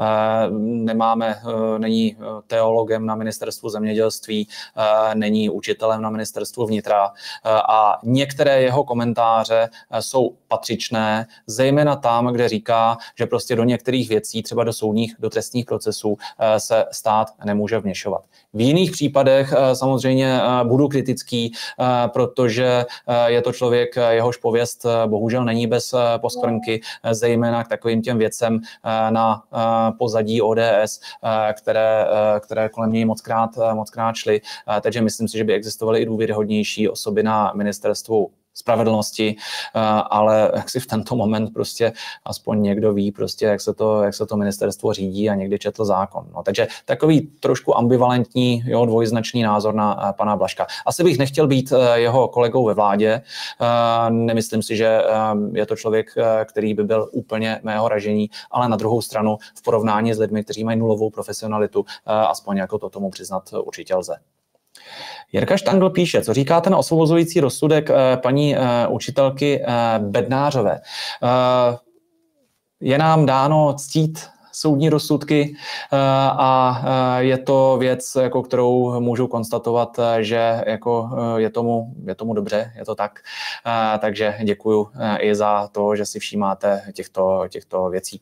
Eh, 0.00 0.50
nemáme, 0.60 1.42
není 1.78 2.16
teologem 2.46 3.06
na 3.06 3.14
ministerstvu 3.14 3.68
zemědělství, 3.68 4.48
není 5.14 5.50
učitelem 5.50 6.02
na 6.02 6.10
ministerstvu 6.10 6.66
vnitra 6.66 7.10
a 7.68 7.98
některé 8.02 8.62
jeho 8.62 8.84
komentáře 8.84 9.68
jsou 10.00 10.36
patřičné, 10.48 11.26
zejména 11.46 11.96
tam, 11.96 12.26
kde 12.26 12.48
říká, 12.48 12.98
že 13.18 13.26
prostě 13.26 13.56
do 13.56 13.64
některých 13.64 14.08
věcí, 14.08 14.42
třeba 14.42 14.64
do 14.64 14.72
soudních, 14.72 15.14
do 15.18 15.30
trestních 15.30 15.66
procesů, 15.66 16.16
Eh, 16.38 16.60
se 16.60 16.84
stát 16.92 17.28
nemůže 17.44 17.78
vměšovat. 17.78 18.24
V 18.54 18.60
jiných 18.60 18.90
případech 18.90 19.52
eh, 19.52 19.76
samozřejmě 19.76 20.40
eh, 20.40 20.64
budu 20.64 20.88
kritický, 20.88 21.52
protože 22.06 22.84
je 23.26 23.42
to 23.42 23.52
člověk, 23.52 23.96
jehož 24.10 24.36
pověst 24.36 24.86
bohužel 25.06 25.44
není 25.44 25.66
bez 25.66 25.94
poskvrnky, 26.20 26.80
zejména 27.10 27.64
k 27.64 27.68
takovým 27.68 28.02
těm 28.02 28.18
věcem 28.18 28.60
na 29.10 29.42
pozadí 29.98 30.42
ODS, 30.42 31.00
které, 31.52 32.06
které 32.40 32.68
kolem 32.68 32.92
něj 32.92 33.04
mockrát, 33.04 33.50
mockrát 33.74 34.16
šly. 34.16 34.40
Takže 34.80 35.00
myslím 35.02 35.28
si, 35.28 35.38
že 35.38 35.44
by 35.44 35.54
existovaly 35.54 36.00
i 36.00 36.06
důvěryhodnější 36.06 36.88
osoby 36.88 37.22
na 37.22 37.52
ministerstvu 37.54 38.30
spravedlnosti, 38.54 39.36
eh, 39.36 39.80
ale 40.10 40.50
jak 40.54 40.70
si 40.70 40.80
v 40.80 40.86
tento 40.86 41.16
moment 41.16 41.54
prostě 41.54 41.92
aspoň 42.24 42.62
někdo 42.62 42.92
ví 42.92 43.12
prostě, 43.12 43.46
jak 43.46 43.60
se 43.60 43.74
to, 43.74 44.02
jak 44.02 44.14
se 44.14 44.26
to 44.26 44.36
ministerstvo 44.36 44.92
řídí 44.92 45.30
a 45.30 45.34
někdy 45.34 45.58
četl 45.58 45.84
zákon. 45.84 46.26
No, 46.34 46.42
takže 46.42 46.66
takový 46.84 47.20
trošku 47.20 47.78
ambivalentní, 47.78 48.62
jo, 48.66 48.86
dvojznačný 48.86 49.42
názor 49.42 49.74
na 49.74 50.08
eh, 50.08 50.12
pana 50.12 50.36
Blaška. 50.36 50.66
Asi 50.86 51.04
bych 51.04 51.18
nechtěl 51.18 51.46
být 51.46 51.72
eh, 51.72 52.00
jeho 52.00 52.28
kolegou 52.28 52.66
ve 52.66 52.74
vládě. 52.74 53.22
Nemyslím 54.08 54.62
si, 54.62 54.76
že 54.76 55.02
je 55.52 55.66
to 55.66 55.76
člověk, 55.76 56.14
který 56.44 56.74
by 56.74 56.84
byl 56.84 57.08
úplně 57.12 57.60
mého 57.62 57.88
ražení, 57.88 58.30
ale 58.50 58.68
na 58.68 58.76
druhou 58.76 59.02
stranu 59.02 59.36
v 59.54 59.62
porovnání 59.62 60.14
s 60.14 60.18
lidmi, 60.18 60.44
kteří 60.44 60.64
mají 60.64 60.78
nulovou 60.78 61.10
profesionalitu, 61.10 61.84
aspoň 62.06 62.56
jako 62.56 62.78
to 62.78 62.90
tomu 62.90 63.10
přiznat 63.10 63.42
určitě 63.52 63.94
lze. 63.94 64.16
Jirka 65.32 65.56
Štangl 65.56 65.90
píše, 65.90 66.22
co 66.22 66.34
říkáte 66.34 66.70
na 66.70 66.76
osvobozující 66.76 67.40
rozsudek 67.40 67.90
eh, 67.90 68.16
paní 68.16 68.56
eh, 68.56 68.60
učitelky 68.88 69.62
eh, 69.62 69.98
Bednářové. 69.98 70.80
Je 72.80 72.98
nám 72.98 73.26
dáno 73.26 73.74
ctít 73.74 74.28
soudní 74.52 74.88
rozsudky 74.88 75.56
a 76.38 76.82
je 77.18 77.38
to 77.38 77.76
věc, 77.80 78.16
jako 78.20 78.42
kterou 78.42 79.00
můžu 79.00 79.26
konstatovat, 79.26 80.00
že 80.20 80.62
jako 80.66 81.10
je, 81.36 81.50
tomu, 81.50 81.94
je 82.06 82.14
tomu 82.14 82.34
dobře, 82.34 82.72
je 82.78 82.84
to 82.84 82.94
tak. 82.94 83.20
Takže 83.98 84.34
děkuji 84.44 84.88
i 85.18 85.34
za 85.34 85.68
to, 85.68 85.96
že 85.96 86.06
si 86.06 86.18
všímáte 86.18 86.82
těchto, 86.92 87.44
těchto 87.48 87.88
věcí. 87.88 88.20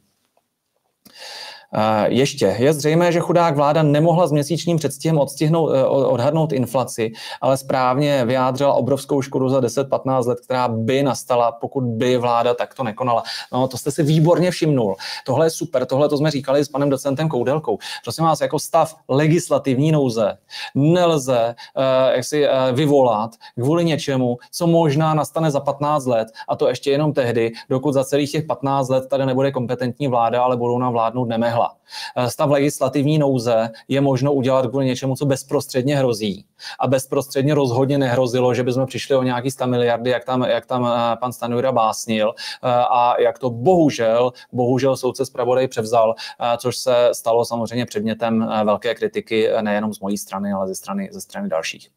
Ještě 2.07 2.57
je 2.59 2.73
zřejmé, 2.73 3.13
že 3.13 3.21
chudák 3.21 3.57
vláda 3.57 3.83
nemohla 3.83 4.27
s 4.27 4.33
měsíčním 4.33 4.77
předstihem 4.77 5.19
odstihnout, 5.19 5.73
eh, 5.75 5.85
odhadnout 5.85 6.53
inflaci, 6.53 7.13
ale 7.41 7.57
správně 7.57 8.25
vyjádřila 8.25 8.73
obrovskou 8.73 9.23
škodu 9.23 9.49
za 9.49 9.61
10-15 9.61 10.27
let, 10.27 10.41
která 10.41 10.69
by 10.69 11.03
nastala, 11.03 11.53
pokud 11.53 11.85
by 11.85 12.17
vláda 12.17 12.55
takto 12.55 12.83
nekonala. 12.83 13.23
No, 13.53 13.69
to 13.69 13.79
jste 13.79 13.91
si 13.91 14.03
výborně 14.03 14.51
všimnul. 14.51 14.97
Tohle 15.27 15.47
je 15.47 15.51
super, 15.51 15.87
tohle 15.87 16.09
to 16.09 16.17
jsme 16.17 16.31
říkali 16.31 16.65
s 16.65 16.69
panem 16.69 16.91
docentem 16.91 17.29
Koudelkou. 17.29 17.79
Prosím 18.05 18.25
vás, 18.25 18.41
jako 18.41 18.59
stav 18.59 18.95
legislativní 19.09 19.93
nouze 19.93 20.39
nelze 20.75 21.55
uh, 21.77 22.15
jak 22.15 22.25
si, 22.25 22.49
uh, 22.49 22.53
vyvolat 22.73 23.31
kvůli 23.55 23.85
něčemu, 23.85 24.39
co 24.53 24.67
možná 24.67 25.15
nastane 25.15 25.51
za 25.51 25.61
15 25.61 26.07
let, 26.07 26.29
a 26.49 26.57
to 26.57 26.69
ještě 26.69 26.91
jenom 26.91 27.13
tehdy, 27.13 27.53
dokud 27.69 27.93
za 27.93 28.05
celých 28.05 28.33
těch 28.33 28.45
15 28.45 28.89
let 28.89 29.09
tady 29.09 29.27
nebude 29.27 29.53
kompetentní 29.53 30.09
vláda, 30.09 30.43
ale 30.43 30.57
budou 30.57 30.79
nám 30.79 30.93
vládnout 30.93 31.29
nemehla 31.29 31.60
proběhla. 31.61 31.77
Eh, 32.17 32.31
stav 32.31 32.51
legislativní 32.51 33.19
nouze 33.19 33.71
je 33.89 34.01
možno 34.01 34.33
udělat 34.33 34.67
kvůli 34.67 34.87
něčemu, 34.87 35.17
co 35.17 35.27
bezprostředně 35.27 35.97
hrozí. 35.97 36.47
A 36.81 36.87
bezprostředně 36.87 37.55
rozhodně 37.55 37.99
nehrozilo, 37.99 38.55
že 38.55 38.63
bychom 38.63 38.87
přišli 38.87 39.17
o 39.17 39.23
nějaký 39.23 39.51
100 39.51 39.67
miliardy, 39.67 40.11
jak 40.11 40.25
tam, 40.25 40.43
jak 40.43 40.67
tam 40.67 40.87
eh, 40.87 41.17
pan 41.21 41.33
Stanura 41.33 41.73
básnil 41.73 42.35
eh, 42.37 42.69
a 42.91 43.21
jak 43.21 43.39
to 43.39 43.51
bohužel, 43.51 44.33
bohužel 44.53 44.97
soudce 44.97 45.27
zpravodaj 45.27 45.69
převzal, 45.69 46.15
což 46.57 46.77
se 46.77 47.09
stalo 47.13 47.45
samozřejmě 47.45 47.87
předmětem 47.87 48.49
velké 48.65 48.95
kritiky 48.95 49.49
nejenom 49.61 49.95
z 49.95 50.01
mojí 50.01 50.19
strany, 50.19 50.53
ale 50.53 50.69
ze 50.69 50.75
strany, 50.75 51.09
ze 51.13 51.21
strany 51.21 51.49
dalších. 51.49 51.91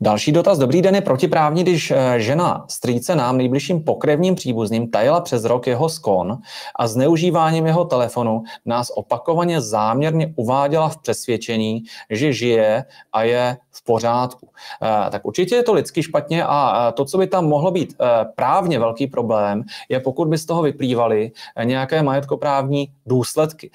Další 0.00 0.32
dotaz. 0.32 0.58
Dobrý 0.58 0.82
den 0.82 0.94
je 0.94 1.00
protiprávní, 1.00 1.62
když 1.62 1.90
eh, 1.90 2.20
žena 2.20 2.64
strýce 2.68 3.16
nám 3.16 3.36
nejbližším 3.36 3.84
pokrevním 3.84 4.34
příbuzným 4.34 4.90
tajila 4.90 5.20
přes 5.20 5.44
rok 5.44 5.66
jeho 5.66 5.88
skon 5.88 6.38
a 6.78 6.86
zneužíváním 6.86 7.66
jeho 7.66 7.84
telefonu 7.84 8.42
nás 8.66 8.90
opakovaně 8.94 9.60
záměrně 9.60 10.32
uváděla 10.36 10.88
v 10.88 10.98
přesvědčení, 10.98 11.82
že 12.10 12.32
žije 12.32 12.84
a 13.12 13.22
je 13.22 13.56
v 13.78 13.84
pořádku. 13.84 14.48
Eh, 14.82 15.10
tak 15.10 15.24
určitě 15.24 15.54
je 15.54 15.62
to 15.62 15.72
lidsky 15.72 16.02
špatně 16.02 16.44
a 16.44 16.92
to, 16.96 17.04
co 17.04 17.18
by 17.18 17.26
tam 17.26 17.46
mohlo 17.46 17.70
být 17.70 17.94
eh, 18.00 18.24
právně 18.34 18.78
velký 18.78 19.06
problém, 19.06 19.62
je 19.88 20.00
pokud 20.00 20.28
by 20.28 20.38
z 20.38 20.46
toho 20.46 20.62
vyplývaly 20.62 21.30
nějaké 21.64 22.02
majetkoprávní 22.02 22.88
důsledky. 23.06 23.70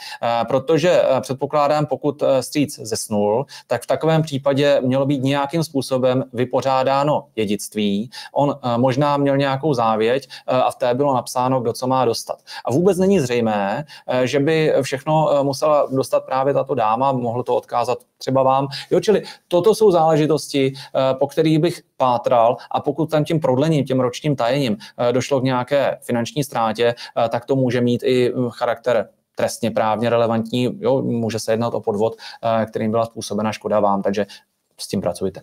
Protože 0.47 1.03
předpokládám, 1.21 1.85
pokud 1.85 2.23
stříc 2.41 2.79
zesnul, 2.79 3.45
tak 3.67 3.83
v 3.83 3.87
takovém 3.87 4.21
případě 4.21 4.81
mělo 4.81 5.05
být 5.05 5.23
nějakým 5.23 5.63
způsobem 5.63 5.73
způsobem 5.83 6.23
vypořádáno 6.33 7.27
dědictví. 7.35 8.09
On 8.33 8.55
možná 8.77 9.17
měl 9.17 9.37
nějakou 9.37 9.73
závěť 9.73 10.29
a 10.47 10.71
v 10.71 10.75
té 10.75 10.93
bylo 10.93 11.13
napsáno, 11.13 11.61
kdo 11.61 11.73
co 11.73 11.87
má 11.87 12.05
dostat. 12.05 12.39
A 12.65 12.71
vůbec 12.71 12.97
není 12.97 13.19
zřejmé, 13.19 13.85
že 14.23 14.39
by 14.39 14.73
všechno 14.81 15.43
musela 15.43 15.87
dostat 15.91 16.25
právě 16.25 16.53
tato 16.53 16.75
dáma, 16.75 17.11
mohlo 17.11 17.43
to 17.43 17.55
odkázat 17.55 17.97
třeba 18.17 18.43
vám. 18.43 18.67
Jo, 18.91 18.99
čili 18.99 19.23
toto 19.47 19.75
jsou 19.75 19.91
záležitosti, 19.93 20.73
po 21.19 21.27
kterých 21.27 21.59
bych 21.59 21.81
pátral 21.97 22.57
a 22.71 22.79
pokud 22.79 23.11
tam 23.11 23.23
tím 23.23 23.39
prodlením, 23.39 23.85
tím 23.85 23.99
ročním 23.99 24.35
tajením 24.35 24.77
došlo 25.11 25.41
k 25.41 25.43
nějaké 25.43 25.97
finanční 26.01 26.43
ztrátě, 26.43 26.95
tak 27.29 27.45
to 27.45 27.55
může 27.55 27.81
mít 27.81 28.03
i 28.03 28.33
charakter 28.49 29.09
trestně 29.35 29.71
právně 29.71 30.09
relevantní, 30.09 30.69
jo, 30.79 31.01
může 31.01 31.39
se 31.39 31.53
jednat 31.53 31.73
o 31.73 31.81
podvod, 31.81 32.15
eh, 32.61 32.65
kterým 32.65 32.91
byla 32.91 33.05
způsobena 33.05 33.51
škoda 33.51 33.79
vám, 33.79 34.01
takže 34.01 34.25
s 34.77 34.87
tím 34.87 35.01
pracujte. 35.01 35.41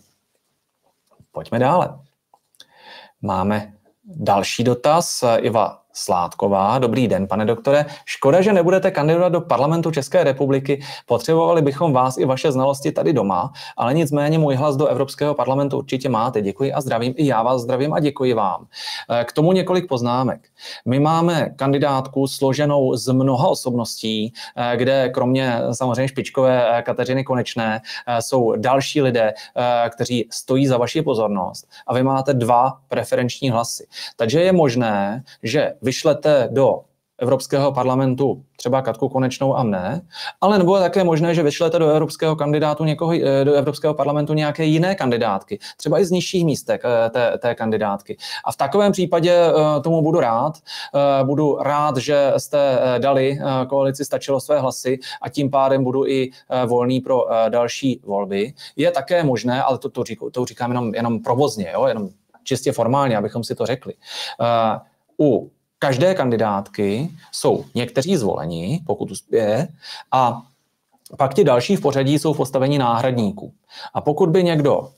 Pojďme 1.33 1.59
dále. 1.59 1.99
Máme 3.23 3.73
další 4.05 4.65
dotaz. 4.65 5.25
Iva 5.39 5.83
Sládková. 6.01 6.79
Dobrý 6.79 7.09
den, 7.09 7.27
pane 7.27 7.45
doktore. 7.45 7.87
Škoda, 8.05 8.41
že 8.41 8.53
nebudete 8.53 8.91
kandidovat 8.91 9.29
do 9.29 9.41
parlamentu 9.41 9.91
České 9.91 10.25
republiky. 10.25 10.83
Potřebovali 11.07 11.63
bychom 11.63 11.93
vás 11.93 12.19
i 12.19 12.25
vaše 12.25 12.53
znalosti 12.53 12.93
tady 12.93 13.13
doma, 13.13 13.53
ale 13.77 13.95
nicméně 13.95 14.39
můj 14.39 14.55
hlas 14.55 14.77
do 14.77 14.87
Evropského 14.87 15.35
parlamentu 15.35 15.79
určitě 15.79 16.09
máte. 16.09 16.43
Děkuji 16.43 16.73
a 16.73 16.81
zdravím. 16.81 17.15
I 17.17 17.27
já 17.27 17.43
vás 17.43 17.63
zdravím 17.63 17.93
a 17.93 18.01
děkuji 18.01 18.35
vám. 18.35 18.67
Eh, 19.11 19.25
k 19.25 19.33
tomu 19.33 19.53
několik 19.53 19.89
poznámek. 19.89 20.41
My 20.85 21.01
máme 21.01 21.51
kandidátku 21.57 22.27
složenou 22.27 22.97
z 22.97 23.13
mnoha 23.13 23.49
osobností, 23.49 24.33
eh, 24.57 24.77
kde 24.77 25.09
kromě 25.09 25.61
samozřejmě 25.73 26.09
špičkové 26.09 26.79
eh, 26.79 26.83
Kateřiny 26.83 27.25
Konečné 27.25 27.81
jsou 28.21 28.57
další 28.57 29.03
lidé, 29.03 29.35
kteří 29.91 30.29
stojí 30.33 30.67
za 30.67 30.77
vaši 30.77 31.03
pozornost 31.03 31.69
a 31.87 31.95
vy 31.95 32.03
máte 32.03 32.35
dva 32.35 32.79
preferenční 32.89 33.51
hlasy. 33.51 33.87
Takže 34.17 34.41
je 34.41 34.53
možné, 34.53 35.23
že 35.43 35.73
vyšlete 35.91 36.49
do 36.53 36.81
Evropského 37.19 37.73
parlamentu 37.73 38.45
třeba 38.57 38.83
Katku 38.83 39.09
Konečnou 39.09 39.57
a 39.57 39.63
mne, 39.63 40.01
ale 40.41 40.59
nebo 40.59 40.77
je 40.77 40.83
také 40.83 41.05
možné, 41.05 41.35
že 41.35 41.43
vyšlete 41.43 41.79
do 41.79 41.91
Evropského 41.91 42.37
kandidátu 42.37 42.85
někoho, 42.85 43.13
eh, 43.13 43.45
do 43.45 43.55
Evropského 43.55 43.95
parlamentu 43.95 44.35
nějaké 44.35 44.65
jiné 44.65 44.95
kandidátky, 44.95 45.59
třeba 45.77 45.99
i 46.01 46.05
z 46.05 46.11
nižších 46.11 46.45
místek 46.45 46.83
eh, 46.85 47.11
té, 47.11 47.39
té 47.39 47.55
kandidátky. 47.55 48.17
A 48.45 48.53
v 48.53 48.57
takovém 48.57 48.93
případě 48.93 49.35
eh, 49.35 49.81
tomu 49.81 50.03
budu 50.03 50.21
rád. 50.21 50.53
Budu 51.25 51.59
rád, 51.59 51.97
že 51.97 52.33
jste 52.37 52.79
dali 52.99 53.39
koalici 53.69 54.05
stačilo 54.05 54.41
své 54.41 54.61
hlasy 54.61 54.99
a 55.23 55.29
tím 55.29 55.51
pádem 55.51 55.85
budu 55.85 56.07
i 56.07 56.31
volný 56.67 57.01
pro 57.01 57.27
další 57.49 58.01
volby. 58.05 58.53
Je 58.77 58.91
také 58.91 59.25
možné, 59.25 59.63
ale 59.63 59.79
to, 59.79 59.89
to, 59.89 60.05
řík, 60.05 60.19
to 60.33 60.45
říkám 60.45 60.71
jenom, 60.71 60.95
jenom 60.95 61.23
provozně, 61.23 61.71
jo, 61.75 61.87
jenom 61.87 62.09
čistě 62.45 62.73
formálně, 62.73 63.17
abychom 63.17 63.45
si 63.45 63.55
to 63.55 63.67
řekli. 63.67 63.95
U 65.21 65.51
každé 65.83 66.15
kandidátky 66.15 67.11
jsou 67.33 67.65
někteří 67.75 68.17
zvoleni, 68.17 68.81
pokud 68.87 69.11
uspěje, 69.11 69.69
a 70.13 70.43
pak 71.19 71.35
ti 71.35 71.45
další 71.45 71.77
v 71.77 71.81
pořadí 71.81 72.19
jsou 72.19 72.33
v 72.33 72.37
postavení 72.37 72.79
náhradníků. 72.79 73.53
A 73.95 74.01
pokud 74.01 74.31
by 74.31 74.45
někdo 74.45 74.91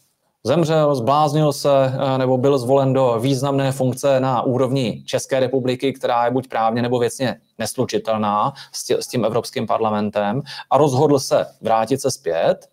zemřel, 0.44 0.94
zbláznil 0.94 1.52
se 1.52 1.70
eh, 1.86 2.18
nebo 2.18 2.38
byl 2.38 2.58
zvolen 2.58 2.92
do 2.92 3.18
významné 3.20 3.72
funkce 3.72 4.20
na 4.20 4.42
úrovni 4.42 5.02
České 5.06 5.40
republiky, 5.40 5.92
která 5.92 6.24
je 6.24 6.30
buď 6.30 6.48
právně 6.48 6.82
nebo 6.82 6.98
věcně 6.98 7.40
neslučitelná 7.58 8.52
s 8.72 9.06
tím 9.06 9.24
Evropským 9.24 9.66
parlamentem 9.66 10.42
a 10.70 10.78
rozhodl 10.78 11.18
se 11.18 11.46
vrátit 11.60 12.00
se 12.00 12.10
zpět, 12.10 12.68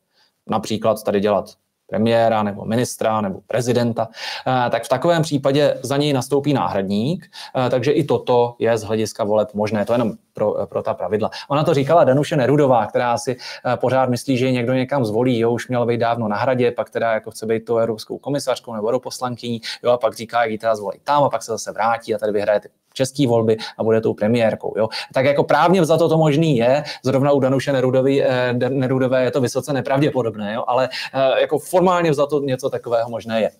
například 0.47 1.03
tady 1.03 1.19
dělat 1.19 1.53
premiéra 1.89 2.43
nebo 2.43 2.65
ministra 2.65 3.21
nebo 3.21 3.39
prezidenta, 3.47 4.07
eh, 4.47 4.69
tak 4.69 4.83
v 4.83 4.89
takovém 4.89 5.21
případě 5.21 5.77
za 5.81 5.97
něj 5.97 6.13
nastoupí 6.13 6.53
náhradník, 6.53 7.25
eh, 7.25 7.69
takže 7.69 7.91
i 7.91 8.03
toto 8.03 8.55
je 8.59 8.77
z 8.77 8.83
hlediska 8.83 9.23
voleb 9.23 9.53
možné. 9.53 9.85
To 9.85 9.93
jenom 9.93 10.13
pro, 10.33 10.55
pro 10.65 10.83
ta 10.83 10.93
pravidla. 10.93 11.29
Ona 11.49 11.63
to 11.63 11.73
říkala 11.73 12.03
Danuše 12.03 12.35
Nerudová, 12.35 12.85
která 12.85 13.17
si 13.17 13.35
eh, 13.35 13.77
pořád 13.77 14.09
myslí, 14.09 14.37
že 14.37 14.51
někdo 14.51 14.73
někam 14.73 15.05
zvolí, 15.05 15.39
jo, 15.39 15.51
už 15.51 15.67
měl 15.67 15.85
být 15.85 15.97
dávno 15.97 16.27
na 16.27 16.37
hradě, 16.37 16.71
pak 16.71 16.89
teda 16.89 17.13
jako 17.13 17.31
chce 17.31 17.45
být 17.45 17.65
to 17.65 17.77
evropskou 17.77 18.17
komisařkou 18.17 18.73
nebo 18.73 18.87
europoslankyní, 18.87 19.61
jo, 19.83 19.91
a 19.91 19.97
pak 19.97 20.15
říká, 20.15 20.41
jak 20.41 20.51
ji 20.51 20.57
teda 20.57 20.75
zvolí 20.75 20.99
tam 21.03 21.23
a 21.23 21.29
pak 21.29 21.43
se 21.43 21.51
zase 21.51 21.71
vrátí 21.71 22.15
a 22.15 22.17
tady 22.17 22.31
vyhraje 22.31 22.59
ty 22.59 22.69
české 22.99 23.27
volby 23.27 23.57
a 23.77 23.83
bude 23.83 24.01
tou 24.01 24.13
premiérkou. 24.13 24.73
Jo? 24.77 24.87
Tak 25.13 25.25
jako 25.25 25.43
právně 25.43 25.85
za 25.85 25.97
to 25.97 26.09
to 26.09 26.17
možný 26.17 26.57
je, 26.57 26.83
zrovna 27.03 27.31
u 27.31 27.39
Danuše 27.39 27.71
Nerudový, 27.71 28.23
eh, 28.23 28.53
Nerudové 28.69 29.23
je 29.23 29.31
to 29.31 29.41
vysoce 29.41 29.73
nepravděpodobné, 29.73 30.53
jo? 30.53 30.63
ale 30.67 30.89
eh, 31.13 31.41
jako 31.41 31.59
formálně 31.59 32.13
za 32.13 32.25
to 32.25 32.39
něco 32.39 32.69
takového 32.69 33.09
možné 33.09 33.41
je. 33.41 33.51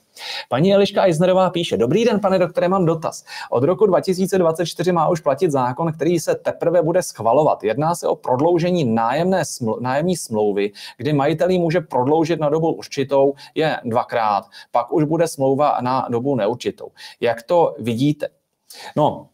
Paní 0.50 0.74
Eliška 0.74 1.06
Eisnerová 1.06 1.50
píše, 1.50 1.78
dobrý 1.78 2.06
den, 2.06 2.20
pane 2.20 2.40
doktore, 2.40 2.68
mám 2.68 2.86
dotaz. 2.86 3.24
Od 3.52 3.64
roku 3.64 3.86
2024 3.86 4.92
má 4.92 5.08
už 5.08 5.20
platit 5.20 5.52
zákon, 5.52 5.94
který 5.94 6.20
se 6.20 6.36
teprve 6.36 6.82
bude 6.82 7.04
schvalovat. 7.04 7.64
Jedná 7.64 7.96
se 7.96 8.08
o 8.08 8.16
prodloužení 8.16 8.84
nájemné 8.84 9.42
sml- 9.42 9.82
nájemní 9.82 10.18
smlouvy, 10.18 10.72
kdy 10.98 11.14
majitelí 11.14 11.60
může 11.60 11.82
prodloužit 11.82 12.40
na 12.40 12.50
dobu 12.50 12.74
určitou 12.74 13.34
je 13.56 13.78
dvakrát, 13.86 14.44
pak 14.72 14.94
už 14.94 15.04
bude 15.04 15.28
smlouva 15.28 15.78
na 15.82 16.08
dobu 16.10 16.36
neurčitou. 16.36 16.92
Jak 17.22 17.44
to 17.44 17.76
vidíte? 17.80 18.39
No, 18.96 19.30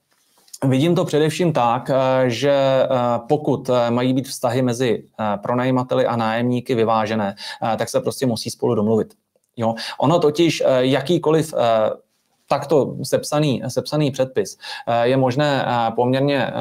Vidím 0.67 0.95
to 0.95 1.05
především 1.05 1.53
tak, 1.53 1.89
eh, 1.89 2.29
že 2.29 2.51
eh, 2.51 2.87
pokud 3.29 3.69
eh, 3.69 3.91
mají 3.91 4.13
být 4.13 4.27
vztahy 4.27 4.61
mezi 4.61 5.03
pronajímateli 5.41 6.05
a 6.05 6.15
nájemníky 6.15 6.75
vyvážené, 6.75 7.35
tak 7.77 7.89
se 7.89 7.99
prostě 7.99 8.25
musí 8.25 8.49
spolu 8.49 8.75
domluvit. 8.75 9.13
Jo? 9.57 9.75
Ono 9.99 10.19
totiž 10.19 10.63
jakýkoliv 10.77 11.53
takto 12.49 12.95
sepsaný, 13.03 13.61
sepsaný 13.67 14.11
předpis 14.11 14.57
je 15.03 15.17
možné 15.17 15.65
poměrně 15.95 16.51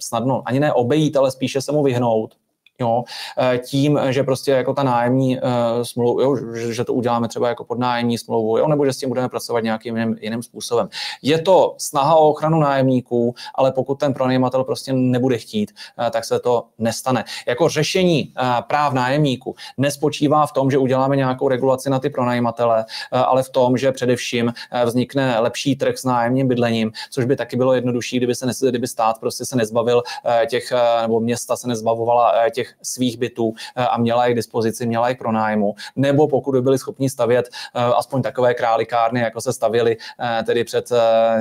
snadno 0.00 0.42
ani 0.44 0.60
ne 0.60 0.72
obejít, 0.72 1.16
ale 1.16 1.30
spíše 1.30 1.60
se 1.60 1.72
mu 1.72 1.82
vyhnout 1.82 2.34
jo, 2.80 3.04
eh, 3.38 3.58
tím, 3.58 4.00
že 4.08 4.22
prostě 4.22 4.50
jako 4.50 4.74
ta 4.74 4.82
nájemní 4.82 5.38
uh, 5.38 5.42
smlouva, 5.82 6.22
jo, 6.22 6.36
že 6.54 6.84
to 6.84 6.94
uděláme 6.94 7.28
třeba 7.28 7.48
jako 7.48 7.64
podnájemní 7.64 8.18
smlouvu, 8.18 8.58
jo, 8.58 8.68
nebo 8.68 8.86
že 8.86 8.92
s 8.92 8.98
tím 8.98 9.08
budeme 9.08 9.28
pracovat 9.28 9.60
nějakým 9.60 9.96
jiným, 9.96 10.16
jiným 10.20 10.42
způsobem. 10.42 10.88
Je 11.22 11.42
to 11.42 11.74
snaha 11.78 12.16
o 12.16 12.28
ochranu 12.28 12.60
nájemníků, 12.60 13.34
ale 13.54 13.72
pokud 13.72 13.94
ten 13.94 14.14
pronajímatel 14.14 14.64
prostě 14.64 14.92
nebude 14.92 15.38
chtít, 15.38 15.72
uh, 15.98 16.10
tak 16.10 16.24
se 16.24 16.40
to 16.40 16.64
nestane. 16.78 17.24
Jako 17.46 17.68
řešení 17.68 18.32
práv 18.66 18.92
nájemníků 18.92 19.54
nespočívá 19.78 20.46
v 20.46 20.52
tom, 20.52 20.70
že 20.70 20.78
uděláme 20.78 21.16
nějakou 21.16 21.48
regulaci 21.48 21.90
na 21.90 21.98
ty 21.98 22.10
pronajímatele, 22.10 22.84
ale 23.10 23.42
v 23.42 23.48
tom, 23.48 23.76
že 23.76 23.92
především 23.92 24.52
vznikne 24.84 25.40
lepší 25.40 25.76
trh 25.76 25.98
s 25.98 26.04
nájemním 26.04 26.48
bydlením, 26.48 26.92
což 27.10 27.24
by 27.24 27.36
taky 27.36 27.56
bylo 27.56 27.74
jednodušší, 27.74 28.16
kdyby 28.16 28.34
se 28.34 28.46
kdyby 28.68 28.88
stát 28.88 29.18
prostě 29.20 29.44
se 29.44 29.56
nezbavil 29.56 30.02
těch, 30.46 30.72
nebo 31.02 31.20
města 31.20 31.56
se 31.56 31.68
nezbavovala 31.68 32.34
těch 32.50 32.65
těch 32.66 32.74
svých 32.82 33.18
bytů 33.18 33.54
eh, 33.76 33.86
a 33.86 33.98
měla 33.98 34.26
je 34.26 34.32
k 34.32 34.36
dispozici, 34.36 34.86
měla 34.86 35.08
je 35.08 35.14
k 35.14 35.18
pronájmu, 35.18 35.74
nebo 35.96 36.28
pokud 36.28 36.52
by 36.52 36.62
byli 36.62 36.78
schopni 36.78 37.10
stavět 37.10 37.48
eh, 37.48 37.80
aspoň 37.80 38.22
takové 38.22 38.54
králikárny, 38.54 39.20
jako 39.20 39.40
se 39.40 39.52
stavěly 39.52 39.96
eh, 39.96 40.42
tedy 40.42 40.64
před 40.64 40.92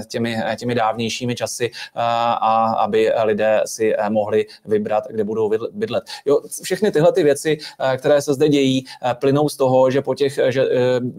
těmi, 0.08 0.38
těmi 0.58 0.76
dávnějšími 0.76 1.36
časy, 1.36 1.72
a 1.96 2.66
aby 2.66 3.12
lidé 3.24 3.62
si 3.66 3.94
mohli 4.10 4.46
vybrat, 4.66 5.04
kde 5.10 5.24
budou 5.24 5.52
bydlet. 5.72 6.04
Jo, 6.26 6.42
všechny 6.64 6.92
tyhle 6.92 7.12
ty 7.12 7.24
věci, 7.24 7.58
které 7.98 8.22
se 8.22 8.34
zde 8.34 8.50
dějí, 8.50 8.86
plynou 9.14 9.50
z 9.50 9.58
toho, 9.58 9.92
že, 9.92 10.02
po 10.02 10.16
těch, 10.16 10.40
že, 10.50 10.68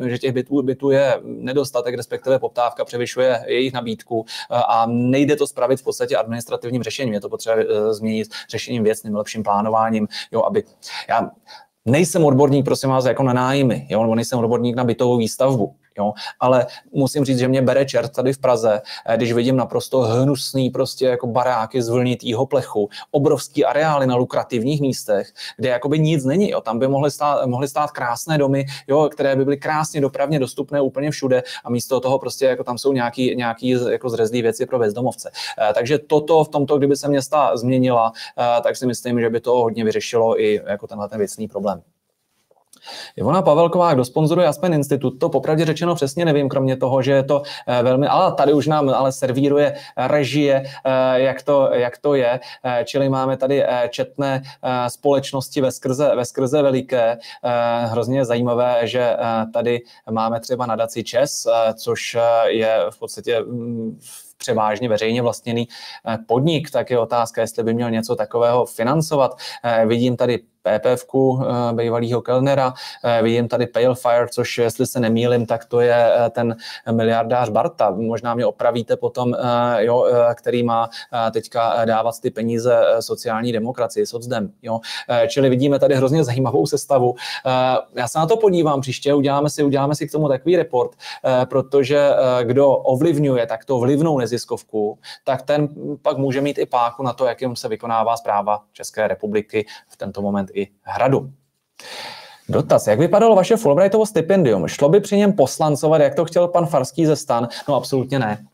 že 0.07 0.19
těch 0.19 0.33
bytů, 0.33 0.63
bytů 0.63 0.91
je 0.91 1.21
nedostatek, 1.23 1.95
respektive 1.95 2.39
poptávka 2.39 2.85
převyšuje 2.85 3.45
jejich 3.47 3.73
nabídku 3.73 4.25
a 4.51 4.87
nejde 4.87 5.37
to 5.37 5.47
spravit 5.47 5.81
v 5.81 5.85
podstatě 5.85 6.17
administrativním 6.17 6.83
řešením. 6.83 7.15
Je 7.15 7.21
to 7.21 7.29
potřeba 7.29 7.57
změnit 7.91 8.29
řešením 8.51 8.85
věcným, 8.85 9.17
lepším 9.17 9.43
plánováním, 9.43 9.96
ním, 9.97 10.09
jo, 10.33 10.43
aby 10.43 10.63
já 11.09 11.31
nejsem 11.85 12.25
odborník, 12.25 12.65
prosím 12.65 12.91
vás, 12.91 13.05
jako 13.05 13.23
na 13.23 13.33
nájmy, 13.33 13.87
jo, 13.91 14.03
nebo 14.03 14.15
nejsem 14.15 14.39
odborník 14.39 14.77
na 14.77 14.85
bytovou 14.85 15.17
výstavbu, 15.17 15.75
Jo? 15.99 16.13
Ale 16.41 16.67
musím 16.93 17.25
říct, 17.25 17.39
že 17.39 17.49
mě 17.49 17.63
bere 17.63 17.85
čert 17.85 18.13
tady 18.13 18.33
v 18.33 18.39
Praze, 18.39 18.83
eh, 19.07 19.17
když 19.17 19.33
vidím 19.33 19.57
naprosto 19.57 20.01
hnusný 20.01 20.71
prostě 20.71 21.07
jako 21.07 21.27
baráky 21.27 21.83
z 21.83 21.89
vlnitýho 21.89 22.47
plechu, 22.47 22.89
obrovský 23.11 23.65
areály 23.65 24.07
na 24.07 24.17
lukrativních 24.17 24.81
místech, 24.81 25.33
kde 25.57 25.69
jakoby 25.69 25.99
nic 25.99 26.25
není. 26.25 26.51
Jo? 26.51 26.61
Tam 26.61 26.79
by 26.79 26.89
mohly 26.89 27.11
stát, 27.11 27.47
mohly 27.47 27.69
stát 27.69 27.91
krásné 27.91 28.39
domy, 28.39 28.65
jo? 28.89 29.09
které 29.13 29.37
by 29.37 29.45
byly 29.45 29.57
krásně 29.57 30.01
dopravně 30.01 30.39
dostupné 30.39 30.81
úplně 30.81 31.11
všude 31.11 31.43
a 31.65 31.71
místo 31.71 32.01
toho 32.01 32.19
prostě 32.19 32.47
jako 32.47 32.65
tam 32.65 32.79
jsou 32.79 32.93
nějaký, 32.93 33.37
nějaký 33.37 33.69
jako 33.91 34.09
zrezlý 34.09 34.43
věci 34.43 34.67
pro 34.67 34.79
bezdomovce. 34.79 35.31
Eh, 35.59 35.75
takže 35.75 35.99
toto 35.99 36.45
v 36.45 36.49
tomto, 36.49 36.79
kdyby 36.79 36.97
se 36.97 37.09
města 37.09 37.57
změnila, 37.57 38.13
eh, 38.39 38.61
tak 38.63 38.77
si 38.77 38.87
myslím, 38.87 39.21
že 39.21 39.31
by 39.31 39.41
to 39.41 39.53
hodně 39.53 39.85
vyřešilo 39.85 40.41
i 40.41 40.61
jako 40.67 40.87
tenhle 40.87 41.09
ten 41.09 41.19
věcný 41.19 41.49
problém. 41.49 41.96
Ivona 43.17 43.43
Pavelková, 43.43 43.95
kdo 43.95 44.05
sponzoruje 44.05 44.47
Aspen 44.47 44.75
Institut, 44.75 45.11
to 45.11 45.29
popravdě 45.29 45.65
řečeno 45.65 45.95
přesně 45.95 46.25
nevím, 46.25 46.49
kromě 46.49 46.77
toho, 46.77 47.03
že 47.03 47.13
je 47.13 47.23
to 47.23 47.43
eh, 47.67 47.83
velmi, 47.83 48.07
ale 48.07 48.33
tady 48.33 48.53
už 48.53 48.67
nám 48.67 48.89
ale 48.89 49.13
servíruje 49.13 49.75
režie, 49.97 50.65
eh, 50.85 51.21
jak 51.21 51.43
to, 51.43 51.71
jak 51.73 51.99
to 51.99 52.15
je, 52.15 52.41
eh, 52.65 52.85
čili 52.85 53.09
máme 53.09 53.37
tady 53.37 53.65
četné 53.91 54.43
společnosti 54.89 55.61
ve 55.61 55.71
skrze, 55.71 56.17
ve 56.17 56.25
skrze 56.25 56.63
veliké. 56.63 57.19
Hrozně 57.85 58.25
zajímavé, 58.25 58.81
že 58.83 59.17
tady 59.53 59.83
máme 60.11 60.41
třeba 60.41 60.67
nadaci 60.67 61.05
ČES, 61.05 61.47
což 61.75 62.17
je 62.47 62.81
v 62.91 62.99
podstatě 62.99 63.41
mm, 63.41 63.99
převážně 64.37 64.89
veřejně 64.89 65.23
vlastněný 65.23 65.69
podnik, 66.27 66.71
tak 66.71 66.91
je 66.91 66.99
otázka, 66.99 67.41
jestli 67.41 67.63
by 67.65 67.75
měl 67.75 67.91
něco 67.91 68.17
takového 68.17 68.67
financovat. 68.67 69.37
Vidím 69.87 70.17
tady 70.17 70.39
PPF 70.67 71.05
eh, 71.15 71.73
bývalého 71.73 72.23
Kellnera. 72.23 72.75
Eh, 73.05 73.23
vidím 73.23 73.49
tady 73.49 73.67
Palefire, 73.67 74.29
což 74.29 74.59
jestli 74.59 74.87
se 74.87 75.01
nemýlim, 75.01 75.47
tak 75.47 75.65
to 75.65 75.81
je 75.81 76.13
eh, 76.15 76.31
ten 76.31 76.57
miliardář 76.91 77.49
Barta. 77.49 77.91
Možná 77.91 78.35
mě 78.35 78.47
opravíte 78.47 78.97
potom, 78.97 79.35
jo, 79.79 80.07
který 80.35 80.63
má 80.63 80.89
teďka 81.31 81.85
dávat 81.85 82.21
ty 82.21 82.31
peníze 82.31 82.81
sociální 83.01 83.53
demokracii, 83.53 84.07
socdem. 84.07 84.53
Jo. 84.63 84.81
Čili 85.29 85.49
vidíme 85.49 85.79
tady 85.79 85.95
hrozně 85.95 86.25
zajímavou 86.25 86.67
sestavu. 86.67 87.15
Já 87.95 88.09
se 88.09 88.19
na 88.19 88.27
to 88.27 88.37
podívám 88.37 88.81
příště, 88.81 89.15
uděláme 89.15 89.51
si, 89.51 89.63
uděláme 89.63 89.95
si 89.95 90.09
k 90.09 90.13
tomu 90.13 90.29
takový 90.29 90.57
report, 90.57 90.91
protože 91.45 92.11
kdo 92.43 92.71
ovlivňuje 92.71 93.47
takto 93.47 93.79
vlivnou 93.79 94.19
neziskovku, 94.19 94.99
tak 95.25 95.43
ten 95.43 95.69
pak 96.03 96.19
může 96.19 96.41
mít 96.41 96.59
i 96.59 96.67
páku 96.67 97.03
na 97.03 97.13
to, 97.13 97.27
jakým 97.27 97.57
se 97.57 97.69
vykonává 97.69 98.17
zpráva 98.17 98.63
České 98.73 99.09
republiky 99.09 99.67
v 99.89 99.97
tento 99.97 100.23
moment 100.23 100.51
i 100.57 100.69
hradu. 100.83 101.31
Dotaz. 102.49 102.87
Jak 102.87 102.99
vypadalo 102.99 103.37
vaše 103.37 103.57
Fulbrightovo 103.57 104.07
stipendium? 104.07 104.69
Šlo 104.69 104.89
by 104.89 105.01
při 105.01 105.17
něm 105.17 105.33
poslancovat, 105.33 106.01
jak 106.01 106.15
to 106.15 106.25
chtěl 106.25 106.49
pan 106.49 106.67
Farský 106.67 107.07
ze 107.07 107.17
stan? 107.17 107.49
No 107.69 107.75
absolutně 107.75 108.19
ne. 108.19 108.47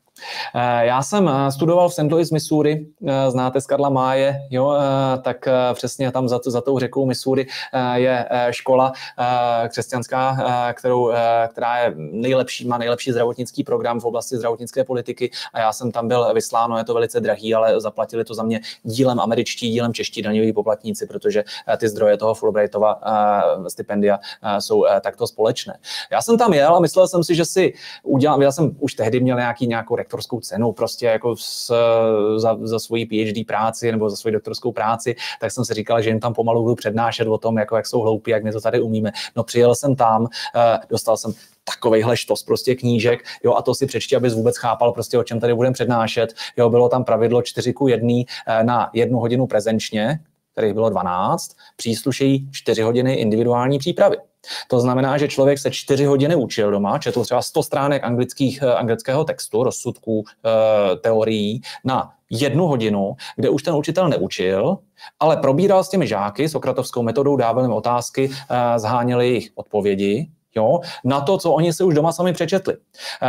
Eh, 0.54 0.86
já 0.86 1.02
jsem 1.02 1.28
eh, 1.28 1.52
studoval 1.52 1.88
v 1.88 1.94
St. 1.94 2.10
Louis, 2.10 2.30
Missouri, 2.30 2.86
eh, 3.08 3.30
znáte 3.30 3.60
z 3.60 3.66
Karla 3.66 3.88
Máje, 3.88 4.40
jo, 4.50 4.74
tak 5.22 5.48
přesně 5.74 6.12
tam 6.12 6.28
za, 6.28 6.40
za 6.46 6.60
tou 6.60 6.78
řekou 6.78 7.06
Missouri 7.06 7.46
je 7.94 8.28
škola 8.50 8.92
křesťanská, 9.68 10.36
kterou, 10.72 11.12
která 11.48 11.78
je 11.78 11.94
nejlepší, 11.96 12.66
má 12.66 12.78
nejlepší 12.78 13.10
zdravotnický 13.10 13.64
program 13.64 14.00
v 14.00 14.04
oblasti 14.04 14.36
zdravotnické 14.36 14.84
politiky 14.84 15.30
a 15.52 15.60
já 15.60 15.72
jsem 15.72 15.92
tam 15.92 16.08
byl 16.08 16.34
vysláno, 16.34 16.78
je 16.78 16.84
to 16.84 16.94
velice 16.94 17.20
drahý, 17.20 17.54
ale 17.54 17.80
zaplatili 17.80 18.24
to 18.24 18.34
za 18.34 18.42
mě 18.42 18.60
dílem 18.82 19.20
američtí, 19.20 19.70
dílem 19.70 19.94
čeští 19.94 20.22
daňoví 20.22 20.52
poplatníci, 20.52 21.06
protože 21.06 21.44
ty 21.76 21.88
zdroje 21.88 22.16
toho 22.16 22.34
Fulbrightova 22.34 23.00
stipendia 23.68 24.18
jsou 24.58 24.84
takto 25.00 25.26
společné. 25.26 25.78
Já 26.10 26.22
jsem 26.22 26.38
tam 26.38 26.52
jel 26.52 26.76
a 26.76 26.80
myslel 26.80 27.08
jsem 27.08 27.24
si, 27.24 27.34
že 27.34 27.44
si 27.44 27.74
udělám, 28.02 28.42
já 28.42 28.52
jsem 28.52 28.76
už 28.78 28.94
tehdy 28.94 29.20
měl 29.20 29.36
nějaký 29.36 29.66
nějakou 29.66 29.96
rektorskou 30.12 30.40
cenu 30.40 30.72
prostě 30.72 31.06
jako 31.06 31.36
s, 31.36 31.72
za, 32.36 32.58
za 32.62 32.78
svoji 32.78 33.06
PhD 33.06 33.46
práci 33.46 33.92
nebo 33.92 34.10
za 34.10 34.16
svoji 34.16 34.32
doktorskou 34.32 34.72
práci, 34.72 35.16
tak 35.40 35.52
jsem 35.52 35.64
si 35.64 35.74
říkal, 35.74 36.02
že 36.02 36.10
jim 36.10 36.20
tam 36.20 36.34
pomalu 36.34 36.62
budu 36.62 36.74
přednášet 36.74 37.28
o 37.28 37.38
tom, 37.38 37.58
jako 37.58 37.76
jak 37.76 37.86
jsou 37.86 38.00
hloupí, 38.00 38.30
jak 38.30 38.44
my 38.44 38.52
to 38.52 38.60
tady 38.60 38.80
umíme. 38.80 39.12
No 39.36 39.44
přijel 39.44 39.74
jsem 39.74 39.96
tam, 39.96 40.26
eh, 40.56 40.78
dostal 40.88 41.16
jsem 41.16 41.32
takovejhle 41.64 42.16
štos 42.16 42.42
prostě 42.42 42.74
knížek, 42.74 43.24
jo, 43.44 43.54
a 43.54 43.62
to 43.62 43.74
si 43.74 43.86
přečti, 43.86 44.16
abys 44.16 44.34
vůbec 44.34 44.58
chápal 44.58 44.92
prostě, 44.92 45.18
o 45.18 45.24
čem 45.24 45.40
tady 45.40 45.54
budeme 45.54 45.72
přednášet. 45.72 46.34
Jo, 46.56 46.70
bylo 46.70 46.88
tam 46.88 47.04
pravidlo 47.04 47.42
4 47.42 47.72
ku 47.72 47.88
1 47.88 48.08
eh, 48.46 48.64
na 48.64 48.90
jednu 48.92 49.18
hodinu 49.18 49.46
prezenčně, 49.46 50.20
kterých 50.52 50.74
bylo 50.74 50.90
12, 50.90 51.56
příslušejí 51.76 52.50
4 52.52 52.82
hodiny 52.82 53.14
individuální 53.14 53.78
přípravy. 53.78 54.16
To 54.68 54.80
znamená, 54.80 55.18
že 55.18 55.28
člověk 55.28 55.58
se 55.58 55.70
čtyři 55.70 56.04
hodiny 56.04 56.34
učil 56.36 56.70
doma, 56.70 56.98
četl 56.98 57.24
třeba 57.24 57.42
100 57.42 57.62
stránek 57.62 58.04
anglických, 58.04 58.62
eh, 58.62 58.74
anglického 58.74 59.24
textu, 59.24 59.62
rozsudků, 59.62 60.24
e, 60.44 60.96
teorií 60.96 61.60
na 61.84 62.12
jednu 62.30 62.66
hodinu, 62.66 63.16
kde 63.36 63.48
už 63.48 63.62
ten 63.62 63.74
učitel 63.74 64.08
neučil, 64.08 64.78
ale 65.20 65.36
probíral 65.36 65.84
s 65.84 65.88
těmi 65.88 66.06
žáky, 66.06 66.48
sokratovskou 66.48 67.02
metodou 67.02 67.36
dával 67.36 67.64
jim 67.64 67.72
otázky, 67.72 68.30
e, 68.50 68.78
zháněli 68.78 69.28
jejich 69.28 69.50
odpovědi, 69.54 70.30
jo, 70.56 70.80
na 71.04 71.20
to, 71.20 71.38
co 71.38 71.52
oni 71.52 71.72
si 71.72 71.84
už 71.84 71.94
doma 71.94 72.12
sami 72.12 72.32
přečetli. 72.32 72.76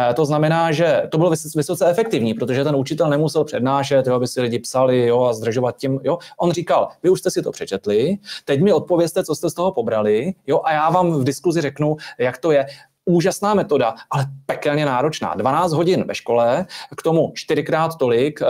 E, 0.09 0.13
to 0.13 0.26
znamená, 0.26 0.71
že 0.71 1.01
to 1.11 1.17
bylo 1.17 1.32
vysoce 1.55 1.89
efektivní, 1.89 2.34
protože 2.34 2.63
ten 2.63 2.76
učitel 2.76 3.09
nemusel 3.09 3.43
přednášet, 3.43 4.07
jo, 4.07 4.15
aby 4.15 4.28
si 4.28 4.41
lidi 4.41 4.59
psali 4.59 5.07
jo, 5.07 5.24
a 5.24 5.34
zdržovat 5.34 5.78
tím. 5.78 5.99
Jo. 6.03 6.17
On 6.38 6.51
říkal, 6.51 6.88
vy 7.03 7.09
už 7.09 7.19
jste 7.19 7.32
si 7.32 7.41
to 7.41 7.51
přečetli, 7.51 8.17
teď 8.45 8.61
mi 8.61 8.74
odpovězte, 8.74 9.24
co 9.24 9.36
jste 9.36 9.49
z 9.49 9.53
toho 9.53 9.71
pobrali, 9.71 10.34
jo, 10.47 10.61
a 10.63 10.74
já 10.74 10.89
vám 10.89 11.11
v 11.13 11.24
diskuzi 11.24 11.61
řeknu, 11.61 11.97
jak 12.17 12.38
to 12.38 12.51
je 12.51 12.65
úžasná 13.06 13.54
metoda, 13.54 13.95
ale 14.10 14.26
pekelně 14.45 14.86
náročná. 14.86 15.36
12 15.36 15.74
hodin 15.74 16.04
ve 16.08 16.16
škole, 16.16 16.66
k 16.97 17.04
tomu 17.04 17.32
čtyřikrát 17.36 17.97
tolik, 17.97 18.41
eh, 18.41 18.45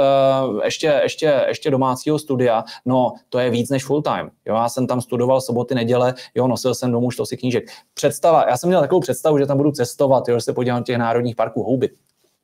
ještě, 0.66 1.00
ještě, 1.04 1.46
ještě 1.48 1.72
domácího 1.72 2.20
studia, 2.20 2.64
no 2.86 3.14
to 3.30 3.40
je 3.40 3.50
víc 3.50 3.70
než 3.70 3.86
full 3.86 4.02
time. 4.02 4.30
Jo, 4.46 4.56
já 4.56 4.70
jsem 4.70 4.88
tam 4.88 5.02
studoval 5.02 5.42
soboty, 5.42 5.76
neděle, 5.76 6.14
jo, 6.36 6.48
nosil 6.48 6.76
jsem 6.76 6.92
domů 6.92 7.10
si 7.24 7.38
knížek. 7.38 7.64
Představa, 7.94 8.46
já 8.50 8.58
jsem 8.58 8.70
měl 8.70 8.82
takovou 8.82 9.02
představu, 9.02 9.38
že 9.38 9.46
tam 9.46 9.58
budu 9.58 9.72
cestovat, 9.72 10.28
jo, 10.28 10.38
že 10.38 10.42
se 10.42 10.54
podívám 10.54 10.84
těch 10.84 10.98
národních 10.98 11.36
parků 11.36 11.64
houby. 11.64 11.90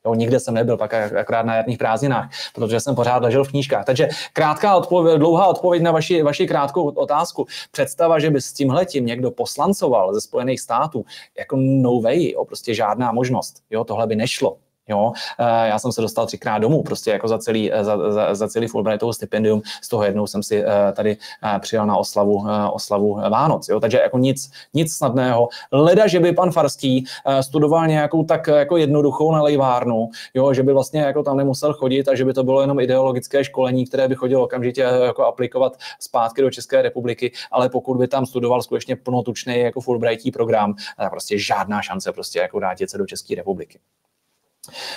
Jo, 0.06 0.14
nikde 0.14 0.40
jsem 0.40 0.54
nebyl, 0.54 0.78
pak 0.78 0.94
akorát 0.94 1.46
na 1.46 1.56
jarních 1.56 1.78
prázdninách, 1.78 2.30
protože 2.56 2.80
jsem 2.80 2.96
pořád 2.96 3.24
ležel 3.24 3.44
v 3.44 3.50
knížkách. 3.50 3.86
Takže 3.86 4.10
krátká 4.34 4.76
odpověď, 4.76 5.18
dlouhá 5.18 5.48
odpověď 5.48 5.84
na 5.84 5.92
vaši, 5.92 6.24
vaši 6.24 6.48
krátkou 6.48 6.90
otázku. 6.90 7.46
Představa, 7.72 8.20
že 8.20 8.30
by 8.30 8.42
s 8.42 8.54
tímhletím 8.54 9.06
někdo 9.06 9.32
poslancoval 9.32 10.14
ze 10.14 10.22
Spojených 10.22 10.62
států, 10.62 11.06
jako 11.38 11.58
no 11.60 12.02
way, 12.02 12.32
jo, 12.32 12.46
prostě 12.46 12.74
žádná 12.74 13.12
možnost. 13.12 13.64
Jo, 13.70 13.84
tohle 13.84 14.08
by 14.08 14.16
nešlo. 14.16 14.58
Jo? 14.90 15.12
Eh, 15.40 15.68
já 15.68 15.80
jsem 15.80 15.92
se 15.92 16.02
dostal 16.02 16.26
třikrát 16.26 16.58
domů, 16.58 16.84
prostě 16.84 17.12
jako 17.12 17.28
za 17.28 17.38
celý, 17.38 17.74
eh, 17.74 17.84
za, 17.84 18.12
za, 18.12 18.36
za 18.36 18.48
celý 18.48 18.68
Fulbrightovo 18.68 19.14
stipendium, 19.14 19.62
z 19.82 19.88
toho 19.88 20.04
jednou 20.04 20.28
jsem 20.28 20.44
si 20.44 20.64
eh, 20.64 20.92
tady 20.94 21.18
přijel 21.60 21.86
na 21.86 21.98
oslavu, 21.98 22.46
oslavu 22.72 23.14
Vánoc. 23.30 23.70
Jo? 23.70 23.80
Takže 23.80 23.98
jako 23.98 24.18
nic, 24.18 24.52
nic 24.74 24.94
snadného. 24.94 25.50
Leda, 25.72 26.08
že 26.08 26.20
by 26.20 26.34
pan 26.34 26.52
Farský 26.52 27.06
studoval 27.42 27.88
nějakou 27.88 28.24
tak 28.24 28.48
jako 28.48 28.78
jednoduchou 28.78 29.32
nalejvárnu, 29.32 30.10
jo? 30.34 30.54
že 30.54 30.64
by 30.64 30.74
vlastně 30.74 31.02
jako 31.02 31.24
tam 31.24 31.38
nemusel 31.38 31.74
chodit 31.74 32.08
a 32.08 32.16
že 32.16 32.26
by 32.26 32.34
to 32.34 32.44
bylo 32.44 32.62
jenom 32.62 32.80
ideologické 32.80 33.44
školení, 33.44 33.86
které 33.86 34.08
by 34.08 34.16
chodilo 34.16 34.44
okamžitě 34.44 34.82
jako 34.82 35.26
aplikovat 35.26 35.78
zpátky 36.00 36.42
do 36.42 36.52
České 36.52 36.82
republiky, 36.82 37.32
ale 37.52 37.70
pokud 37.70 37.98
by 37.98 38.08
tam 38.08 38.26
studoval 38.26 38.62
skutečně 38.62 38.96
plnotučný 38.96 39.60
jako 39.60 39.82
Fulbrightí 39.82 40.32
program, 40.32 40.76
tak 40.98 41.12
prostě 41.12 41.40
žádná 41.40 41.82
šance 41.82 42.12
prostě 42.12 42.40
jako 42.40 42.58
vrátit 42.58 42.90
se 42.90 42.98
do 42.98 43.06
České 43.06 43.36
republiky. 43.36 43.80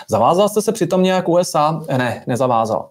Zavázal 0.09 0.49
jste 0.49 0.63
se 0.63 0.73
přitom 0.73 1.03
nějak 1.03 1.29
USA? 1.29 1.81
Ne, 1.97 2.25
nezavázal. 2.27 2.91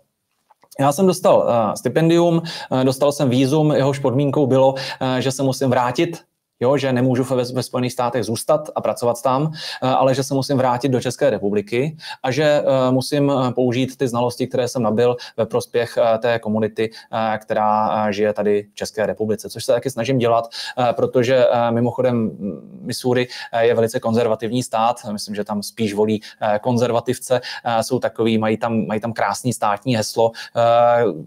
Já 0.80 0.92
jsem 0.92 1.08
dostal 1.08 1.38
uh, 1.38 1.74
stipendium, 1.74 2.42
uh, 2.72 2.84
dostal 2.84 3.12
jsem 3.12 3.30
výzum, 3.30 3.72
jehož 3.72 4.00
podmínkou 4.00 4.48
bylo, 4.48 4.74
uh, 4.74 4.78
že 5.20 5.32
se 5.32 5.44
musím 5.44 5.70
vrátit 5.70 6.24
jo, 6.62 6.78
že 6.78 6.94
nemůžu 6.94 7.24
ve, 7.24 7.44
ve 7.44 7.64
Spojených 7.64 7.94
státech 7.94 8.24
zůstat 8.24 8.70
a 8.76 8.82
pracovat 8.82 9.22
tam, 9.22 9.52
eh, 9.54 9.88
ale 9.88 10.16
že 10.16 10.24
se 10.24 10.34
musím 10.34 10.58
vrátit 10.58 10.90
do 10.90 11.02
České 11.02 11.30
republiky 11.30 11.98
a 12.24 12.32
že 12.32 12.44
eh, 12.44 12.92
musím 12.92 13.32
eh, 13.32 13.54
použít 13.54 13.98
ty 13.98 14.08
znalosti, 14.08 14.48
které 14.48 14.68
jsem 14.68 14.84
nabil 14.84 15.16
ve 15.38 15.46
prospěch 15.46 15.98
té 16.20 16.40
komunity, 16.40 16.90
která 17.38 18.12
žije 18.12 18.34
tady 18.34 18.68
v 18.72 18.76
České 18.76 19.06
republice, 19.06 19.50
což 19.50 19.66
se 19.66 19.72
taky 19.72 19.90
snažím 19.90 20.18
dělat, 20.18 20.50
protože 20.96 21.46
mimochodem 21.70 22.16
mm, 22.16 22.80
Missouri 22.82 23.28
je 23.60 23.76
velice 23.76 24.00
konzervativní 24.00 24.64
stát, 24.64 24.96
myslím, 25.12 25.36
že 25.36 25.44
tam 25.44 25.64
spíš 25.64 25.94
volí 25.94 26.22
konzervativce, 26.62 27.42
jsou 27.82 28.00
takový, 28.00 28.38
mají 28.38 28.58
tam, 28.58 28.86
mají 28.88 29.02
tam 29.02 29.14
krásný 29.14 29.54
státní 29.54 29.96
heslo 29.96 30.32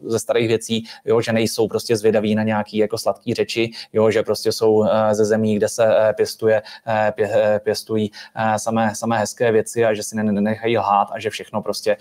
ze 0.06 0.18
starých 0.18 0.48
věcí, 0.48 0.84
jo, 1.04 1.20
že 1.20 1.32
nejsou 1.32 1.68
prostě 1.68 1.96
zvědaví 1.96 2.34
na 2.34 2.42
nějaký 2.42 2.76
jako 2.76 2.98
sladký 2.98 3.34
řeči, 3.34 3.70
jo, 3.92 4.10
že 4.10 4.22
prostě 4.22 4.52
jsou 4.52 4.86
ze 5.12 5.23
ze 5.24 5.28
zemí, 5.28 5.56
kde 5.56 5.68
se 5.68 5.84
eh, 5.84 6.12
pěstuje, 6.12 6.62
eh, 6.86 7.12
pě, 7.16 7.30
eh, 7.32 7.60
pěstují 7.64 8.10
samé, 8.56 8.94
samé 8.94 9.18
hezké 9.18 9.52
věci 9.52 9.84
a 9.84 9.94
že 9.94 10.02
si 10.02 10.16
nenechají 10.16 10.78
lhát 10.78 11.08
a 11.12 11.20
že 11.20 11.30
všechno 11.30 11.62
prostě 11.62 11.96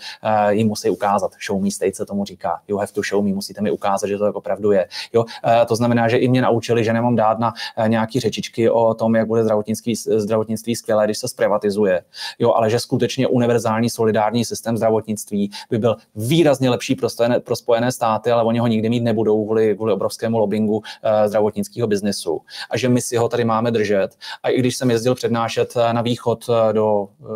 jim 0.50 0.68
musí 0.68 0.90
ukázat. 0.90 1.32
Show 1.46 1.62
me 1.62 1.70
state 1.70 1.96
se 1.96 2.06
tomu 2.06 2.24
říká. 2.24 2.60
You 2.68 2.76
have 2.76 2.92
to 2.92 3.00
show 3.10 3.24
me, 3.24 3.34
musíte 3.34 3.60
mi 3.62 3.70
ukázat, 3.70 4.06
že 4.06 4.18
to 4.18 4.26
jako 4.26 4.38
opravdu 4.38 4.72
je. 4.72 4.88
Jo? 5.12 5.24
To 5.66 5.76
znamená, 5.76 6.08
že 6.08 6.16
i 6.16 6.28
mě 6.28 6.42
naučili, 6.42 6.84
že 6.84 6.92
nemám 6.92 7.16
dát 7.16 7.38
na 7.38 7.52
nějaký 7.86 8.20
řečičky 8.20 8.70
o 8.70 8.94
tom, 8.94 9.14
jak 9.14 9.26
bude 9.26 9.44
zdravotnictví, 9.44 9.94
zdravotnictví 9.96 10.76
skvělé, 10.76 11.04
když 11.04 11.18
se 11.18 11.28
zprivatizuje, 11.28 12.02
jo, 12.38 12.52
ale 12.52 12.70
že 12.70 12.80
skutečně 12.80 13.28
univerzální 13.28 13.90
solidární 13.90 14.44
systém 14.44 14.76
zdravotnictví 14.76 15.50
by 15.70 15.78
byl 15.78 15.96
výrazně 16.14 16.70
lepší 16.70 16.94
pro 16.94 17.08
Spojené, 17.08 17.40
pro 17.40 17.56
spojené 17.56 17.92
státy, 17.92 18.30
ale 18.30 18.44
oni 18.44 18.58
ho 18.58 18.66
nikdy 18.66 18.88
mít 18.88 19.00
nebudou 19.00 19.44
kvůli, 19.44 19.76
kvůli 19.76 19.92
obrovskému 19.92 20.38
lobbingu 20.38 20.82
zdravotnického 21.26 21.88
biznesu. 21.88 22.40
A 22.70 22.76
že 22.76 22.88
my 22.88 23.00
si 23.00 23.13
ho 23.16 23.28
tady 23.28 23.44
máme 23.44 23.70
držet. 23.70 24.08
A 24.42 24.48
i 24.48 24.58
když 24.58 24.76
jsem 24.76 24.90
jezdil 24.90 25.14
přednášet 25.14 25.74
na 25.92 26.02
východ 26.02 26.46
do 26.72 26.94
uh, 26.94 27.28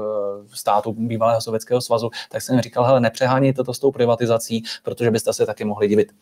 státu 0.54 0.92
bývalého 0.92 1.40
Sovětského 1.40 1.80
svazu, 1.80 2.10
tak 2.30 2.42
jsem 2.42 2.60
říkal, 2.60 2.84
hele, 2.84 3.00
nepřehánějte 3.00 3.64
to 3.64 3.74
s 3.74 3.78
tou 3.78 3.90
privatizací, 3.90 4.62
protože 4.82 5.10
byste 5.10 5.32
se 5.32 5.46
taky 5.46 5.64
mohli 5.64 5.88
divit. 5.88 6.12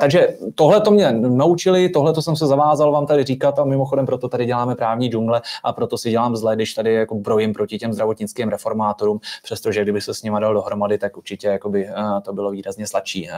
Takže 0.00 0.28
tohle 0.54 0.80
to 0.80 0.90
mě 0.90 1.12
naučili, 1.12 1.88
tohle 1.88 2.12
to 2.12 2.22
jsem 2.22 2.36
se 2.36 2.46
zavázal 2.46 2.92
vám 2.92 3.06
tady 3.06 3.24
říkat 3.24 3.58
a 3.58 3.64
mimochodem 3.64 4.06
proto 4.06 4.28
tady 4.28 4.46
děláme 4.46 4.74
právní 4.74 5.08
džungle 5.08 5.42
a 5.64 5.72
proto 5.72 5.98
si 5.98 6.10
dělám 6.10 6.36
zle, 6.36 6.56
když 6.56 6.74
tady 6.74 6.94
jako 6.94 7.14
brojím 7.14 7.52
proti 7.52 7.78
těm 7.78 7.92
zdravotnickým 7.92 8.48
reformátorům, 8.48 9.20
přestože 9.42 9.82
kdyby 9.82 10.00
se 10.00 10.14
s 10.14 10.22
nimi 10.22 10.36
dal 10.40 10.54
dohromady, 10.54 10.98
tak 10.98 11.16
určitě 11.16 11.46
jakoby, 11.46 11.88
to 12.22 12.32
bylo 12.32 12.50
výrazně 12.50 12.86
sladší. 12.86 13.28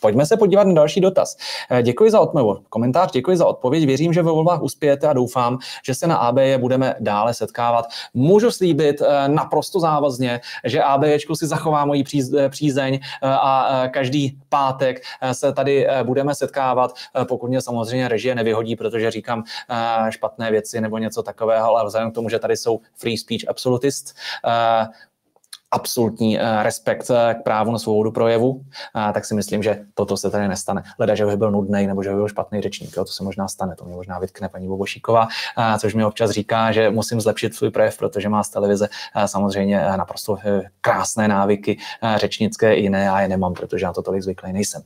Pojďme 0.00 0.26
se 0.26 0.36
podívat 0.36 0.66
na 0.66 0.72
další 0.72 1.00
dotaz. 1.00 1.36
Eh, 1.70 1.82
děkuji 1.82 2.10
za 2.10 2.20
odpověď. 2.20 2.30
Komentář, 2.68 3.12
děkuji 3.12 3.36
za 3.36 3.46
odpověď. 3.46 3.86
Věřím, 3.86 4.12
že 4.12 4.22
ve 4.22 4.30
volbách 4.30 4.62
uspějete 4.62 5.08
a 5.08 5.12
doufám, 5.12 5.58
že 5.84 5.94
se 5.94 6.06
na 6.06 6.16
ABE 6.16 6.58
budeme 6.58 6.94
dále 7.00 7.34
setkávat. 7.34 7.86
Můžu 8.14 8.50
slíbit 8.50 9.02
eh, 9.02 9.28
naprosto 9.28 9.80
závazně, 9.80 10.40
že 10.64 10.82
ABEčku 10.82 11.34
si 11.34 11.46
zachová 11.46 11.84
moji 11.84 12.04
eh, 12.38 12.48
přízeň 12.48 12.98
a 13.22 13.82
každý 13.90 14.38
pátek 14.48 15.02
se 15.32 15.52
tady 15.52 15.86
budeme 16.02 16.34
setkávat, 16.34 16.94
pokud 17.28 17.48
mě 17.48 17.60
samozřejmě 17.60 18.08
režie 18.08 18.34
nevyhodí, 18.34 18.76
protože 18.76 19.10
říkám 19.10 19.44
špatné 20.10 20.50
věci 20.50 20.80
nebo 20.80 20.98
něco 20.98 21.22
takového, 21.22 21.76
ale 21.76 21.86
vzhledem 21.86 22.10
k 22.10 22.14
tomu, 22.14 22.28
že 22.28 22.38
tady 22.38 22.56
jsou 22.56 22.80
free 22.96 23.18
speech 23.18 23.48
absolutist, 23.48 24.14
absolutní 25.70 26.40
eh, 26.40 26.62
respekt 26.62 27.10
eh, 27.10 27.34
k 27.34 27.42
právu 27.42 27.72
na 27.72 27.78
svobodu 27.78 28.10
projevu, 28.10 28.60
eh, 28.96 29.12
tak 29.12 29.24
si 29.24 29.34
myslím, 29.34 29.62
že 29.62 29.84
toto 29.94 30.16
se 30.16 30.30
tady 30.30 30.48
nestane. 30.48 30.82
Leda, 30.98 31.14
že 31.14 31.26
by 31.26 31.36
byl 31.36 31.50
nudný 31.50 31.86
nebo 31.86 32.02
že 32.02 32.10
by 32.10 32.16
byl 32.16 32.28
špatný 32.28 32.60
řečník, 32.60 32.96
jo, 32.96 33.04
to 33.04 33.12
se 33.12 33.24
možná 33.24 33.48
stane, 33.48 33.76
to 33.76 33.84
mě 33.84 33.94
možná 33.94 34.18
vytkne 34.18 34.48
paní 34.48 34.68
Bobošíková, 34.68 35.28
což 35.78 35.94
mi 35.94 36.04
občas 36.04 36.30
říká, 36.30 36.72
že 36.72 36.90
musím 36.90 37.20
zlepšit 37.20 37.54
svůj 37.54 37.70
projev, 37.70 37.98
protože 37.98 38.28
má 38.28 38.42
z 38.42 38.48
televize 38.48 38.88
samozřejmě 39.26 39.84
naprosto 39.96 40.38
krásné 40.80 41.28
návyky 41.28 41.78
řečnické 42.16 42.74
i 42.74 42.82
jiné, 42.82 43.04
já 43.04 43.20
je 43.20 43.28
nemám, 43.28 43.54
protože 43.54 43.86
na 43.86 43.92
to 43.92 44.02
tolik 44.02 44.22
zvyklý 44.22 44.52
nejsem. 44.52 44.82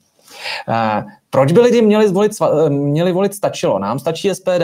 Proč 1.31 1.53
by 1.53 1.61
lidi 1.61 1.83
měli, 1.83 2.09
zvolit, 2.09 2.33
měli 2.69 3.13
volit 3.13 3.35
stačilo? 3.35 3.79
Nám 3.79 3.99
stačí 3.99 4.35
SPD, 4.35 4.63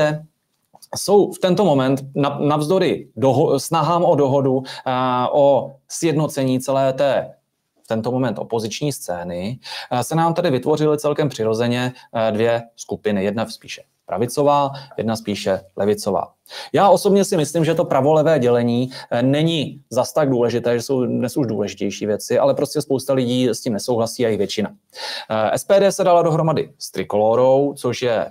jsou 0.96 1.32
v 1.32 1.38
tento 1.38 1.64
moment 1.64 2.00
navzdory 2.40 3.08
doho- 3.16 3.60
snahám 3.60 4.04
o 4.04 4.14
dohodu, 4.14 4.56
uh, 4.56 4.64
o 5.32 5.72
sjednocení 5.88 6.60
celé 6.60 6.92
té 6.92 7.34
v 7.84 7.88
tento 7.88 8.12
moment 8.12 8.38
opoziční 8.38 8.92
scény, 8.92 9.58
uh, 9.92 10.00
se 10.00 10.14
nám 10.14 10.34
tady 10.34 10.50
vytvořily 10.50 10.98
celkem 10.98 11.28
přirozeně 11.28 11.92
uh, 12.12 12.36
dvě 12.36 12.62
skupiny. 12.76 13.24
Jedna 13.24 13.46
spíše 13.46 13.82
pravicová, 14.06 14.70
jedna 14.98 15.16
spíše 15.16 15.60
levicová. 15.76 16.32
Já 16.72 16.88
osobně 16.88 17.24
si 17.24 17.36
myslím, 17.36 17.64
že 17.64 17.74
to 17.74 17.84
pravolevé 17.84 18.38
dělení 18.38 18.90
není 19.22 19.82
zas 19.90 20.12
tak 20.12 20.30
důležité, 20.30 20.78
že 20.78 20.82
jsou 20.82 21.04
dnes 21.04 21.36
už 21.36 21.46
důležitější 21.46 22.06
věci, 22.06 22.38
ale 22.38 22.54
prostě 22.54 22.82
spousta 22.82 23.12
lidí 23.12 23.48
s 23.48 23.60
tím 23.60 23.72
nesouhlasí 23.72 24.24
a 24.24 24.28
jejich 24.28 24.38
většina. 24.38 24.70
SPD 25.56 25.82
se 25.90 26.04
dala 26.04 26.22
dohromady 26.22 26.72
s 26.78 26.90
Trikolorou, 26.90 27.74
což 27.76 28.02
je 28.02 28.30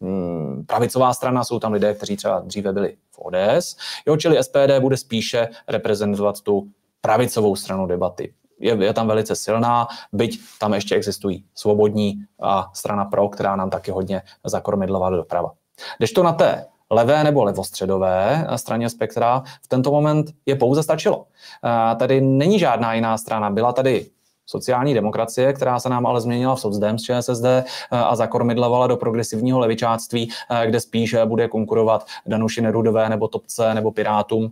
hmm, 0.00 0.64
pravicová 0.66 1.14
strana, 1.14 1.44
jsou 1.44 1.58
tam 1.58 1.72
lidé, 1.72 1.94
kteří 1.94 2.16
třeba 2.16 2.40
dříve 2.40 2.72
byli 2.72 2.96
v 3.10 3.18
ODS, 3.18 3.76
jo, 4.06 4.16
čili 4.16 4.42
SPD 4.42 4.78
bude 4.80 4.96
spíše 4.96 5.48
reprezentovat 5.68 6.40
tu 6.40 6.68
pravicovou 7.00 7.56
stranu 7.56 7.86
debaty. 7.86 8.34
Je, 8.60 8.76
je 8.84 8.92
tam 8.92 9.08
velice 9.08 9.36
silná, 9.36 9.88
byť 10.12 10.40
tam 10.60 10.74
ještě 10.74 10.94
existují 10.94 11.44
svobodní 11.54 12.14
a 12.42 12.70
strana 12.74 13.04
pro, 13.04 13.28
která 13.28 13.56
nám 13.56 13.70
taky 13.70 13.90
hodně 13.90 14.22
zakormidlovala 14.44 15.16
doprava. 15.16 15.52
Když 15.98 16.12
to 16.12 16.22
na 16.22 16.32
té 16.32 16.66
levé 16.90 17.24
nebo 17.24 17.44
levostředové 17.44 18.46
straně 18.56 18.90
spektra 18.90 19.42
v 19.62 19.68
tento 19.68 19.90
moment 19.90 20.26
je 20.46 20.56
pouze 20.56 20.82
stačilo. 20.82 21.26
Tady 21.98 22.20
není 22.20 22.58
žádná 22.58 22.94
jiná 22.94 23.18
strana. 23.18 23.50
Byla 23.50 23.72
tady 23.72 24.06
sociální 24.48 24.94
demokracie, 24.94 25.52
která 25.52 25.80
se 25.80 25.88
nám 25.88 26.06
ale 26.06 26.20
změnila 26.20 26.54
v 26.54 26.60
socdem 26.60 26.98
z 26.98 27.02
ČSSD 27.02 27.44
eh, 27.44 27.64
a 27.90 28.16
zakormidlovala 28.16 28.86
do 28.86 28.96
progresivního 28.96 29.58
levičáctví, 29.58 30.30
eh, 30.50 30.66
kde 30.66 30.80
spíš 30.80 31.14
eh, 31.14 31.26
bude 31.26 31.48
konkurovat 31.48 32.06
Danuši 32.26 32.60
Nerudové 32.60 33.08
nebo 33.08 33.28
Topce 33.28 33.74
nebo 33.74 33.92
Pirátům. 33.92 34.50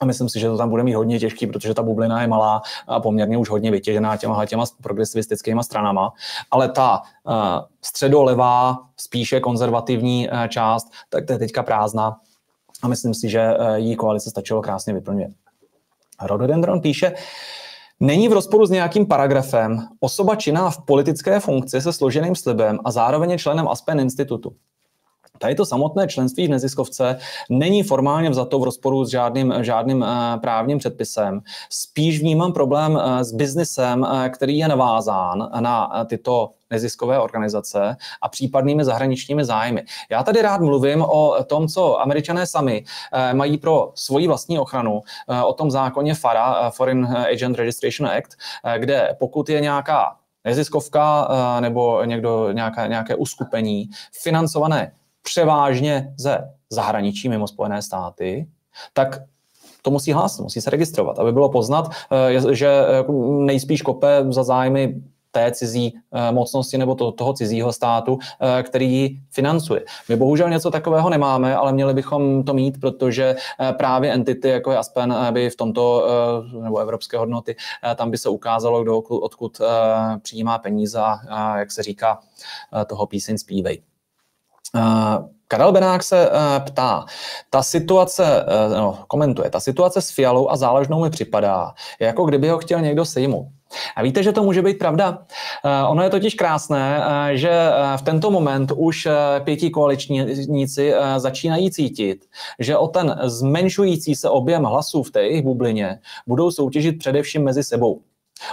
A 0.00 0.04
myslím 0.04 0.28
si, 0.28 0.40
že 0.40 0.48
to 0.48 0.56
tam 0.56 0.70
bude 0.70 0.82
mít 0.82 0.94
hodně 0.94 1.18
těžký, 1.18 1.46
protože 1.46 1.74
ta 1.74 1.82
bublina 1.82 2.22
je 2.22 2.26
malá 2.28 2.62
a 2.86 3.00
poměrně 3.00 3.36
už 3.36 3.50
hodně 3.50 3.70
vytěžená 3.70 4.16
těma, 4.16 4.46
těma 4.46 4.64
progresivistickými 4.82 5.64
stranama. 5.64 6.12
Ale 6.50 6.68
ta 6.68 7.02
uh, 7.24 7.34
středolevá, 7.84 8.78
spíše 8.96 9.40
konzervativní 9.40 10.28
uh, 10.28 10.46
část, 10.46 10.90
tak 11.08 11.26
to 11.26 11.32
je 11.32 11.38
teďka 11.38 11.62
prázdná. 11.62 12.16
A 12.82 12.88
myslím 12.88 13.14
si, 13.14 13.28
že 13.28 13.56
uh, 13.56 13.74
jí 13.74 13.96
koalice 13.96 14.30
stačilo 14.30 14.62
krásně 14.62 14.92
vyplňuje. 14.92 15.28
Rododendron 16.22 16.80
píše, 16.80 17.10
uh, 17.10 17.16
Není 18.02 18.28
v 18.28 18.32
rozporu 18.32 18.66
s 18.66 18.70
nějakým 18.70 19.06
paragrafem 19.06 19.88
osoba 20.00 20.36
činná 20.36 20.70
v 20.70 20.84
politické 20.84 21.40
funkci 21.40 21.80
se 21.80 21.92
složeným 21.92 22.34
slibem 22.34 22.78
a 22.84 22.90
zároveň 22.90 23.38
členem 23.38 23.68
Aspen 23.68 24.00
institutu. 24.00 24.52
Tady 25.38 25.54
to 25.54 25.66
samotné 25.66 26.08
členství 26.08 26.46
v 26.46 26.50
neziskovce 26.50 27.16
není 27.50 27.82
formálně 27.82 28.30
vzato 28.30 28.58
v 28.58 28.64
rozporu 28.64 29.04
s 29.04 29.10
žádným, 29.10 29.54
žádným 29.60 30.02
eh, 30.02 30.38
právním 30.38 30.78
předpisem. 30.78 31.40
Spíš 31.70 32.20
vnímám 32.20 32.52
problém 32.52 33.00
eh, 33.02 33.24
s 33.24 33.32
biznesem, 33.32 34.04
eh, 34.04 34.28
který 34.28 34.58
je 34.58 34.68
navázán 34.68 35.50
na 35.60 36.04
tyto 36.04 36.50
neziskové 36.70 37.18
organizace 37.18 37.96
a 38.22 38.28
případnými 38.28 38.84
zahraničními 38.84 39.44
zájmy. 39.44 39.84
Já 40.10 40.22
tady 40.22 40.42
rád 40.42 40.60
mluvím 40.60 41.02
o 41.02 41.44
tom, 41.44 41.68
co 41.68 42.00
američané 42.00 42.46
sami 42.46 42.84
mají 43.32 43.58
pro 43.58 43.92
svoji 43.94 44.26
vlastní 44.26 44.58
ochranu, 44.58 45.00
o 45.44 45.52
tom 45.52 45.70
zákoně 45.70 46.14
FARA, 46.14 46.70
Foreign 46.70 47.16
Agent 47.32 47.56
Registration 47.56 48.10
Act, 48.10 48.36
kde 48.78 49.16
pokud 49.18 49.48
je 49.48 49.60
nějaká 49.60 50.16
neziskovka 50.44 51.28
nebo 51.60 52.04
někdo, 52.04 52.52
nějaká, 52.52 52.86
nějaké 52.86 53.14
uskupení 53.14 53.90
financované 54.22 54.92
převážně 55.22 56.14
ze 56.16 56.50
zahraničí 56.70 57.28
mimo 57.28 57.48
Spojené 57.48 57.82
státy, 57.82 58.48
tak 58.92 59.20
to 59.82 59.90
musí 59.90 60.12
hlásit, 60.12 60.42
musí 60.42 60.60
se 60.60 60.70
registrovat, 60.70 61.18
aby 61.18 61.32
bylo 61.32 61.48
poznat, 61.48 61.90
eh, 62.10 62.54
že 62.54 62.82
nejspíš 63.38 63.82
kope 63.82 64.24
za 64.28 64.42
zájmy 64.42 64.94
té 65.30 65.52
cizí 65.52 65.94
eh, 66.12 66.32
mocnosti 66.32 66.78
nebo 66.78 66.94
to, 66.94 67.12
toho 67.12 67.32
cizího 67.32 67.72
státu, 67.72 68.18
eh, 68.40 68.62
který 68.62 68.92
ji 68.92 69.20
financuje. 69.30 69.84
My 70.08 70.16
bohužel 70.16 70.50
něco 70.50 70.70
takového 70.70 71.10
nemáme, 71.10 71.56
ale 71.56 71.72
měli 71.72 71.94
bychom 71.94 72.44
to 72.44 72.54
mít, 72.54 72.80
protože 72.80 73.36
právě 73.78 74.12
entity 74.12 74.48
jako 74.48 74.72
je 74.72 74.78
Aspen 74.78 75.14
by 75.30 75.50
v 75.50 75.56
tomto, 75.56 76.06
nebo 76.62 76.78
evropské 76.78 77.18
hodnoty, 77.18 77.56
tam 77.96 78.10
by 78.10 78.18
se 78.18 78.28
ukázalo, 78.28 78.82
kdo 78.82 78.98
odkud 78.98 79.60
přijímá 80.22 80.58
peníze 80.58 80.98
a 81.28 81.58
jak 81.58 81.72
se 81.72 81.82
říká, 81.82 82.18
toho 82.86 83.06
píseň 83.06 83.38
zpívej. 83.38 83.82
Karel 85.50 85.72
Benák 85.72 86.02
se 86.02 86.30
uh, 86.30 86.64
ptá, 86.64 87.04
ta 87.50 87.62
situace, 87.62 88.22
uh, 88.22 88.76
no, 88.76 88.98
komentuje, 89.06 89.50
ta 89.50 89.60
situace 89.60 90.02
s 90.02 90.10
Fialou 90.10 90.50
a 90.50 90.56
záležnou 90.56 91.02
mi 91.02 91.10
připadá, 91.10 91.72
jako 92.00 92.24
kdyby 92.24 92.48
ho 92.48 92.58
chtěl 92.58 92.80
někdo 92.80 93.04
sejmout. 93.04 93.46
A 93.96 94.02
víte, 94.02 94.22
že 94.22 94.32
to 94.32 94.42
může 94.42 94.62
být 94.62 94.78
pravda? 94.78 95.10
Uh, 95.10 95.90
ono 95.90 96.02
je 96.02 96.10
totiž 96.10 96.34
krásné, 96.34 97.02
že 97.32 97.70
v 97.96 98.02
tento 98.02 98.30
moment 98.30 98.72
už 98.76 99.08
pětí 99.44 99.70
koaličníci 99.70 100.94
začínají 101.16 101.70
cítit, 101.70 102.24
že 102.58 102.76
o 102.76 102.88
ten 102.88 103.16
zmenšující 103.24 104.14
se 104.14 104.30
objem 104.30 104.64
hlasů 104.64 105.02
v 105.02 105.10
té 105.10 105.22
jejich 105.22 105.42
bublině 105.42 105.98
budou 106.26 106.50
soutěžit 106.50 106.98
především 106.98 107.44
mezi 107.44 107.62
sebou. 107.64 108.00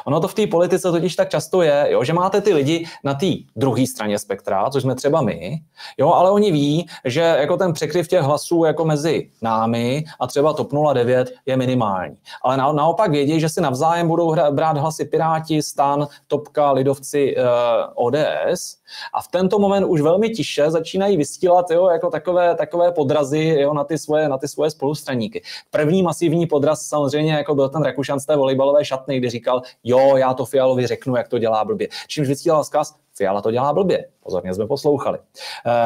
Ono 0.05 0.19
to 0.19 0.27
v 0.27 0.33
té 0.33 0.47
politice 0.47 0.91
totiž 0.91 1.15
tak 1.15 1.29
často 1.29 1.61
je, 1.61 1.87
jo, 1.89 2.03
že 2.03 2.13
máte 2.13 2.41
ty 2.41 2.53
lidi 2.53 2.85
na 3.03 3.13
té 3.13 3.27
druhé 3.55 3.87
straně 3.87 4.19
spektra, 4.19 4.69
což 4.69 4.83
jsme 4.83 4.95
třeba 4.95 5.21
my, 5.21 5.61
jo, 5.97 6.11
ale 6.11 6.31
oni 6.31 6.51
ví, 6.51 6.87
že 7.05 7.21
jako 7.21 7.57
ten 7.57 7.73
překryv 7.73 8.07
těch 8.07 8.21
hlasů 8.21 8.63
jako 8.63 8.85
mezi 8.85 9.29
námi 9.41 10.05
a 10.19 10.27
třeba 10.27 10.53
TOP 10.53 10.73
09 10.93 11.31
je 11.45 11.57
minimální. 11.57 12.17
Ale 12.41 12.57
na, 12.57 12.71
naopak 12.71 13.11
vědí, 13.11 13.39
že 13.39 13.49
si 13.49 13.61
navzájem 13.61 14.07
budou 14.07 14.29
hra, 14.29 14.51
brát 14.51 14.77
hlasy 14.77 15.05
Piráti, 15.05 15.61
Stan, 15.61 16.07
Topka, 16.27 16.71
Lidovci, 16.71 17.35
eh, 17.37 17.43
ODS 17.93 18.76
a 19.13 19.21
v 19.21 19.27
tento 19.27 19.59
moment 19.59 19.85
už 19.85 20.01
velmi 20.01 20.29
tiše 20.29 20.71
začínají 20.71 21.17
vystílat 21.17 21.71
jo, 21.71 21.87
jako 21.89 22.09
takové, 22.09 22.55
takové 22.55 22.91
podrazy 22.91 23.57
jo, 23.59 23.73
na, 23.73 23.83
ty 23.83 23.97
svoje, 23.97 24.29
na 24.29 24.37
ty 24.37 24.47
svoje 24.47 24.71
spolustraníky. 24.71 25.41
První 25.71 26.03
masivní 26.03 26.47
podraz 26.47 26.81
samozřejmě 26.81 27.33
jako 27.33 27.55
byl 27.55 27.69
ten 27.69 27.83
Rakušan 27.83 28.19
z 28.19 28.25
té 28.25 28.35
volejbalové 28.35 28.85
šatny, 28.85 29.17
kdy 29.17 29.29
říkal, 29.29 29.61
jo, 29.83 30.17
já 30.17 30.33
to 30.33 30.45
Fialovi 30.45 30.87
řeknu, 30.87 31.15
jak 31.15 31.27
to 31.27 31.39
dělá 31.39 31.65
blbě. 31.65 31.87
Čímž 32.07 32.27
vysílal 32.27 32.63
zkaz, 32.63 32.95
Fiala 33.17 33.41
to 33.41 33.51
dělá 33.51 33.73
blbě. 33.73 34.05
Pozorně 34.23 34.53
jsme 34.53 34.67
poslouchali. 34.67 35.19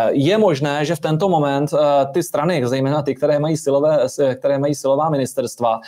Je 0.10 0.38
možné, 0.38 0.86
že 0.86 0.96
v 0.96 1.00
tento 1.00 1.30
moment 1.30 1.74
ty 2.14 2.24
strany, 2.24 2.68
zejména 2.68 3.02
ty, 3.02 3.16
které 3.16 3.40
mají, 3.40 3.58
silové, 3.58 4.06
které 4.36 4.58
mají 4.58 4.76
silová 4.76 5.10
ministerstva, 5.10 5.80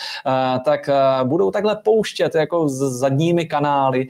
tak 0.65 0.89
budou 1.23 1.51
takhle 1.51 1.75
pouštět 1.75 2.35
jako 2.35 2.69
s 2.69 2.99
zadními 2.99 3.45
kanály 3.45 4.07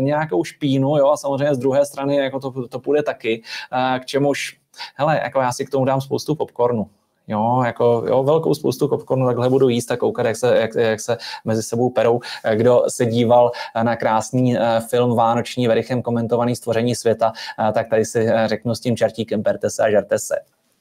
nějakou 0.00 0.44
špínu, 0.44 0.96
jo, 0.96 1.10
a 1.10 1.16
samozřejmě 1.16 1.54
z 1.54 1.58
druhé 1.58 1.84
strany 1.84 2.16
jako 2.16 2.40
to, 2.40 2.68
to 2.68 2.78
půjde 2.78 3.02
taky, 3.02 3.42
k 3.98 4.04
čemuž 4.04 4.58
hele, 4.94 5.20
jako 5.24 5.40
já 5.40 5.52
si 5.52 5.64
k 5.64 5.70
tomu 5.70 5.84
dám 5.84 6.00
spoustu 6.00 6.34
popcornu. 6.34 6.86
Jo, 7.28 7.62
jako 7.66 8.04
jo, 8.08 8.22
velkou 8.22 8.54
spoustu 8.54 8.88
popcornu 8.88 9.26
takhle 9.26 9.50
budu 9.50 9.68
jíst 9.68 9.90
a 9.90 9.96
koukat, 9.96 10.26
jak 10.26 10.36
se, 10.36 10.56
jak, 10.60 10.74
jak 10.74 11.00
se 11.00 11.18
mezi 11.44 11.62
sebou 11.62 11.90
perou. 11.90 12.20
Kdo 12.54 12.84
se 12.88 13.06
díval 13.06 13.50
na 13.82 13.96
krásný 13.96 14.58
eh, 14.58 14.80
film 14.90 15.16
Vánoční 15.16 15.68
Verichem 15.68 16.02
komentovaný 16.02 16.56
stvoření 16.56 16.94
světa, 16.94 17.32
eh, 17.68 17.72
tak 17.72 17.88
tady 17.88 18.04
si 18.04 18.26
eh, 18.28 18.48
řeknu 18.48 18.74
s 18.74 18.80
tím 18.80 18.96
čertíkem 18.96 19.42
perte 19.42 19.70
se 19.70 19.82
a 19.82 19.90
žerte 19.90 20.18
se. 20.18 20.34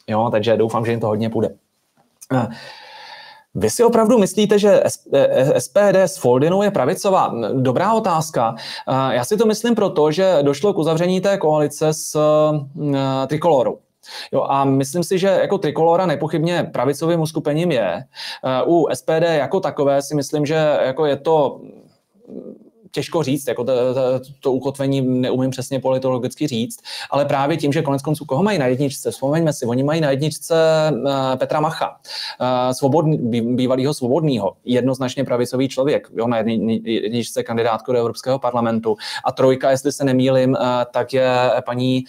Jo, 0.08 0.30
takže 0.32 0.58
doufám, 0.58 0.86
že 0.86 0.92
jim 0.92 1.00
to 1.00 1.08
hodně 1.08 1.30
půjde. 1.30 1.50
Vy 3.56 3.70
si 3.70 3.84
opravdu 3.84 4.18
myslíte, 4.18 4.60
že 4.60 4.84
SPD 5.58 5.96
s 5.96 6.18
Foldinou 6.18 6.62
je 6.62 6.72
pravicová? 6.72 7.34
Dobrá 7.54 7.94
otázka. 7.94 8.56
Já 9.12 9.26
si 9.26 9.38
to 9.38 9.46
myslím 9.46 9.76
proto, 9.76 10.12
že 10.12 10.38
došlo 10.42 10.74
k 10.74 10.78
uzavření 10.78 11.22
té 11.22 11.38
koalice 11.38 11.94
s 11.94 12.18
Trikolorou. 13.28 13.78
Jo, 14.32 14.42
a 14.50 14.66
myslím 14.66 15.04
si, 15.04 15.18
že 15.18 15.28
jako 15.28 15.58
Trikolora 15.58 16.06
nepochybně 16.06 16.70
pravicovým 16.74 17.22
uskupením 17.22 17.72
je. 17.72 18.04
U 18.66 18.88
SPD 18.94 19.22
jako 19.22 19.60
takové 19.60 20.02
si 20.02 20.16
myslím, 20.16 20.46
že 20.46 20.78
jako 20.82 21.06
je 21.06 21.18
to 21.18 21.62
těžko 22.94 23.24
říct, 23.24 23.48
jako 23.48 23.64
to, 23.64 23.74
to, 23.94 24.20
to 24.40 24.52
ukotvení 24.52 25.02
neumím 25.02 25.50
přesně 25.50 25.80
politologicky 25.80 26.48
říct, 26.48 26.80
ale 27.12 27.26
právě 27.26 27.58
tím, 27.58 27.74
že 27.74 27.82
konec 27.82 28.02
konců 28.02 28.26
koho 28.26 28.44
mají 28.44 28.60
na 28.60 28.66
jedničce, 28.68 29.12
vzpomeňme 29.12 29.54
si, 29.54 29.66
oni 29.66 29.84
mají 29.84 30.02
na 30.02 30.10
jedničce 30.10 30.56
uh, 30.92 31.36
Petra 31.36 31.60
Macha, 31.60 31.90
uh, 31.90 32.72
svobodný, 32.72 33.18
bývalého 33.42 33.94
svobodného, 33.94 34.54
jednoznačně 34.66 35.24
pravicový 35.24 35.70
člověk, 35.70 36.08
jo, 36.16 36.28
na 36.28 36.38
jedničce 36.38 37.44
kandidátku 37.44 37.92
do 37.92 38.00
Evropského 38.00 38.40
parlamentu. 38.40 38.96
A 39.26 39.32
trojka, 39.32 39.72
jestli 39.72 39.92
se 39.92 40.04
nemýlim, 40.04 40.52
uh, 40.52 40.58
tak 40.92 41.14
je 41.14 41.52
paní 41.66 42.04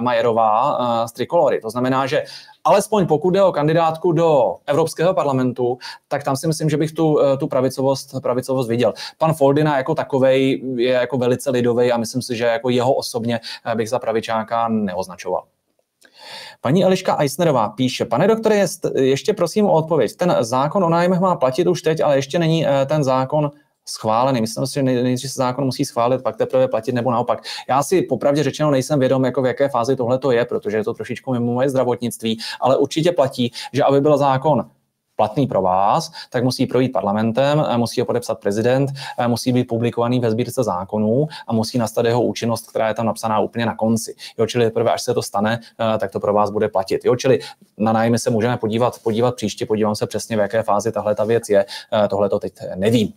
Majerová 0.00 0.78
z 1.06 1.12
Trikolory. 1.12 1.60
To 1.60 1.70
znamená, 1.70 2.06
že 2.06 2.24
alespoň 2.64 3.06
pokud 3.06 3.30
jde 3.30 3.42
o 3.42 3.52
kandidátku 3.52 4.12
do 4.12 4.56
Evropského 4.66 5.14
parlamentu, 5.14 5.78
tak 6.08 6.24
tam 6.24 6.36
si 6.36 6.46
myslím, 6.46 6.70
že 6.70 6.76
bych 6.76 6.92
tu, 6.92 7.20
eh, 7.20 7.36
tu 7.36 7.46
pravicovost, 7.46 8.14
pravicovost 8.22 8.68
viděl. 8.68 8.92
Pan 9.18 9.34
Foldina 9.34 9.76
jako 9.76 9.94
takovej 9.94 10.62
je 10.76 10.92
jako 10.92 11.18
velice 11.18 11.50
lidový 11.50 11.92
a 11.92 11.96
myslím 11.96 12.22
si, 12.22 12.36
že 12.36 12.44
jako 12.44 12.70
jeho 12.70 12.94
osobně 12.94 13.40
eh, 13.66 13.74
bych 13.74 13.90
za 13.90 13.98
pravičáka 13.98 14.68
neoznačoval. 14.68 15.44
Paní 16.60 16.84
Eliška 16.84 17.16
Eisnerová 17.20 17.68
píše, 17.68 18.04
pane 18.04 18.28
doktore, 18.28 18.66
ještě 18.94 19.32
prosím 19.32 19.66
o 19.66 19.72
odpověď. 19.72 20.16
Ten 20.16 20.36
zákon 20.40 20.84
o 20.84 20.88
nájmech 20.88 21.20
má 21.20 21.36
platit 21.36 21.66
už 21.66 21.82
teď, 21.82 22.00
ale 22.00 22.16
ještě 22.16 22.38
není 22.38 22.66
eh, 22.66 22.86
ten 22.86 23.04
zákon 23.04 23.50
schválený. 23.90 24.40
Myslím 24.40 24.66
si, 24.66 24.74
že 24.74 24.82
nejdřív 24.82 25.30
se 25.30 25.38
zákon 25.38 25.64
musí 25.64 25.84
schválit, 25.84 26.22
pak 26.22 26.36
teprve 26.36 26.68
platit 26.68 26.92
nebo 26.92 27.10
naopak. 27.10 27.42
Já 27.68 27.82
si 27.82 28.02
popravdě 28.02 28.42
řečeno 28.42 28.70
nejsem 28.70 28.98
vědom, 28.98 29.24
jako 29.24 29.42
v 29.42 29.46
jaké 29.46 29.68
fázi 29.68 29.96
tohle 29.96 30.18
to 30.18 30.30
je, 30.30 30.44
protože 30.44 30.76
je 30.76 30.84
to 30.84 30.94
trošičku 30.94 31.32
mimo 31.32 31.52
moje 31.52 31.70
zdravotnictví, 31.70 32.38
ale 32.60 32.76
určitě 32.76 33.12
platí, 33.12 33.52
že 33.72 33.84
aby 33.84 34.00
byl 34.00 34.18
zákon 34.18 34.70
platný 35.16 35.46
pro 35.46 35.62
vás, 35.62 36.12
tak 36.30 36.44
musí 36.44 36.66
projít 36.66 36.88
parlamentem, 36.88 37.64
musí 37.76 38.00
ho 38.00 38.06
podepsat 38.06 38.40
prezident, 38.40 38.90
musí 39.26 39.52
být 39.52 39.64
publikovaný 39.64 40.20
ve 40.20 40.30
sbírce 40.30 40.64
zákonů 40.64 41.28
a 41.46 41.52
musí 41.52 41.78
nastat 41.78 42.06
jeho 42.06 42.22
účinnost, 42.22 42.70
která 42.70 42.88
je 42.88 42.94
tam 42.94 43.06
napsaná 43.06 43.40
úplně 43.40 43.66
na 43.66 43.74
konci. 43.74 44.14
Jo, 44.38 44.46
čili 44.46 44.64
teprve, 44.64 44.92
až 44.92 45.02
se 45.02 45.14
to 45.14 45.22
stane, 45.22 45.60
tak 45.98 46.10
to 46.10 46.20
pro 46.20 46.32
vás 46.32 46.50
bude 46.50 46.68
platit. 46.68 47.04
Jo, 47.04 47.16
čili 47.16 47.40
na 47.78 47.92
nájmy 47.92 48.18
se 48.18 48.30
můžeme 48.30 48.56
podívat, 48.56 48.98
podívat 49.02 49.34
příště, 49.34 49.66
podívám 49.66 49.96
se 49.96 50.06
přesně, 50.06 50.36
v 50.36 50.40
jaké 50.40 50.62
fázi 50.62 50.92
tahle 50.92 51.14
ta 51.14 51.24
věc 51.24 51.48
je. 51.48 51.66
Tohle 52.08 52.28
to 52.28 52.38
teď 52.38 52.52
nevím. 52.74 53.12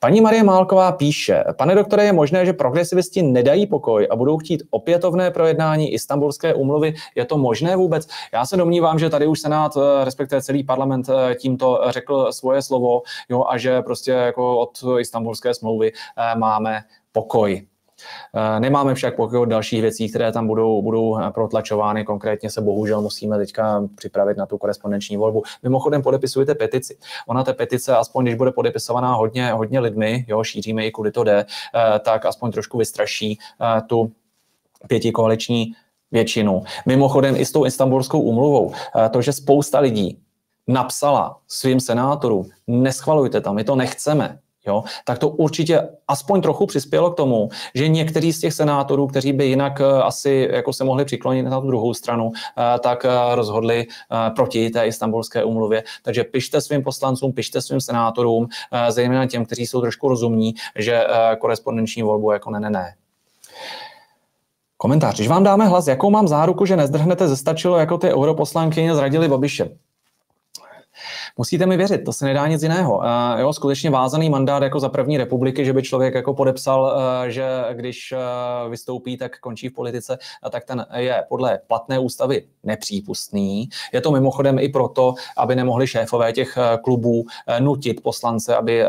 Paní 0.00 0.20
Marie 0.20 0.42
Málková 0.42 0.92
píše, 0.92 1.44
pane 1.58 1.74
doktore, 1.74 2.04
je 2.04 2.12
možné, 2.12 2.46
že 2.46 2.52
progresivisti 2.52 3.22
nedají 3.22 3.66
pokoj 3.66 4.08
a 4.10 4.16
budou 4.16 4.38
chtít 4.38 4.62
opětovné 4.70 5.30
projednání 5.30 5.92
istambulské 5.92 6.54
úmluvy. 6.54 6.94
Je 7.14 7.24
to 7.24 7.38
možné 7.38 7.76
vůbec? 7.76 8.08
Já 8.32 8.46
se 8.46 8.56
domnívám, 8.56 8.98
že 8.98 9.10
tady 9.10 9.26
už 9.26 9.40
Senát, 9.40 9.76
eh, 9.76 10.04
respektive 10.04 10.42
celý 10.42 10.64
parlament 10.64 11.08
eh, 11.08 11.34
tímto 11.34 11.80
řekl 11.88 12.32
svoje 12.32 12.62
slovo 12.62 13.02
jo, 13.28 13.44
a 13.48 13.58
že 13.58 13.82
prostě 13.82 14.10
jako 14.10 14.58
od 14.58 14.84
istambulské 14.98 15.54
smlouvy 15.54 15.92
eh, 15.92 16.38
máme 16.38 16.80
pokoj. 17.12 17.71
Eh, 18.34 18.60
nemáme 18.60 18.94
však 18.94 19.16
pokoj 19.16 19.38
od 19.38 19.44
dalších 19.44 19.80
věcí, 19.80 20.08
které 20.08 20.32
tam 20.32 20.46
budou, 20.46 20.82
budou 20.82 21.18
eh, 21.18 21.30
protlačovány. 21.30 22.04
Konkrétně 22.04 22.50
se 22.50 22.60
bohužel 22.60 23.02
musíme 23.02 23.38
teďka 23.38 23.88
připravit 23.94 24.36
na 24.36 24.46
tu 24.46 24.58
korespondenční 24.58 25.16
volbu. 25.16 25.42
Mimochodem 25.62 26.02
podepisujte 26.02 26.54
petici. 26.54 26.98
Ona 27.26 27.44
ta 27.44 27.52
petice, 27.52 27.96
aspoň 27.96 28.24
když 28.24 28.34
bude 28.34 28.52
podepisovaná 28.52 29.14
hodně, 29.14 29.52
hodně 29.52 29.80
lidmi, 29.80 30.24
jo, 30.28 30.44
šíříme 30.44 30.84
ji, 30.84 30.90
kudy 30.90 31.12
to 31.12 31.24
jde, 31.24 31.46
eh, 31.74 31.98
tak 31.98 32.26
aspoň 32.26 32.52
trošku 32.52 32.78
vystraší 32.78 33.38
tu 33.86 34.12
pěti 34.88 35.12
koaliční 35.12 35.72
většinu. 36.12 36.62
Mimochodem 36.86 37.36
i 37.36 37.44
s 37.44 37.52
tou 37.52 37.66
istambulskou 37.66 38.20
úmluvou, 38.20 38.72
to, 39.10 39.22
že 39.22 39.32
spousta 39.32 39.78
lidí 39.80 40.18
napsala 40.68 41.38
svým 41.48 41.80
senátorům, 41.80 42.50
neschvalujte 42.66 43.40
tam, 43.40 43.54
my 43.54 43.64
to 43.64 43.76
nechceme, 43.76 44.38
jo, 44.66 44.84
tak 45.04 45.18
to 45.18 45.28
určitě 45.28 45.88
aspoň 46.08 46.42
trochu 46.42 46.66
přispělo 46.66 47.10
k 47.10 47.16
tomu, 47.16 47.48
že 47.74 47.88
někteří 47.88 48.32
z 48.32 48.40
těch 48.40 48.54
senátorů, 48.54 49.06
kteří 49.06 49.32
by 49.32 49.46
jinak 49.46 49.80
eh, 49.80 50.02
asi 50.02 50.48
jako 50.52 50.72
se 50.72 50.84
mohli 50.84 51.04
přiklonit 51.04 51.46
na 51.46 51.60
tu 51.60 51.66
druhou 51.66 51.94
stranu, 51.94 52.32
eh, 52.34 52.78
tak 52.78 53.04
eh, 53.04 53.34
rozhodli 53.34 53.86
proti 54.36 54.70
té 54.70 54.86
istambulské 54.86 55.44
umluvě. 55.44 55.84
Takže 56.02 56.24
pište 56.24 56.60
svým 56.60 56.82
poslancům, 56.82 57.32
pište 57.32 57.62
svým 57.62 57.80
senátorům, 57.80 58.48
zejména 58.88 59.26
těm, 59.26 59.44
kteří 59.44 59.66
jsou 59.66 59.80
trošku 59.80 60.08
rozumní, 60.08 60.54
že 60.76 61.04
korespondenční 61.38 62.02
volbu 62.02 62.32
jako 62.32 62.50
ne, 62.50 62.60
ne, 62.60 62.70
ne. 62.70 62.94
Komentář. 64.76 65.14
Když 65.14 65.28
vám 65.28 65.44
dáme 65.44 65.66
hlas, 65.66 65.86
jakou 65.86 66.10
mám 66.10 66.28
záruku, 66.28 66.66
že 66.66 66.76
nezdrhnete 66.76 67.28
ze 67.28 67.36
stačilo, 67.36 67.78
jako 67.78 67.98
ty 67.98 68.14
europoslankyně 68.14 68.94
zradili 68.94 69.28
Babiše? 69.28 69.68
Musíte 71.36 71.66
mi 71.66 71.76
věřit, 71.76 71.98
to 72.04 72.12
se 72.12 72.24
nedá 72.24 72.46
nic 72.46 72.62
jiného. 72.62 72.96
Uh, 72.96 73.04
jo, 73.40 73.52
skutečně 73.52 73.90
vázaný 73.90 74.30
mandát 74.30 74.62
jako 74.62 74.80
za 74.80 74.88
první 74.88 75.18
republiky, 75.18 75.64
že 75.64 75.72
by 75.72 75.82
člověk 75.82 76.14
jako 76.14 76.34
podepsal, 76.34 76.82
uh, 76.82 77.28
že 77.28 77.46
když 77.72 78.12
uh, 78.12 78.70
vystoupí, 78.70 79.16
tak 79.16 79.38
končí 79.38 79.68
v 79.68 79.72
politice, 79.72 80.18
uh, 80.44 80.50
tak 80.50 80.64
ten 80.64 80.86
je 80.96 81.24
podle 81.28 81.58
platné 81.66 81.98
ústavy 81.98 82.42
nepřípustný. 82.62 83.68
Je 83.92 84.00
to 84.00 84.10
mimochodem 84.10 84.58
i 84.58 84.68
proto, 84.68 85.14
aby 85.36 85.56
nemohli 85.56 85.86
šéfové 85.86 86.32
těch 86.32 86.58
klubů 86.84 87.24
nutit 87.60 88.02
poslance, 88.02 88.56
aby 88.56 88.84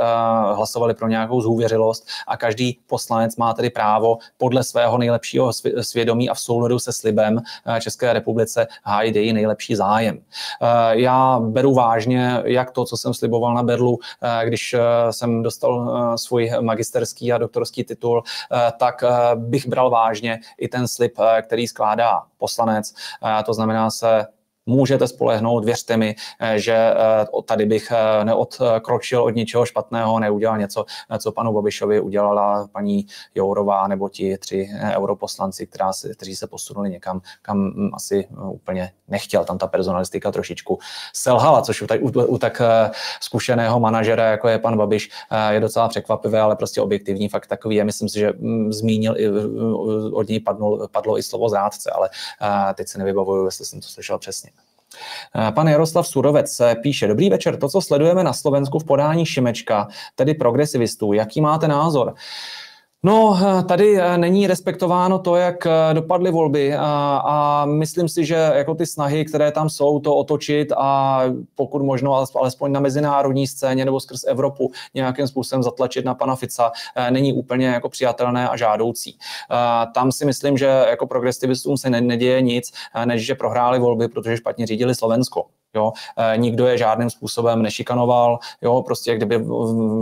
hlasovali 0.54 0.94
pro 0.94 1.08
nějakou 1.08 1.42
zhůvěřilost 1.42 2.08
a 2.28 2.38
každý 2.38 2.80
poslanec 2.88 3.36
má 3.36 3.54
tedy 3.54 3.70
právo 3.70 4.18
podle 4.38 4.64
svého 4.64 4.98
nejlepšího 4.98 5.52
svědomí 5.82 6.30
a 6.30 6.34
v 6.34 6.40
souladu 6.40 6.80
se 6.80 6.94
slibem 6.94 7.42
České 7.80 8.14
republice 8.14 8.68
hájit 8.84 9.16
její 9.16 9.34
nejlepší 9.34 9.76
zájem. 9.76 10.20
Já 10.92 11.40
beru 11.40 11.74
vážně 11.74 12.03
jak 12.44 12.72
to, 12.72 12.86
co 12.86 12.98
jsem 12.98 13.14
sliboval 13.14 13.54
na 13.54 13.64
Berlu, 13.64 14.00
eh, 14.22 14.46
když 14.46 14.74
eh, 14.74 14.80
jsem 15.14 15.44
dostal 15.44 15.74
eh, 16.14 16.18
svůj 16.18 16.52
magisterský 16.62 17.34
a 17.34 17.38
doktorský 17.38 17.84
titul, 17.84 18.24
tak 18.78 19.04
bych 19.36 19.68
bral 19.68 19.90
vážně 19.90 20.40
i 20.58 20.68
ten 20.68 20.88
slib, 20.88 21.14
který 21.42 21.68
skládá 21.68 22.22
poslanec. 22.38 22.94
To 23.46 23.54
znamená 23.54 23.90
se 23.90 24.28
můžete 24.66 25.08
spolehnout, 25.08 25.66
věřte 25.66 25.98
mi, 25.98 26.16
eh, 26.40 26.60
že 26.60 26.74
eh, 26.74 27.26
tady 27.46 27.66
bych 27.66 27.92
eh, 27.92 28.26
neodkročil 28.26 29.24
od 29.24 29.30
ničeho 29.30 29.66
špatného, 29.66 30.20
neudělal 30.20 30.58
něco, 30.58 30.86
co 31.20 31.32
panu 31.32 31.54
Babišovi 31.54 32.00
udělala 32.00 32.68
paní 32.72 33.06
Jourová 33.36 33.88
nebo 33.88 34.10
ti 34.10 34.38
tři 34.38 34.70
europoslanci, 34.96 35.68
která, 35.68 35.92
kteří 36.14 36.36
se 36.36 36.48
posunuli 36.48 36.90
někam, 36.90 37.22
kam 37.42 37.72
hm, 37.76 37.90
asi 37.94 38.28
úplně 38.52 38.92
nechtěl. 39.08 39.46
Tam 39.46 39.58
ta 39.58 39.68
personalistika 39.68 40.32
trošičku 40.32 40.80
selhala, 41.14 41.62
což 41.62 41.82
u 41.82 41.88
tak, 41.88 42.02
u, 42.02 42.08
u 42.08 42.38
tak 42.38 42.62
zkušeného 43.22 43.80
manažera, 43.80 44.26
jako 44.26 44.48
je 44.48 44.60
pan 44.60 44.78
Babiš, 44.78 45.10
je 45.50 45.60
docela 45.60 45.88
překvapivé, 45.88 46.42
ale 46.42 46.56
prostě 46.56 46.82
objektivní 46.82 47.30
fakt 47.30 47.48
takový 47.48 47.76
je. 47.76 47.84
Myslím 47.84 48.10
si, 48.10 48.20
že 48.20 48.34
hm, 48.40 48.74
zmínil, 48.74 49.16
od 50.14 50.30
něj 50.30 50.40
padlo, 50.40 50.88
padlo 50.88 51.18
i 51.18 51.24
slovo 51.24 51.50
zrádce, 51.50 51.92
ale 51.92 52.10
teď 52.76 52.88
se 52.88 52.98
nevybavuju, 52.98 53.46
jestli 53.46 53.66
jsem 53.66 53.82
to 53.82 53.88
slyšel 53.88 54.18
přesně. 54.18 54.54
Eh, 55.36 55.52
pan 55.52 55.68
Jaroslav 55.68 56.08
Surovec 56.08 56.62
píše, 56.82 57.08
dobrý 57.08 57.30
večer, 57.30 57.58
to, 57.58 57.70
co 57.70 57.82
sledujeme 57.82 58.24
na 58.24 58.34
Slovensku 58.34 58.80
v 58.80 58.86
podání 58.86 59.26
Šimečka, 59.26 59.88
tedy 60.16 60.34
progresivistů, 60.34 61.14
jaký 61.14 61.42
máte 61.42 61.68
názor? 61.68 62.16
No, 63.06 63.40
tady 63.68 64.00
není 64.18 64.48
respektováno 64.48 65.20
to, 65.20 65.36
jak 65.36 65.68
dopadly 65.94 66.32
volby 66.32 66.76
a, 66.76 67.22
a 67.26 67.66
myslím 67.66 68.10
si, 68.10 68.26
že 68.26 68.36
jako 68.36 68.76
ty 68.76 68.86
snahy, 68.86 69.26
které 69.26 69.52
tam 69.52 69.70
jsou, 69.70 70.00
to 70.00 70.16
otočit 70.16 70.72
a 70.78 71.22
pokud 71.56 71.82
možno 71.82 72.26
alespoň 72.36 72.72
na 72.72 72.80
mezinárodní 72.80 73.48
scéně 73.48 73.86
nebo 73.86 74.00
skrz 74.00 74.24
Evropu 74.28 74.72
nějakým 74.94 75.28
způsobem 75.28 75.64
zatlačit 75.64 76.06
na 76.06 76.16
pana 76.16 76.36
Fica, 76.36 76.72
není 77.10 77.34
úplně 77.34 77.68
jako 77.68 77.90
přijatelné 77.90 78.50
a 78.50 78.58
žádoucí. 78.58 79.18
Tam 79.94 80.12
si 80.12 80.26
myslím, 80.26 80.58
že 80.58 80.66
jako 80.66 81.08
progresivistům 81.08 81.78
se 81.78 81.90
neděje 81.90 82.42
nic, 82.42 82.72
než 83.06 83.26
že 83.26 83.36
prohráli 83.36 83.80
volby, 83.80 84.08
protože 84.08 84.38
špatně 84.38 84.68
řídili 84.68 84.96
Slovensko. 84.96 85.46
Jo, 85.76 85.92
e, 86.18 86.38
nikdo 86.38 86.68
je 86.68 86.78
žádným 86.78 87.10
způsobem 87.10 87.62
nešikanoval, 87.62 88.40
jo, 88.62 88.82
prostě 88.82 89.16
kdyby 89.16 89.46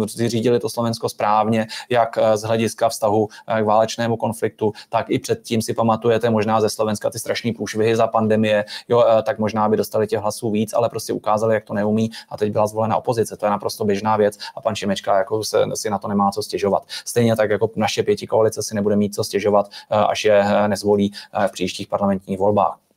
řídili 0.05 0.59
to 0.59 0.69
Slovensko 0.69 1.09
správně, 1.09 1.67
jak 1.89 2.17
e, 2.17 2.37
z 2.37 2.43
hlediska 2.43 2.89
vztahu 2.89 3.27
e, 3.47 3.61
k 3.61 3.65
válečnému 3.65 4.17
konfliktu, 4.17 4.73
tak 4.89 5.05
i 5.09 5.19
předtím 5.19 5.61
si 5.61 5.73
pamatujete 5.73 6.29
možná 6.29 6.61
ze 6.61 6.69
Slovenska 6.69 7.09
ty 7.09 7.19
strašné 7.19 7.51
průšvihy 7.53 7.95
za 7.95 8.07
pandemie, 8.07 8.65
jo, 8.89 9.05
tak 9.23 9.39
možná 9.39 9.69
by 9.69 9.77
dostali 9.77 10.07
těch 10.07 10.19
hlasů 10.19 10.51
víc, 10.51 10.73
ale 10.73 10.89
prostě 10.89 11.13
ukázali, 11.13 11.53
jak 11.53 11.63
to 11.63 11.73
neumí 11.73 12.11
a 12.29 12.37
teď 12.37 12.51
byla 12.51 12.67
zvolena 12.67 12.97
opozice. 12.97 13.37
To 13.37 13.45
je 13.45 13.49
naprosto 13.49 13.85
běžná 13.85 14.17
věc 14.17 14.37
a 14.55 14.61
pan 14.61 14.75
Šimečka 14.75 15.17
jako 15.17 15.43
se, 15.43 15.63
si 15.73 15.89
na 15.89 15.97
to 15.97 16.07
nemá 16.07 16.31
co 16.31 16.43
stěžovat. 16.43 16.83
Stejně 17.05 17.35
tak 17.35 17.49
jako 17.49 17.69
naše 17.75 18.03
pěti 18.03 18.27
koalice 18.27 18.63
si 18.63 18.75
nebude 18.75 18.95
mít 18.95 19.15
co 19.15 19.23
stěžovat, 19.23 19.69
až 19.89 20.25
je 20.25 20.45
nezvolí 20.67 21.11
v 21.47 21.51
příštích 21.51 21.87
parlamentních 21.87 22.39
volbách. 22.39 22.90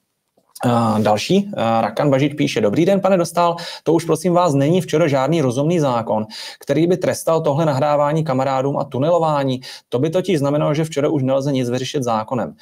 Další, 0.99 1.51
Rakan 1.81 2.11
Bažič 2.11 2.35
píše, 2.35 2.61
dobrý 2.61 2.85
den, 2.85 3.01
pane 3.01 3.17
Dostal, 3.17 3.57
to 3.83 3.93
už 3.93 4.05
prosím 4.05 4.33
vás 4.33 4.55
není 4.55 4.81
včera 4.81 5.09
žádný 5.09 5.41
rozumný 5.41 5.81
zákon, 5.81 6.27
který 6.61 6.87
by 6.87 6.97
trestal 6.97 7.41
tohle 7.41 7.67
nahrávání 7.67 8.25
kamarádům 8.25 8.79
a 8.79 8.85
tunelování. 8.85 9.61
To 9.89 9.99
by 9.99 10.11
totiž 10.11 10.39
znamenalo, 10.39 10.75
že 10.75 10.85
včera 10.85 11.09
už 11.09 11.23
nelze 11.23 11.53
nic 11.53 11.71
vyřešit 11.71 12.03
zákonem. 12.03 12.57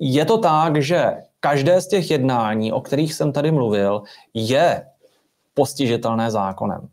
Je 0.00 0.24
to 0.24 0.38
tak, 0.38 0.82
že 0.82 1.12
každé 1.40 1.80
z 1.80 1.88
těch 1.88 2.10
jednání, 2.10 2.72
o 2.72 2.80
kterých 2.80 3.14
jsem 3.14 3.32
tady 3.32 3.50
mluvil, 3.50 4.02
je 4.34 4.86
postižitelné 5.54 6.30
zákonem. 6.30 6.88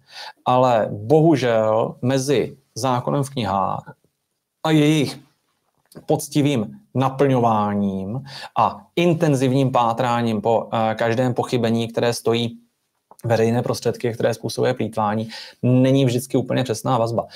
Ale 0.45 0.87
bohužel 0.91 1.95
mezi 2.01 2.57
zákonem 2.75 3.23
v 3.23 3.29
knihách 3.29 3.93
a 4.63 4.71
jejich 4.71 5.19
poctivým 6.05 6.79
naplňováním 6.95 8.23
a 8.57 8.77
intenzivním 8.95 9.71
pátráním 9.71 10.41
po 10.41 10.69
eh, 10.73 10.95
každém 10.95 11.33
pochybení, 11.33 11.87
které 11.87 12.13
stojí 12.13 12.59
veřejné 13.25 13.61
prostředky, 13.61 14.13
které 14.13 14.33
způsobuje 14.33 14.73
plítvání, 14.73 15.29
není 15.63 16.05
vždycky 16.05 16.37
úplně 16.37 16.63
přesná 16.63 16.97
vazba. 16.97 17.27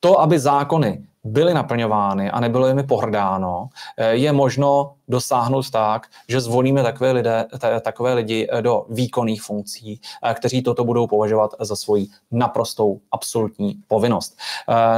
To, 0.00 0.20
aby 0.20 0.38
zákony 0.38 1.04
byly 1.24 1.54
naplňovány 1.54 2.30
a 2.30 2.40
nebylo 2.40 2.68
jimi 2.68 2.82
pohrdáno, 2.82 3.68
eh, 3.96 4.14
je 4.14 4.32
možno 4.32 4.92
dosáhnout 5.08 5.70
tak, 5.70 6.06
že 6.28 6.40
zvolíme 6.40 6.82
takové, 6.82 7.12
lidé, 7.12 7.46
takové 7.80 8.14
lidi 8.14 8.48
eh, 8.50 8.62
do 8.62 8.86
výkonných 8.88 9.42
funkcí, 9.42 10.00
eh, 10.22 10.34
kteří 10.34 10.62
toto 10.62 10.84
budou 10.84 11.06
považovat 11.06 11.50
za 11.60 11.76
svoji 11.76 12.06
naprostou 12.30 13.00
absolutní 13.12 13.82
povinnost. 13.88 14.38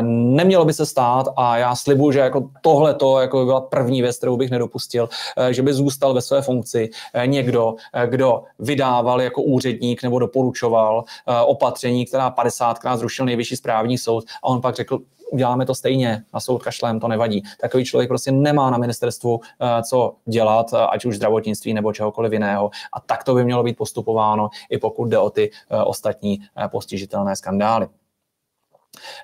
Nemělo 0.00 0.64
by 0.64 0.72
se 0.72 0.86
stát, 0.86 1.26
a 1.36 1.56
já 1.56 1.74
slibuju, 1.74 2.12
že 2.12 2.18
jako 2.18 2.50
tohle 2.62 2.94
to 2.94 3.20
jako 3.20 3.38
by 3.38 3.44
byla 3.44 3.60
první 3.60 4.02
věc, 4.02 4.16
kterou 4.16 4.36
bych 4.36 4.50
nedopustil, 4.50 5.08
že 5.50 5.62
by 5.62 5.74
zůstal 5.74 6.14
ve 6.14 6.20
své 6.20 6.42
funkci 6.42 6.90
někdo, 7.26 7.74
kdo 8.06 8.42
vydával 8.58 9.22
jako 9.22 9.42
úředník 9.42 10.02
nebo 10.02 10.18
doporučoval 10.18 11.04
opatření, 11.46 12.06
která 12.06 12.30
50krát 12.30 12.96
zrušil 12.96 13.26
nejvyšší 13.26 13.56
správní 13.56 13.98
soud 13.98 14.24
a 14.42 14.46
on 14.46 14.60
pak 14.60 14.74
řekl, 14.74 14.98
uděláme 15.32 15.66
to 15.66 15.74
stejně, 15.74 16.24
na 16.34 16.40
soud 16.40 16.62
kašlem, 16.62 17.00
to 17.00 17.08
nevadí. 17.08 17.42
Takový 17.60 17.84
člověk 17.84 18.08
prostě 18.08 18.32
nemá 18.32 18.70
na 18.70 18.78
ministerstvu 18.78 19.40
eh, 19.60 19.82
co 19.82 20.14
dělat, 20.24 20.66
eh, 20.74 20.78
ať 20.78 21.04
už 21.04 21.16
zdravotnictví 21.16 21.74
nebo 21.74 21.92
čehokoliv 21.92 22.32
jiného. 22.32 22.70
A 22.92 23.00
tak 23.00 23.24
to 23.24 23.34
by 23.34 23.44
mělo 23.44 23.62
být 23.62 23.76
postupováno, 23.76 24.48
i 24.70 24.78
pokud 24.78 25.08
jde 25.08 25.18
o 25.18 25.30
ty 25.30 25.50
eh, 25.70 25.82
ostatní 25.82 26.38
postižitelné 26.70 27.36
skandály. 27.36 27.88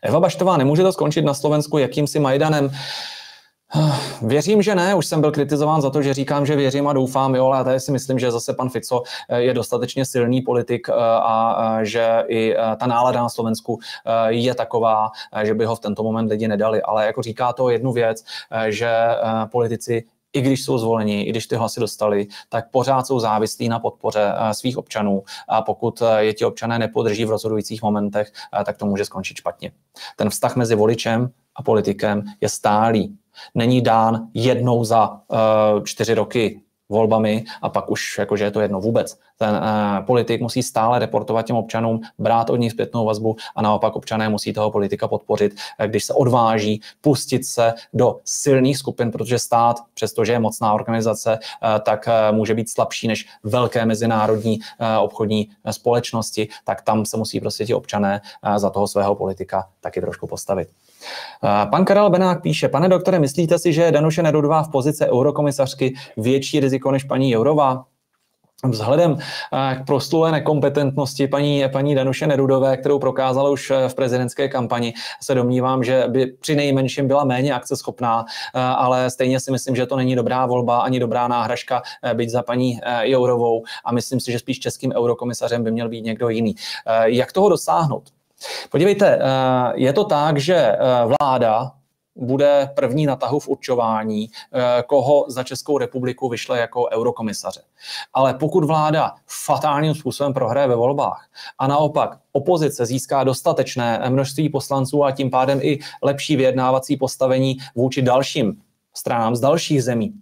Eva 0.02 0.20
Baštová, 0.20 0.56
nemůže 0.56 0.82
to 0.82 0.92
skončit 0.92 1.22
na 1.22 1.34
Slovensku 1.34 1.78
jakýmsi 1.78 2.18
Majdanem? 2.18 2.70
Věřím, 4.23 4.62
že 4.62 4.75
ne. 4.75 4.95
Už 4.95 5.07
jsem 5.07 5.21
byl 5.21 5.33
kritizován 5.33 5.81
za 5.81 5.91
to, 5.91 6.03
že 6.03 6.14
říkám, 6.14 6.47
že 6.47 6.57
věřím 6.57 6.89
a 6.89 6.93
doufám, 6.93 7.35
jo, 7.35 7.47
ale 7.47 7.64
tady 7.64 7.81
si 7.81 7.93
myslím, 7.93 8.19
že 8.19 8.31
zase 8.31 8.55
pan 8.55 8.69
Fico 8.69 9.03
eh, 9.29 9.41
je 9.43 9.55
dostatečně 9.55 10.05
silný 10.05 10.43
politik 10.43 10.89
eh, 10.89 10.93
a 11.23 11.79
že 11.83 12.25
i 12.27 12.55
eh, 12.55 12.77
ta 12.77 12.87
nálada 12.87 13.23
na 13.23 13.29
Slovensku 13.29 13.79
je 14.29 14.55
taková, 14.55 15.11
že 15.43 15.55
by 15.55 15.64
ho 15.64 15.77
v 15.77 15.81
tento 15.81 16.03
moment 16.03 16.31
lidi 16.31 16.49
nedali. 16.49 16.83
Ale 16.83 17.07
jako 17.07 17.23
říká 17.23 17.53
to 17.53 17.71
jednu 17.71 17.93
věc, 17.93 18.25
že 18.69 18.91
politici 19.51 20.05
i 20.39 20.41
když 20.41 20.64
jsou 20.64 20.78
zvoleni, 20.78 21.22
i 21.22 21.30
když 21.30 21.47
ty 21.47 21.57
hlasy 21.57 21.80
dostali, 21.80 22.26
tak 22.49 22.70
pořád 22.70 23.07
jsou 23.07 23.20
závislí 23.20 23.68
na 23.68 23.78
podpoře 23.78 24.32
svých 24.53 24.78
občanů. 24.78 25.22
A 25.49 25.62
pokud 25.62 26.03
je 26.18 26.34
ti 26.34 26.45
občané 26.45 26.78
nepodrží 26.78 27.24
v 27.24 27.30
rozhodujících 27.30 27.82
momentech, 27.82 28.32
tak 28.64 28.76
to 28.76 28.86
může 28.86 29.05
skončit 29.05 29.36
špatně. 29.36 29.72
Ten 30.16 30.30
vztah 30.30 30.57
mezi 30.57 30.74
voličem 30.74 31.30
a 31.57 31.62
politikem 31.62 32.22
je 32.41 32.49
stálý 32.49 33.18
není 33.55 33.80
dán 33.80 34.28
jednou 34.34 34.84
za 34.84 35.11
uh, 35.11 35.84
čtyři 35.84 36.14
roky 36.14 36.61
volbami 36.89 37.45
a 37.62 37.68
pak 37.68 37.91
už 37.91 38.18
jakože 38.18 38.45
je 38.45 38.51
to 38.51 38.61
jedno 38.61 38.80
vůbec. 38.80 39.18
Ten 39.39 39.51
uh, 39.51 40.07
politik 40.07 40.41
musí 40.41 40.62
stále 40.62 40.99
reportovat 40.99 41.47
těm 41.47 41.57
občanům, 41.57 42.01
brát 42.18 42.51
od 42.51 42.57
nich 42.57 42.72
zpětnou 42.72 43.05
vazbu 43.05 43.36
a 43.57 43.62
naopak 43.62 43.97
občané 43.97 44.28
musí 44.28 44.53
toho 44.53 44.70
politika 44.70 45.09
podpořit, 45.09 45.55
eh, 45.78 45.89
když 45.89 46.05
se 46.05 46.14
odváží 46.14 46.80
pustit 47.01 47.47
se 47.47 47.74
do 47.95 48.16
silných 48.24 48.78
skupin, 48.78 49.11
protože 49.11 49.39
stát, 49.39 49.76
přestože 49.95 50.32
je 50.32 50.39
mocná 50.39 50.72
organizace, 50.72 51.39
uh, 51.39 51.78
tak 51.78 52.09
uh, 52.09 52.36
může 52.36 52.55
být 52.55 52.70
slabší 52.70 53.09
než 53.09 53.28
velké 53.43 53.86
mezinárodní 53.86 54.59
uh, 54.59 54.86
obchodní 55.05 55.49
společnosti, 55.70 56.49
tak 56.64 56.82
tam 56.82 57.07
se 57.07 57.16
musí 57.16 57.41
prostě 57.41 57.66
ti 57.66 57.74
občané 57.74 58.20
uh, 58.47 58.59
za 58.59 58.70
toho 58.70 58.89
svého 58.89 59.14
politika 59.14 59.68
taky 59.80 60.01
trošku 60.01 60.26
postavit. 60.26 60.68
Pan 61.70 61.84
Karel 61.84 62.11
Benák 62.11 62.42
píše, 62.42 62.68
pane 62.68 62.88
doktore, 62.88 63.18
myslíte 63.18 63.59
si, 63.59 63.72
že 63.72 63.82
je 63.82 63.92
Danuše 63.92 64.22
Nerudová 64.22 64.62
v 64.62 64.70
pozici 64.70 65.07
eurokomisařky 65.07 65.94
větší 66.16 66.61
riziko 66.61 66.90
než 66.90 67.05
paní 67.05 67.30
Jourová? 67.30 67.84
Vzhledem 68.64 69.18
k 69.51 69.86
proslulé 69.86 70.32
nekompetentnosti 70.32 71.28
paní, 71.28 71.64
paní 71.72 71.94
Danuše 71.94 72.26
Nerudové, 72.26 72.76
kterou 72.76 72.99
prokázala 72.99 73.51
už 73.51 73.72
v 73.88 73.94
prezidentské 73.94 74.49
kampani, 74.49 74.94
se 75.22 75.34
domnívám, 75.34 75.84
že 75.84 76.05
by 76.09 76.26
při 76.26 76.57
nejmenším 76.57 77.09
byla 77.09 77.24
méně 77.24 77.55
akceschopná, 77.55 78.24
ale 78.55 79.11
stejně 79.11 79.40
si 79.40 79.51
myslím, 79.51 79.76
že 79.76 79.86
to 79.86 79.96
není 79.96 80.16
dobrá 80.16 80.46
volba 80.46 80.80
ani 80.80 81.01
dobrá 81.01 81.28
náhražka 81.28 81.82
být 82.14 82.30
za 82.30 82.42
paní 82.42 82.80
Jourovou 83.03 83.62
a 83.84 83.92
myslím 83.92 84.20
si, 84.20 84.32
že 84.32 84.38
spíš 84.38 84.59
českým 84.59 84.92
eurokomisařem 84.92 85.64
by 85.64 85.70
měl 85.70 85.88
být 85.88 86.05
někdo 86.05 86.28
jiný. 86.28 86.55
Jak 87.05 87.32
toho 87.32 87.49
dosáhnout? 87.49 88.18
Podívejte, 88.70 89.18
eh, 89.18 89.22
je 89.74 89.93
to 89.93 90.05
tak, 90.05 90.39
že 90.39 90.55
eh, 90.57 90.78
vláda 91.20 91.72
bude 92.16 92.70
první 92.74 93.07
na 93.07 93.16
tahu 93.16 93.41
v 93.41 93.49
určování, 93.49 94.28
eh, 94.28 94.82
koho 94.86 95.24
za 95.28 95.43
Českou 95.43 95.78
republiku 95.78 96.28
vyšle 96.28 96.59
jako 96.59 96.89
eurokomisaře. 96.89 97.62
Ale 98.14 98.34
pokud 98.34 98.64
vláda 98.64 99.14
fatálním 99.26 99.95
způsobem 99.95 100.34
prohraje 100.34 100.68
ve 100.68 100.76
volbách 100.76 101.28
a 101.59 101.66
naopak 101.66 102.18
opozice 102.32 102.86
získá 102.86 103.24
dostatečné 103.24 104.03
množství 104.09 104.49
poslanců 104.49 105.05
a 105.05 105.12
tím 105.12 105.30
pádem 105.30 105.61
i 105.62 105.78
lepší 106.03 106.36
vyjednávací 106.36 106.97
postavení 106.97 107.57
vůči 107.74 108.03
dalším 108.03 108.62
stranám 108.95 109.36
z 109.36 109.41
dalších 109.41 109.84
zemí, 109.84 110.12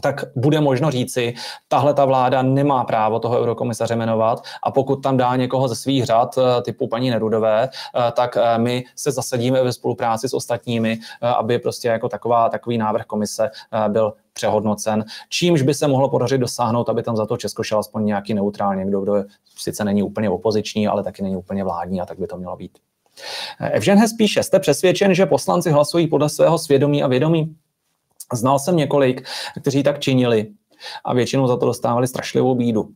tak 0.00 0.24
bude 0.36 0.60
možno 0.60 0.90
říci, 0.90 1.34
tahle 1.68 1.94
ta 1.94 2.04
vláda 2.04 2.42
nemá 2.42 2.84
právo 2.84 3.18
toho 3.18 3.38
eurokomisaře 3.38 3.96
jmenovat 3.96 4.44
a 4.62 4.70
pokud 4.70 4.96
tam 4.96 5.16
dá 5.16 5.36
někoho 5.36 5.68
ze 5.68 5.76
svých 5.76 6.04
řad, 6.04 6.38
eh, 6.38 6.62
typu 6.62 6.88
paní 6.88 7.10
Nerudové, 7.10 7.68
eh, 7.68 8.12
tak 8.12 8.36
eh, 8.36 8.58
my 8.58 8.84
se 8.96 9.12
zasadíme 9.12 9.62
ve 9.62 9.72
spolupráci 9.72 10.28
s 10.28 10.34
ostatními, 10.34 10.98
aby 11.20 11.58
prostě 11.58 11.88
jako 11.88 12.08
taková, 12.08 12.48
takový 12.48 12.78
návrh 12.78 13.06
komise 13.06 13.50
byl 13.88 14.14
přehodnocen, 14.32 15.04
čímž 15.28 15.62
by 15.62 15.74
se 15.74 15.88
mohlo 15.88 16.08
podařit 16.08 16.38
dosáhnout, 16.38 16.88
aby 16.88 17.02
tam 17.02 17.16
za 17.16 17.26
to 17.26 17.36
Česko 17.36 17.62
šel 17.62 17.78
aspoň 17.78 18.04
nějaký 18.04 18.34
neutrální, 18.34 18.78
někdo, 18.78 19.00
kdo 19.00 19.24
sice 19.56 19.84
není 19.84 20.02
úplně 20.02 20.30
opoziční, 20.30 20.88
ale 20.88 21.02
taky 21.02 21.22
není 21.22 21.36
úplně 21.36 21.64
vládní 21.64 22.00
a 22.00 22.06
tak 22.06 22.18
by 22.18 22.26
to 22.26 22.36
mělo 22.36 22.56
být. 22.56 22.78
Evžen 23.60 23.98
Hes 23.98 24.12
píše, 24.12 24.42
jste 24.42 24.60
přesvědčen, 24.60 25.14
že 25.14 25.26
poslanci 25.26 25.70
hlasují 25.70 26.06
podle 26.06 26.28
svého 26.28 26.58
svědomí 26.58 27.02
a 27.02 27.06
vědomí? 27.06 27.56
Znal 28.32 28.58
jsem 28.58 28.76
několik, 28.76 29.28
kteří 29.60 29.82
tak 29.82 30.00
činili 30.00 30.46
a 31.04 31.14
většinou 31.14 31.46
za 31.46 31.56
to 31.56 31.66
dostávali 31.66 32.06
strašlivou 32.06 32.54
bídu. 32.54 32.88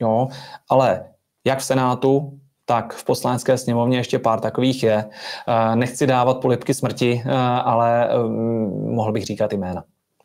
Jo, 0.00 0.28
ale 0.68 1.04
jak 1.44 1.58
v 1.58 1.64
Senátu, 1.64 2.40
tak 2.66 2.94
v 2.94 3.04
poslanecké 3.04 3.58
sněmovně 3.58 3.98
ještě 3.98 4.18
pár 4.18 4.40
takových 4.40 4.82
je. 4.82 5.04
Eh, 5.48 5.76
nechci 5.76 6.06
dávat 6.06 6.40
polipky 6.40 6.74
smrti, 6.74 7.22
eh, 7.26 7.32
ale 7.64 8.08
mm, 8.28 8.94
mohl 8.94 9.12
bych 9.12 9.24
říkat 9.24 9.52
jména. 9.52 9.84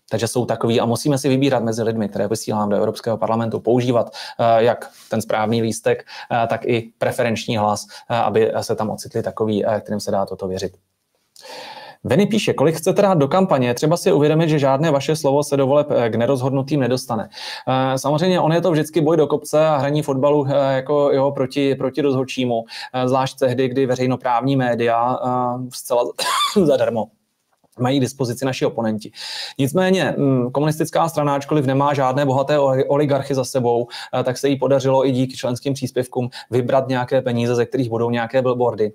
Takže 0.09 0.27
jsou 0.27 0.45
takový 0.45 0.79
a 0.79 0.85
musíme 0.85 1.17
si 1.17 1.29
vybírat 1.29 1.63
mezi 1.63 1.83
lidmi, 1.83 2.09
které 2.09 2.27
vysílám 2.27 2.69
do 2.69 2.75
Evropského 2.75 3.17
parlamentu, 3.17 3.59
používat 3.59 4.15
eh, 4.39 4.63
jak 4.63 4.91
ten 5.09 5.21
správný 5.21 5.61
lístek, 5.61 6.05
tak 6.47 6.65
i 6.65 6.91
preferenční 6.97 7.57
hlas, 7.57 7.87
aby 8.09 8.51
se 8.61 8.75
tam 8.75 8.89
ocitli 8.89 9.23
takový, 9.23 9.65
kterým 9.81 9.99
se 9.99 10.11
dá 10.11 10.25
toto 10.25 10.47
věřit. 10.47 10.73
Veny 12.03 12.25
píše, 12.25 12.53
kolik 12.53 12.75
chcete 12.75 13.01
dát 13.01 13.17
do 13.17 13.27
kampaně, 13.27 13.73
třeba 13.73 13.97
si 13.97 14.11
uvědomit, 14.11 14.49
že 14.49 14.59
žádné 14.59 14.91
vaše 14.91 15.15
slovo 15.15 15.43
se 15.43 15.57
do 15.57 15.67
voleb 15.67 15.87
eh, 15.91 16.09
k 16.09 16.15
nerozhodnutým 16.15 16.79
nedostane. 16.79 17.29
Eh, 17.67 17.97
samozřejmě 17.97 18.39
on 18.39 18.53
je 18.53 18.61
to 18.61 18.71
vždycky 18.71 19.01
boj 19.01 19.17
do 19.17 19.27
kopce 19.27 19.67
a 19.67 19.77
hraní 19.77 20.01
fotbalu 20.01 20.47
eh, 20.47 20.75
jako 20.75 21.11
jeho 21.11 21.31
proti, 21.31 21.75
proti 21.75 22.01
rozhodčímu, 22.01 22.63
zvlášť 23.05 23.39
tehdy, 23.39 23.67
kdy 23.67 23.85
veřejnoprávní 23.85 24.55
média 24.55 25.19
zcela 25.73 26.03
zadarmo 26.63 27.07
mají 27.79 27.97
k 27.97 28.01
dispozici 28.01 28.45
naši 28.45 28.65
oponenti. 28.65 29.11
Nicméně 29.57 30.15
mm, 30.17 30.51
komunistická 30.51 31.09
strana, 31.09 31.35
ačkoliv 31.35 31.65
nemá 31.65 31.93
žádné 31.93 32.25
bohaté 32.25 32.59
oligarchy 32.87 33.35
za 33.35 33.45
sebou, 33.45 33.87
tak 34.23 34.37
se 34.37 34.49
jí 34.49 34.59
podařilo 34.59 35.07
i 35.07 35.11
díky 35.11 35.35
členským 35.37 35.73
příspěvkům 35.73 36.29
vybrat 36.49 36.87
nějaké 36.87 37.21
peníze, 37.21 37.55
ze 37.55 37.65
kterých 37.65 37.89
budou 37.89 38.09
nějaké 38.09 38.41
billboardy 38.41 38.91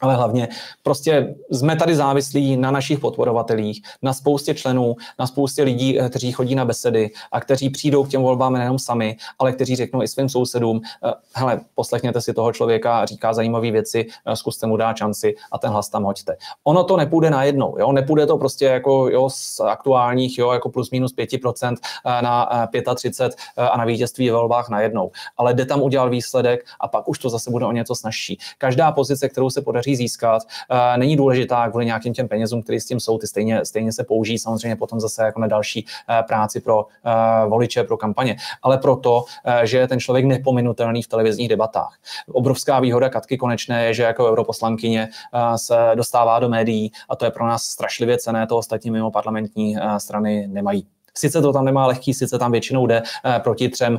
ale 0.00 0.16
hlavně 0.16 0.48
prostě 0.82 1.34
jsme 1.50 1.76
tady 1.76 1.96
závislí 1.96 2.56
na 2.56 2.70
našich 2.70 2.98
podporovatelích, 2.98 3.82
na 4.02 4.12
spoustě 4.12 4.54
členů, 4.54 4.96
na 5.18 5.26
spoustě 5.26 5.62
lidí, 5.62 6.00
eh, 6.00 6.08
kteří 6.08 6.32
chodí 6.32 6.54
na 6.54 6.64
besedy 6.64 7.10
a 7.32 7.40
kteří 7.40 7.70
přijdou 7.70 8.04
k 8.04 8.08
těm 8.08 8.22
volbám 8.22 8.52
nejenom 8.52 8.78
sami, 8.78 9.16
ale 9.38 9.52
kteří 9.52 9.76
řeknou 9.76 10.02
i 10.02 10.08
svým 10.08 10.28
sousedům, 10.28 10.80
eh, 11.04 11.12
hele, 11.34 11.60
poslechněte 11.74 12.20
si 12.20 12.34
toho 12.34 12.52
člověka, 12.52 13.06
říká 13.06 13.32
zajímavé 13.32 13.70
věci, 13.70 14.06
eh, 14.26 14.36
zkuste 14.36 14.66
mu 14.66 14.76
dát 14.76 14.96
šanci 14.96 15.34
a 15.52 15.58
ten 15.58 15.70
hlas 15.70 15.88
tam 15.88 16.04
hoďte. 16.04 16.36
Ono 16.64 16.84
to 16.84 16.96
nepůjde 16.96 17.30
najednou, 17.30 17.76
jo? 17.78 17.92
nepůjde 17.92 18.26
to 18.26 18.38
prostě 18.38 18.64
jako 18.64 19.08
jo, 19.08 19.30
z 19.30 19.60
aktuálních 19.60 20.38
jo, 20.38 20.52
jako 20.52 20.68
plus 20.68 20.90
minus 20.90 21.14
5% 21.14 21.76
na 22.04 22.48
35 22.94 23.36
a 23.56 23.76
na 23.76 23.84
vítězství 23.84 24.30
v 24.30 24.32
volbách 24.32 24.68
najednou, 24.68 25.10
ale 25.36 25.54
jde 25.54 25.64
tam 25.64 25.82
udělat 25.82 26.08
výsledek 26.08 26.66
a 26.80 26.88
pak 26.88 27.08
už 27.08 27.18
to 27.18 27.30
zase 27.30 27.50
bude 27.50 27.66
o 27.66 27.72
něco 27.72 27.94
snažší. 27.94 28.38
Každá 28.58 28.92
pozice, 28.92 29.28
kterou 29.28 29.50
se 29.50 29.62
podaří 29.62 29.85
podaří 29.86 29.96
získat, 29.96 30.42
eh, 30.70 30.98
není 30.98 31.16
důležitá 31.16 31.68
kvůli 31.68 31.86
nějakým 31.86 32.12
těm 32.12 32.28
penězům, 32.28 32.62
které 32.62 32.80
s 32.80 32.86
tím 32.86 33.00
jsou, 33.00 33.18
ty 33.18 33.26
stejně, 33.26 33.64
stejně 33.64 33.92
se 33.92 34.04
použijí 34.04 34.38
samozřejmě 34.38 34.76
potom 34.76 35.00
zase 35.00 35.24
jako 35.24 35.40
na 35.40 35.46
další 35.46 35.86
eh, 36.08 36.22
práci 36.22 36.60
pro 36.60 36.86
eh, 37.04 37.48
voliče, 37.48 37.84
pro 37.84 37.96
kampaně, 37.96 38.36
ale 38.62 38.78
proto, 38.78 39.24
že 39.64 39.78
je 39.78 39.88
ten 39.88 40.00
člověk 40.00 40.24
nepominutelný 40.24 41.02
v 41.02 41.08
televizních 41.08 41.48
debatách. 41.48 41.98
Obrovská 42.32 42.80
výhoda 42.80 43.08
Katky 43.08 43.36
Konečné 43.36 43.86
je, 43.86 43.94
že 43.94 44.02
jako 44.02 44.28
europoslankyně 44.28 45.08
se 45.56 45.92
dostává 45.94 46.38
do 46.38 46.48
médií 46.48 46.92
a 47.08 47.16
to 47.16 47.24
je 47.24 47.30
pro 47.30 47.46
nás 47.46 47.62
strašlivě 47.62 48.18
cené, 48.18 48.46
to 48.46 48.56
ostatní 48.56 48.90
mimo 48.90 49.10
parlamentní 49.10 49.76
strany 49.98 50.48
nemají. 50.48 50.86
Sice 51.14 51.42
to 51.42 51.52
tam 51.52 51.64
nemá 51.64 51.86
lehký, 51.86 52.14
sice 52.14 52.38
tam 52.38 52.52
většinou 52.52 52.86
jde 52.86 53.02
proti 53.42 53.68
třem 53.68 53.98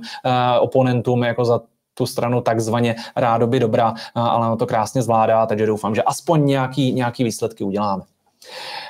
oponentům 0.59 1.23
jako 1.23 1.45
za 1.45 1.59
tu 1.97 2.05
stranu 2.05 2.41
takzvaně 2.41 2.95
rádoby 3.15 3.59
dobrá, 3.59 3.93
ale 4.15 4.47
ono 4.47 4.57
to 4.57 4.65
krásně 4.65 5.01
zvládá, 5.01 5.45
takže 5.45 5.65
doufám, 5.65 5.95
že 5.95 6.03
aspoň 6.03 6.45
nějaký, 6.45 6.93
nějaký 6.93 7.23
výsledky 7.23 7.63
uděláme. 7.63 8.03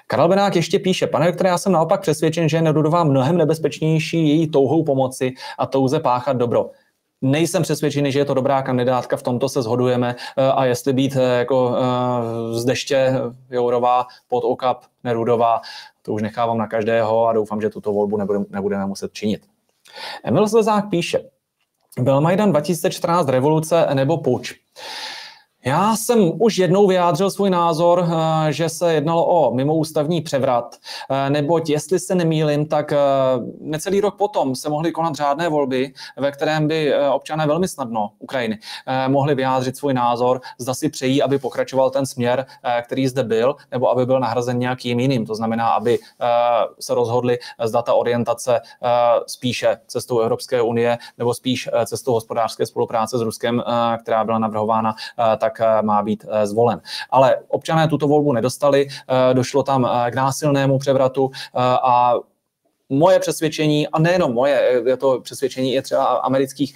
Karel 0.08 0.28
Benák 0.28 0.56
ještě 0.56 0.80
píše, 0.80 1.08
pane 1.08 1.28
doktore, 1.28 1.50
já 1.50 1.58
jsem 1.58 1.72
naopak 1.72 2.02
přesvědčen, 2.02 2.50
že 2.50 2.58
je 2.58 2.62
Nerudová 2.62 3.04
mnohem 3.04 3.38
nebezpečnější 3.38 4.30
její 4.30 4.48
touhou 4.48 4.84
pomoci 4.84 5.34
a 5.58 5.66
touze 5.66 6.00
páchat 6.00 6.38
dobro. 6.38 6.70
Nejsem 7.22 7.64
přesvědčený, 7.64 8.12
že 8.12 8.20
je 8.20 8.26
to 8.26 8.34
dobrá 8.34 8.62
kandidátka, 8.62 9.18
v 9.18 9.24
tomto 9.24 9.50
se 9.50 9.62
shodujeme 9.62 10.16
a 10.54 10.66
jestli 10.66 10.94
být 10.94 11.16
e, 11.16 11.38
jako 11.38 11.76
e, 11.76 12.60
z 12.60 12.66
deště 12.66 13.14
Jourová 13.50 14.06
pod 14.28 14.44
okap 14.44 14.84
Nerudová, 15.04 15.62
to 16.02 16.14
už 16.14 16.22
nechávám 16.22 16.58
na 16.58 16.68
každého 16.68 17.28
a 17.28 17.34
doufám, 17.34 17.62
že 17.62 17.70
tuto 17.70 17.94
volbu 17.94 18.18
nebudeme 18.50 18.86
muset 18.86 19.14
činit. 19.14 19.42
Emil 20.24 20.48
Slezák 20.48 20.90
píše, 20.90 21.20
byl 22.00 22.22
Majdan 22.22 22.52
2014 22.52 23.30
revoluce 23.30 23.88
nebo 23.94 24.18
puč? 24.18 24.54
Já 25.66 25.96
jsem 25.96 26.32
už 26.42 26.58
jednou 26.58 26.88
vyjádřil 26.88 27.32
svůj 27.32 27.50
názor, 27.50 28.06
eh, 28.08 28.54
že 28.54 28.70
se 28.70 28.94
jednalo 28.94 29.26
o 29.26 29.56
mimoústavní 29.56 30.22
převrat, 30.22 30.76
eh, 31.10 31.30
neboť 31.30 31.70
jestli 31.70 32.00
se 32.00 32.16
nemýlim, 32.16 32.66
tak 32.66 32.92
eh, 32.92 32.98
necelý 33.60 34.02
rok 34.02 34.18
potom 34.18 34.56
se 34.56 34.70
mohly 34.70 34.92
konat 34.92 35.16
řádné 35.16 35.50
volby, 35.50 35.94
ve 36.18 36.32
kterém 36.32 36.68
by 36.68 36.94
občané 37.12 37.48
velmi 37.48 37.68
snadno 37.68 38.10
Ukrajiny 38.20 38.60
mohli 39.08 39.36
vyjádřit 39.36 39.78
svůj 39.78 39.94
názor, 39.94 40.42
zda 40.58 40.74
si 40.74 40.90
přejí, 40.90 41.22
aby 41.22 41.40
pokračoval 41.40 41.90
ten 41.90 42.06
směr, 42.06 42.46
který 42.82 43.08
zde 43.08 43.24
byl, 43.24 43.56
nebo 43.72 43.90
aby 43.90 44.06
byl 44.06 44.20
nahrazen 44.20 44.60
nějakým 44.60 45.00
jiným. 45.00 45.26
To 45.26 45.36
znamená, 45.36 45.70
aby 45.70 46.00
se 46.80 46.94
rozhodli, 46.94 47.40
zda 47.64 47.82
ta 47.82 47.94
orientace 47.94 48.62
spíše 49.28 49.78
cestou 49.88 50.20
Evropské 50.20 50.62
unie 50.62 50.98
nebo 51.18 51.34
spíš 51.34 51.70
cestou 51.86 52.14
hospodářské 52.14 52.66
spolupráce 52.66 53.18
s 53.18 53.22
Ruskem, 53.22 53.64
která 54.02 54.24
byla 54.24 54.40
navrhována, 54.40 54.96
tak 55.38 55.47
Eh, 55.60 55.82
má 55.82 56.04
být 56.04 56.26
eh, 56.30 56.48
zvolen. 56.48 56.82
Ale 57.10 57.38
občané 57.48 57.88
tuto 57.88 58.08
volbu 58.08 58.34
nedostali, 58.34 58.88
eh, 58.88 59.34
došlo 59.34 59.64
tam 59.64 59.90
k 60.12 60.16
násilnému 60.16 60.78
převratu 60.78 61.32
a 61.84 62.14
moje 62.90 63.20
přesvědčení, 63.20 63.88
a 63.88 64.00
nejenom 64.00 64.34
moje, 64.34 64.84
je 64.86 64.98
to 64.98 65.20
přesvědčení 65.22 65.74
je 65.74 65.82
třeba 65.82 66.06
amerických 66.06 66.76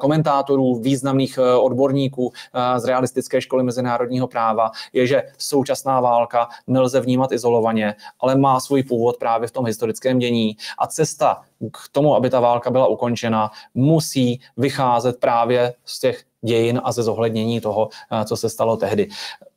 komentátorů, 0.00 0.80
významných 0.80 1.38
odborníků 1.60 2.32
z 2.76 2.84
realistické 2.84 3.40
školy 3.40 3.62
mezinárodního 3.62 4.28
práva, 4.28 4.70
je, 4.92 5.06
že 5.06 5.22
současná 5.38 6.00
válka 6.00 6.48
nelze 6.66 7.00
vnímat 7.00 7.32
izolovaně, 7.32 7.94
ale 8.20 8.36
má 8.36 8.60
svůj 8.60 8.82
původ 8.82 9.16
právě 9.16 9.48
v 9.48 9.50
tom 9.50 9.66
historickém 9.66 10.18
dění 10.18 10.56
a 10.78 10.86
cesta 10.86 11.42
k 11.72 11.88
tomu, 11.92 12.14
aby 12.14 12.30
ta 12.30 12.40
válka 12.40 12.70
byla 12.70 12.86
ukončena, 12.86 13.50
musí 13.74 14.40
vycházet 14.56 15.20
právě 15.20 15.74
z 15.84 16.00
těch 16.00 16.24
dějin 16.44 16.80
a 16.84 16.92
ze 16.92 17.02
zohlednění 17.02 17.60
toho, 17.60 17.88
eh, 18.10 18.24
co 18.24 18.36
se 18.36 18.48
stalo 18.48 18.76
tehdy 18.76 19.08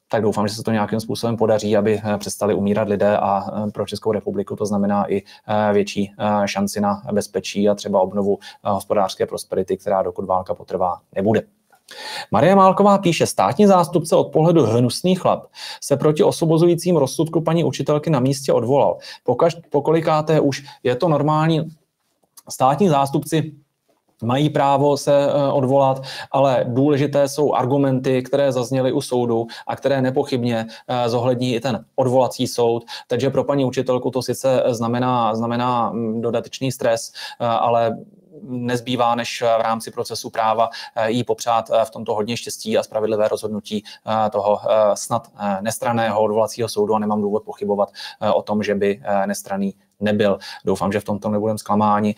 tak 0.10 0.22
doufám, 0.22 0.48
že 0.48 0.56
se 0.56 0.64
to 0.64 0.72
nějakým 0.72 1.00
způsobem 1.00 1.38
podaří, 1.38 1.78
aby 1.78 2.02
eh, 2.04 2.18
přestali 2.18 2.54
umírat 2.54 2.88
lidé 2.88 3.18
a 3.18 3.44
eh, 3.68 3.72
pro 3.72 3.86
Českou 3.86 4.12
republiku 4.12 4.56
to 4.56 4.66
znamená 4.66 5.12
i 5.12 5.24
větší 5.74 6.14
šanci 6.46 6.82
na 6.82 7.02
bezpečí 7.12 7.70
a 7.70 7.76
třeba 7.76 8.02
obnovu 8.02 8.40
hospodářské 8.64 9.26
prosperity, 9.26 9.78
která 9.78 10.04
dokud 10.04 10.26
válka 10.26 10.54
potrvá 10.54 11.00
nebude. 11.16 11.44
Marie 12.32 12.56
Málková 12.56 12.98
píše, 12.98 13.28
státní 13.28 13.66
zástupce 13.66 14.16
od 14.16 14.24
pohledu 14.24 14.64
hnusný 14.64 15.16
chlap 15.16 15.46
se 15.82 15.98
proti 15.98 16.24
osobozujícím 16.24 16.98
rozsudku 16.98 17.42
paní 17.42 17.64
učitelky 17.64 18.10
na 18.10 18.20
místě 18.20 18.54
odvolal. 18.54 18.98
Pokaž, 19.24 19.56
pokolikáté 19.70 20.40
už 20.40 20.64
je 20.84 20.96
to 20.96 21.08
normální. 21.08 21.76
Státní 22.50 22.90
zástupci 22.90 23.52
mají 24.24 24.50
právo 24.50 24.98
se 24.98 25.28
eh, 25.28 25.52
odvolat, 25.52 26.02
ale 26.32 26.66
důležité 26.68 27.28
jsou 27.28 27.54
argumenty, 27.54 28.24
které 28.24 28.52
zazněly 28.52 28.92
u 28.92 29.02
soudu 29.02 29.48
a 29.68 29.76
které 29.76 30.02
nepochybně 30.02 30.66
eh, 30.88 31.10
zohlední 31.10 31.56
i 31.56 31.60
ten 31.60 31.86
odvolací 31.96 32.48
soud. 32.48 32.86
Takže 33.08 33.30
pro 33.30 33.44
paní 33.44 33.66
učitelku 33.66 34.12
to 34.12 34.22
sice 34.22 34.64
znamená, 34.68 35.36
znamená 35.36 35.92
mm, 35.92 36.22
dodatečný 36.22 36.72
stres, 36.72 37.12
eh, 37.40 37.46
ale 37.46 37.98
nezbývá, 38.42 39.16
než 39.16 39.42
v 39.42 39.62
rámci 39.62 39.92
procesu 39.92 40.30
práva 40.30 40.70
jí 41.06 41.24
popřát 41.24 41.70
v 41.84 41.90
tomto 41.90 42.16
hodně 42.16 42.38
štěstí 42.38 42.78
a 42.78 42.84
spravedlivé 42.84 43.28
rozhodnutí 43.28 43.84
toho 44.32 44.60
snad 44.94 45.32
nestraného 45.62 46.22
odvolacího 46.22 46.70
soudu 46.70 46.96
a 46.96 47.00
nemám 47.00 47.22
důvod 47.22 47.44
pochybovat 47.44 47.92
o 48.34 48.42
tom, 48.42 48.64
že 48.64 48.76
by 48.76 49.02
nestraný 49.26 49.74
nebyl. 50.00 50.38
Doufám, 50.66 50.92
že 50.92 51.00
v 51.00 51.04
tomto 51.04 51.30
nebudeme 51.30 51.58
zklamáni. 51.58 52.16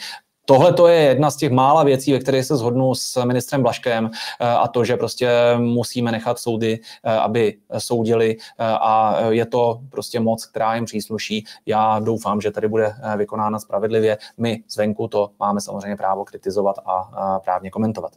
Tohle 0.50 0.74
to 0.74 0.88
je 0.88 1.02
jedna 1.02 1.32
z 1.32 1.36
těch 1.36 1.52
mála 1.52 1.84
věcí, 1.84 2.14
ve 2.14 2.20
kterých 2.20 2.46
se 2.46 2.58
shodnu 2.58 2.96
s 2.96 3.24
ministrem 3.26 3.64
Blaškem 3.64 4.10
eh, 4.40 4.48
a 4.48 4.68
to, 4.68 4.86
že 4.86 4.98
prostě 4.98 5.30
musíme 5.58 6.12
nechat 6.12 6.40
soudy, 6.40 6.80
eh, 7.04 7.12
aby 7.12 7.58
soudili 7.78 8.38
eh, 8.40 8.66
a 8.66 9.22
je 9.30 9.46
to 9.46 9.80
prostě 9.90 10.20
moc, 10.20 10.46
která 10.46 10.76
jim 10.76 10.86
přísluší. 10.86 11.46
Já 11.66 12.00
doufám, 12.00 12.42
že 12.42 12.52
tady 12.52 12.68
bude 12.68 12.94
vykonána 13.18 13.60
spravedlivě. 13.60 14.18
My 14.38 14.64
zvenku 14.70 15.08
to 15.08 15.30
máme 15.40 15.62
samozřejmě 15.62 15.96
právo 15.96 16.26
kritizovat 16.26 16.76
a 16.86 17.40
právně 17.40 17.70
komentovat. 17.70 18.12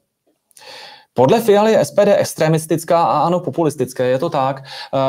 Podle 1.15 1.41
Fialy 1.41 1.73
je 1.73 1.85
SPD 1.85 2.09
extremistická 2.17 3.05
a 3.05 3.19
ano 3.19 3.41
populistické. 3.41 4.05
Je 4.05 4.19
to 4.19 4.31
tak. 4.31 4.63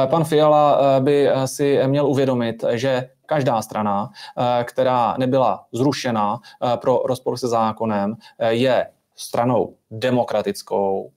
Pan 0.09 0.24
Fiala 0.24 0.80
by 0.99 1.30
si 1.45 1.80
měl 1.88 2.07
uvědomit, 2.07 2.63
že 2.72 3.09
každá 3.32 3.61
strana, 3.61 4.09
eh, 4.11 4.63
která 4.63 5.15
nebyla 5.17 5.65
zrušena 5.71 6.39
eh, 6.39 6.77
pro 6.77 7.01
rozpor 7.05 7.38
se 7.38 7.47
zákonem, 7.47 8.15
eh, 8.39 8.53
je 8.53 8.88
stranou 9.15 9.75
demokratickou 9.91 11.11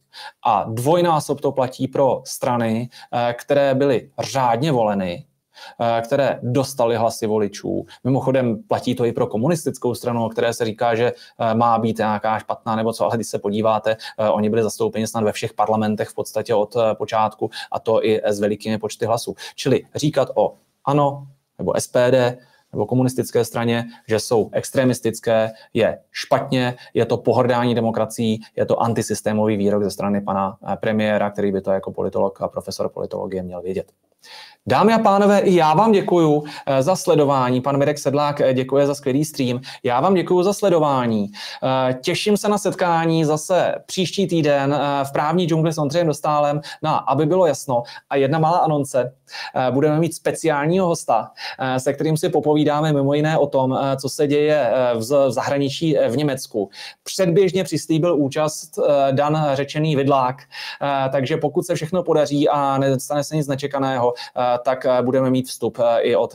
a 0.46 0.64
dvojnásob 0.68 1.40
to 1.40 1.52
platí 1.52 1.88
pro 1.88 2.22
strany, 2.24 2.88
které 3.34 3.74
byly 3.74 4.10
řádně 4.18 4.72
voleny, 4.72 5.26
které 6.04 6.38
dostaly 6.42 6.96
hlasy 6.96 7.26
voličů. 7.26 7.86
Mimochodem 8.04 8.62
platí 8.62 8.94
to 8.94 9.04
i 9.04 9.12
pro 9.12 9.26
komunistickou 9.26 9.94
stranu, 9.94 10.24
o 10.24 10.28
které 10.28 10.52
se 10.52 10.64
říká, 10.64 10.94
že 10.94 11.12
má 11.54 11.78
být 11.78 11.98
nějaká 11.98 12.38
špatná 12.38 12.76
nebo 12.76 12.92
co, 12.92 13.04
ale 13.04 13.16
když 13.16 13.28
se 13.28 13.38
podíváte, 13.38 13.96
oni 14.32 14.50
byli 14.50 14.62
zastoupeni 14.62 15.06
snad 15.06 15.24
ve 15.24 15.32
všech 15.32 15.52
parlamentech 15.52 16.08
v 16.08 16.14
podstatě 16.14 16.54
od 16.54 16.76
počátku 16.94 17.50
a 17.72 17.80
to 17.80 18.04
i 18.04 18.20
s 18.24 18.40
velikými 18.40 18.78
počty 18.78 19.06
hlasů. 19.06 19.34
Čili 19.54 19.82
říkat 19.94 20.28
o 20.34 20.54
ano, 20.84 21.26
nebo 21.58 21.72
SPD 21.78 22.38
nebo 22.74 22.86
komunistické 22.86 23.44
straně, 23.44 23.84
že 24.08 24.20
jsou 24.20 24.50
extremistické, 24.52 25.52
je 25.74 25.98
špatně, 26.12 26.74
je 26.94 27.06
to 27.06 27.16
pohrdání 27.16 27.74
demokracií, 27.74 28.40
je 28.56 28.66
to 28.66 28.82
antisystémový 28.82 29.56
výrok 29.56 29.84
ze 29.84 29.90
strany 29.90 30.20
pana 30.20 30.56
eh, 30.72 30.76
premiéra, 30.76 31.30
který 31.30 31.52
by 31.52 31.60
to 31.60 31.70
jako 31.70 31.92
politolog 31.92 32.42
a 32.42 32.48
profesor 32.48 32.88
politologie 32.88 33.42
měl 33.42 33.62
vědět. 33.62 33.92
Dámy 34.66 34.92
a 34.92 34.98
pánové, 34.98 35.38
i 35.38 35.54
já 35.54 35.74
vám 35.74 35.92
děkuji 35.92 36.44
eh, 36.66 36.82
za 36.82 36.96
sledování. 36.96 37.60
Pan 37.60 37.76
Mirek 37.76 37.98
Sedlák 37.98 38.40
eh, 38.40 38.54
děkuje 38.54 38.86
za 38.86 38.94
skvělý 38.94 39.24
stream. 39.24 39.60
Já 39.82 40.00
vám 40.00 40.14
děkuji 40.14 40.42
za 40.42 40.52
sledování. 40.52 41.30
Těším 42.00 42.36
se 42.36 42.48
na 42.48 42.58
setkání 42.58 43.24
zase 43.24 43.74
příští 43.86 44.26
týden 44.26 44.78
v 45.04 45.12
právní 45.12 45.46
džungli 45.46 45.72
s 45.72 45.78
Ondřejem 45.78 46.06
Dostálem. 46.06 46.60
No, 46.82 47.10
aby 47.10 47.26
bylo 47.26 47.46
jasno. 47.46 47.82
A 48.10 48.16
jedna 48.16 48.38
malá 48.38 48.58
anonce. 48.58 49.14
Budeme 49.70 49.98
mít 49.98 50.14
speciálního 50.14 50.86
hosta, 50.86 51.30
se 51.78 51.92
kterým 51.92 52.16
si 52.16 52.28
popovídáme 52.28 52.92
mimo 52.92 53.14
jiné 53.14 53.38
o 53.38 53.46
tom, 53.46 53.78
co 54.00 54.08
se 54.08 54.26
děje 54.26 54.72
v 54.94 55.30
zahraničí 55.30 55.96
v 56.08 56.16
Německu. 56.16 56.70
Předběžně 57.02 57.64
přislíbil 57.64 58.16
účast 58.16 58.78
Dan 59.10 59.46
řečený 59.52 59.96
Vidlák, 59.96 60.36
takže 61.12 61.36
pokud 61.36 61.66
se 61.66 61.74
všechno 61.74 62.02
podaří 62.02 62.48
a 62.48 62.78
nestane 62.78 63.24
se 63.24 63.36
nic 63.36 63.46
nečekaného, 63.46 64.14
tak 64.64 64.86
eh, 64.86 65.02
budeme 65.02 65.30
mít 65.30 65.48
vstup 65.48 65.78
eh, 65.78 66.00
i 66.00 66.16
od 66.16 66.34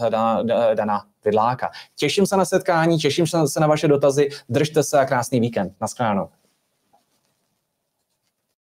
Dana 0.73 1.05
Vidláka. 1.25 1.69
Těším 1.95 2.25
se 2.25 2.37
na 2.37 2.45
setkání, 2.45 2.97
těším 2.97 3.27
se 3.27 3.59
na 3.59 3.67
vaše 3.67 3.87
dotazy, 3.87 4.29
držte 4.49 4.83
se 4.83 4.99
a 4.99 5.05
krásný 5.05 5.39
víkend. 5.39 5.73
Naschledanou. 5.81 6.29